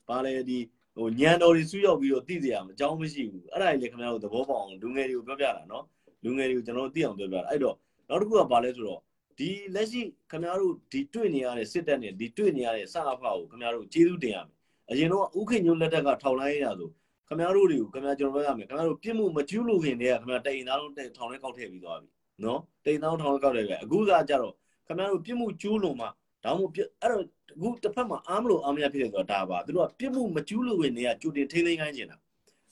[0.08, 0.60] ဘာလဲဒီ
[0.96, 5.84] ဟိုညံတော်တွေဆူရောက်ပြီးတော့သိကြရမှာအကြောင်းမရှိဘူးအဲ့ဒါကြီးလေခင်ဗျားတို့သဘောပေါက်အောင်လူငယ်တွေကိုပြောပြတာနော်
[6.24, 7.76] လူငယ်တွေကိုကျွန်တော်တို့သိအောင်ပြောပြတာအဲ့တော့
[8.10, 9.02] နောက်တစ်ခုကဘာလဲဆိုတော့
[9.38, 10.02] ဒီလက်ရှိ
[10.32, 14.56] ခင်ဗျားတို့ဒီတွေ့နေရတဲ့စစ်တပ်နဲ့ဒီတွေ့နေရတဲ့စအဖကိုခင်ဗျားတို့ကျေးဇူးတင်ရမယ်
[14.92, 16.90] အရင်တော့ဥခင်ညုံလက်ထက်ကထောင်လိုက်ရဆို
[17.28, 22.10] ခင်ဗျားတို့တွေကိုခင်ဗျားကျွန်တော်ပြောရမယ်ခင်ဗျားတို့ပြစ်မှုမကျူးလို့ခင်တည်းကခင်ဗျားတိန်သားလုံးထောင်ထဲကောက်ထည့်ပြီးသွားပြီ
[22.44, 24.54] နော်တိန်သားလုံးထောင်ထဲကောက်ထည့်ပြီအခုကကြတော့
[24.88, 26.06] ခင်ဗျားတို့ပြစ်မှုကျူးလို့မှ
[26.44, 32.16] ဒါမှမဟုတ်အဲ့တော့အခုတစ်ဖက်မှာအားမလို့အားမရဖြစ်တယ်ဆိုတာဒါပါသူတို့ကပြစ်မှုမကျူးလို့ဝင်နေကကြိုတင်ထိမ့်သိမ်းခိုင်းနေတာ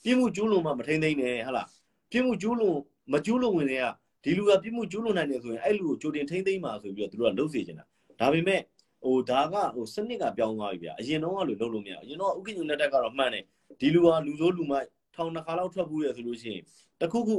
[0.04, 1.66] ပြစ်မှုကျူးလို့မှမထိမ့်သိမ်းနဲ့ဟဟလား
[2.10, 2.76] ပြစ်မှုကျူးလို့
[3.12, 3.84] မကျူးလို့ဝင်နေက
[4.24, 7.84] ဒီလူကပြစ်မှုကျူးလွန်နိုင်တယ်ဆိုရင်အဲ့လူကိုကြိုတင်ထိမ့်သိမ်းပါဆိုပြီးတော့သူတို့ကလှုပ်စေချင်တာ
[8.20, 8.60] ဒါပေမဲ့
[9.04, 13.44] ဟိုဒါကဟိုစနစ်ကပြောင်းသွားပြီဗျအရင်တော့ကလို့လှုပ်လို့မရအရင်တော့ဥက္ကဋ္ဌလက်ထက်ကတော့မှန်တယ်
[13.80, 16.62] ဒီလူကလူစိုးလူမိုက်ထောင်နှစ်ခါလောက်ထွက်ဘူးရဆိုလို့ရှိရင်
[17.00, 17.36] တခုခု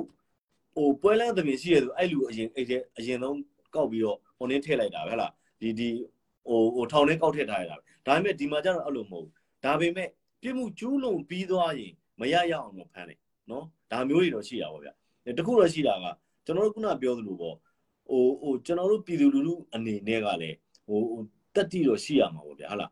[0.76, 3.38] ဟိုပွဲလန်းသမင်ရှိရဆိုအဲ့လူအရင်အဲ့တဲ့အရင်ဆုံး
[3.76, 5.90] ကောက်ပြီးတော့ဟိုနင်းထည့်လိုက်တာပဲဟလားဒီဒီ
[6.48, 9.34] ဟိုဟိုထောင်ထဲကောက်ထည့်ထားရတာဒါပေမဲ့ဒီမှာကျတော့အဲ့လိုမဟုတ်ဘူး
[9.66, 10.10] ဒါပေမဲ့
[10.42, 14.90] ပြစ်မှုကျူးလွန်ပြီးသွားရင်မရရအောင်တော့ဖမ်းတယ်နော်ဒါမျိုးတွေတော့ရှိတာပေါ့ဗျ
[15.38, 16.06] တခုတော့ရှိတာက
[16.46, 17.56] ကျွန်တော်တို့ခုနပြောသလိုပေါ့
[18.10, 20.58] ဟိုဟိုကျွန်တော်တို့ပြည်သူလူထုအနေနဲ့ကလည်း
[20.88, 21.22] ဟိုဟို
[21.56, 22.92] တက်တီတော့ရှိရမှာပေါ့ဗျာဟုတ်လား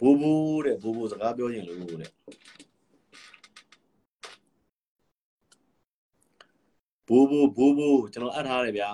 [0.00, 2.10] ဘိုးဘိုးတဲ့ဘိုးဘိုးစကားပြောရင်လို့တဲ့
[7.08, 8.90] ဘိုးဘိုးဘိုးဘိုးကျွန်တော်အပ်ထားတယ်ဗျာ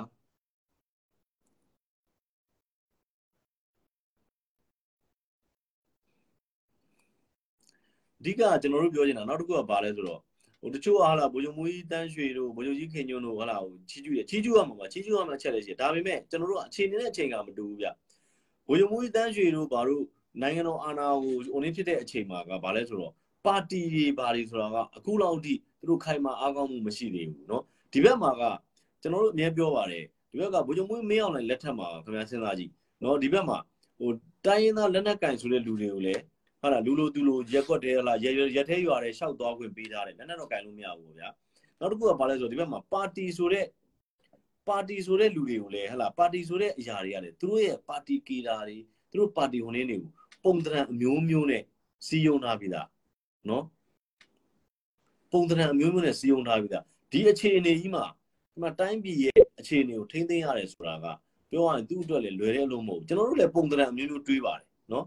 [8.19, 10.21] အဓိကကျွန်တော်တို့ပြောချင်တာနောက်တစ်ခုကဘာလဲဆိုတော့
[10.61, 17.87] ဟိုတချို့ဟာလာဘိုးချုပ်မွေးတန်းရွှေတို့ဘိုးချုပ်ကြီးခင်ညွန်းတို့ဟာလာဟိုချီးကျူးရချီးကျူးရမှာပါချီးကျူးရမှာအချက်လေးရှိဒါပေမဲ့ကျွန်တော်တို့အခြေအနေနဲ့အချိန်ကမတူဘူးဗျ
[18.67, 20.03] ဘိုးချုပ်မွေးတန်းရွှေတို့ဘာလို့
[20.41, 23.13] နိုင်ငံတော်အာဏာကိုဟိုနေဖြစ်တဲ့အချိန်မှာကဘာလဲဆိုတော့
[23.45, 27.61] ပါတီတွေဘာတွေဆိုတာကအခုလောက်ထိသူတို့ခိုင်မာအားကောင်းမှုမရှိသေးဘူးเนาะ
[27.93, 28.43] ဒီဘက်မှာက
[29.01, 33.57] ကျွန်တော်တို့အမြဲပြောပါတယ်ဒီဘက်ကဘိုးချုပ်မွေးမင်းအောင်လည်းလက်ထက်မှာခင်ဗျားစဉ်းစားကြည့်เนาะဒီဘက်မှာ
[33.99, 34.09] ဟို
[34.45, 36.21] တိုင်းရင်းသားလက်နက်ကင်ဆိုတဲ့လူတွေကိုလည်း
[36.60, 41.28] ဟုတ်လားလူလိုသူလိုရက်ွက်တယ်ဟလားရရထဲရွာတယ်ရှောက်သွားခွင့်ပေးထားတယ်လက်နက်တော့ကင်လို့မရဘူးဗျာ
[41.78, 43.66] နောက်တစ်ခုကဘာလဲဆိုတော့ဒီဘက်မှာပါတီဆိုတဲ့
[44.68, 48.78] ပါတီဆိုတဲ့လူတွေကိုလည်းဟလားပါတီဆိုတဲ့အရာတွေကလည်းသူတို့ရဲ့ပါတီကေတာတွေ
[49.10, 50.10] သူတို့ပါတီဝင်နေတွေကို
[50.44, 51.62] ပုံတရံအမျိုးမျိုးနဲ့
[52.06, 52.86] စီယုံထားပြီးသား
[53.48, 53.64] နော်
[55.32, 58.04] ပုံတရံအမျိုးမျိုးနဲ့စီယုံထားပြီးသားဒီအခြေအနေကြီးမှာ
[58.52, 61.06] ဒီမှာတိုင်းပြည်ရဲ့အခြေအနေကိုထိမ့်သိမ်းရတယ်ဆိုတာက
[61.50, 65.04] ပြောရရင်သူ့အတွက်လည်းလွယ်တဲ့အလုံးမဟုတ်ကျွန်တော်တို့လည်းပုံတရံအမျိုးမျိုးတွေးပါတယ်နော်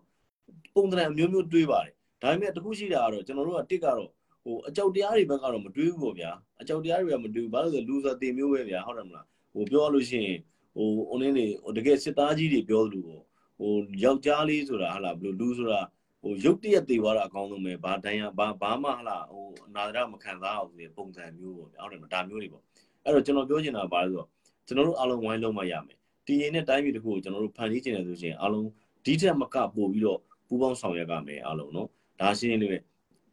[0.75, 4.09] ပုံတရံအမျိုးမျိုးတွေးပါတယ်ဒါပေမဲ့တခုရှိတာကတော့ကျွန်တော်တို့ကတစ်ကတော့
[4.43, 10.39] ဟိုအကြောက်တရားတွေဘက်ကတော့မတွေးဘူးပေါ့ဗျာအကြောက်တရားတွေကမတွေးဘူးဘာလို့လဲလူဆိုတင်မျိုးပဲဗျာဟုတ်တယ်မလားဟိုပြောလို့ရှိရင်
[10.75, 13.23] ဟိုအုံးနေဟိုတကယ်စစ်သားကြီးတွေပြောလို့ပေါ့
[13.59, 15.81] ဟိုယောက်ျားလေးဆိုတာဟာလားဘယ်လိုလူဆိုတာ
[16.21, 22.63] ဟိုရုပ်တရက်သေးသွားတာအကောင်းဆုံးပဲဘာတိုင်းဘာဘာမှဟာလားဟိုအနာဒရမခံစားအောင်ဆိုပုံစံမျိုးပေါ့ဟုတ်တယ်မဒါမျိုးတွေပေါ့
[23.03, 24.27] အဲ့တော့ကျွန်တော်ပြောချင်တာဘာလဲဆိုတော့
[24.67, 28.67] ကျွန်တော်တို့အားလုံးဝိုင်းလုံးမှရမယ်တည်ရင်တဲ့တိုင်းပြည်တစ်ခုကိုကျွန်တော်တို့ဖန်တီးချင်တယ်ဆိုရင်အားလုံး
[29.05, 30.19] ဒီထက်မကပို့ပြီးတော့
[30.51, 31.87] ပူးပေါင်းဆောင်ရွက်ရမယ်အားလုံးနော်
[32.19, 32.77] ဒါရှင်းလေးပဲ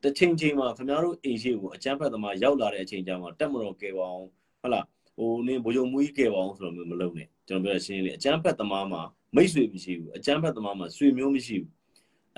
[0.03, 4.29] တစ်ချိန်ချိန်မှာခင်ဗျားတို့အိမ်ရှိကိုအကြမ်းဖက်သမားရောက်လာတဲ့အချိန်ကျမှတက်မတော်ကဲပါအောင်
[4.61, 4.85] ဟုတ်လား
[5.17, 9.03] ဟိုနင်းဘိုးချုံမူကြီးကဲပါအောင်ဆိုတော့မလုပ်နဲ့ကျွန်တော်ပြောရှင်းလေးအကြမ်းဖက်သမားမှာ
[9.35, 11.73] မိတ်ဆွေမရှိဘူးအကြမ်းဖက်သမားမှာဆွေမျိုးမရှိဘူး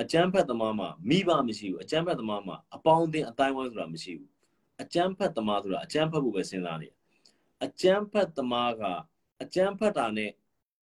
[0.00, 4.30] အကြမ်းဖက်သမားမှာမိဘမရှိဘူးအကြမ်းဖက်သမားမှာအပေါင်းအသင်းအတိုင်းဝိုင်းဆိုတာမရှိဘူး
[4.82, 6.88] အကြမ်းဖက်သမားဆိုတာအကြမ်းဖက်ဖို့ပဲစဉ်းစားနေ
[7.64, 8.82] အကြမ်းဖက်သမားက
[9.42, 10.30] အကြမ်းဖက်တာနဲ့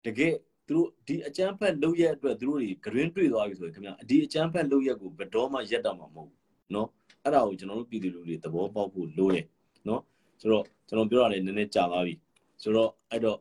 [0.04, 0.34] တကယ်
[0.67, 6.39] သူတို့ဒီအကြမ်းဖက်လုပ်ရက်အတွက်သူတို့တွေဂရင်းတွေ့သွားပြီဆိုရင်ခင်ဗျာဒီအကြမ်းဖက်လုပ်ရက်ကိုဘယ်တော့မှရက်တော့မှာမဟုတ်ဘူး
[6.71, 6.87] เนาะ
[7.23, 9.45] အဲ့ဒါကိုကျွန်တော်တို့ပြည်သူလူတွေသဘောပေါက်ဖို့လိုတယ်
[9.85, 10.01] เนาะ
[10.41, 12.13] ဆိုတော့ကျွန်တော်ပြောတာလည်းနည်းနည်းကြာသွားပြီ
[12.61, 13.37] ဆိုတော့အဲ့တော့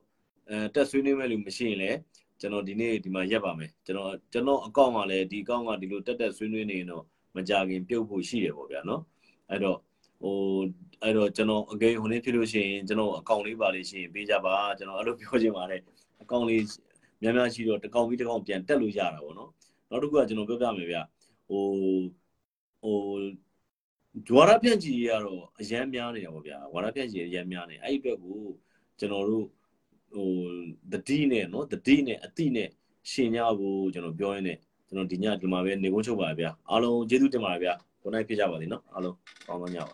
[0.48, 1.98] အဲတက်ဆွေးနွေးမဲ့လူမရှိရင်လည်း
[2.40, 7.04] ကျွန်တော်ဒီနေ့ဒီမှာရက်ပါမယ်ကျွန်တော်ကျွန်တော်အကောင့်ကလည်းဒီအကောင့်ကဒီလိုတက်တက်ဆွေးနွေးနေရင်တော့
[7.36, 9.00] မကြခင်ပြုတ်ဖို့ရှိတယ်ပေါ့ဗျာเนาะ
[9.50, 9.78] အဲ့တော့
[10.22, 10.36] ဟို
[11.02, 15.80] အဲ့တော့ကျွန်တော်အကယ်ဟိုနေ့ဖြစ်လို့ရှိရင်ကျွန်တော်အကောင့်လေးပါလေးရှိရင်ပေးကြပါကျွန်တော်အဲ့လိုပြောချင်ပါတယ်
[16.22, 16.62] အကောင့်လေး
[17.21, 19.51] များများရှိတော့တစ်ကောင်ပြီးတစ်ကောင်ပြန်တက်လို့ရတာပေါ့နော်
[19.89, 20.97] နောက်တစ်ခုကကျွန်တော်ပြောပြမယ်ဗျ
[21.49, 21.63] ဟို
[22.81, 22.97] ဟို
[24.27, 28.39] ဂျွာရပြန့်ကြီးကတော့အရန်များနေတာပေါ့ဗျာဝါရပြန့်ကြီးအရန်များနေအဲ့ဒီအတွက်ကို
[28.99, 29.45] ကျွန်တော်တို့
[30.13, 30.29] ဟို
[30.91, 32.69] တတိနဲ့နော်တတိနဲ့အတိနဲ့
[33.11, 34.57] ရှင်ညကိုကျွန်တော်ပြောရင်းနဲ့
[34.87, 39.15] ကျွန်တော်ဒီညဒီမှာပဲနေကုန်းချုပ်ပါဗျာအားလုံးကျေးဇူးတင်ပါတယ်ဗျာခုနိုင်ဖြစ်ကြပါလိမ့်နော်အားလုံး
[39.47, 39.93] ကောင်းကောင်းညပါ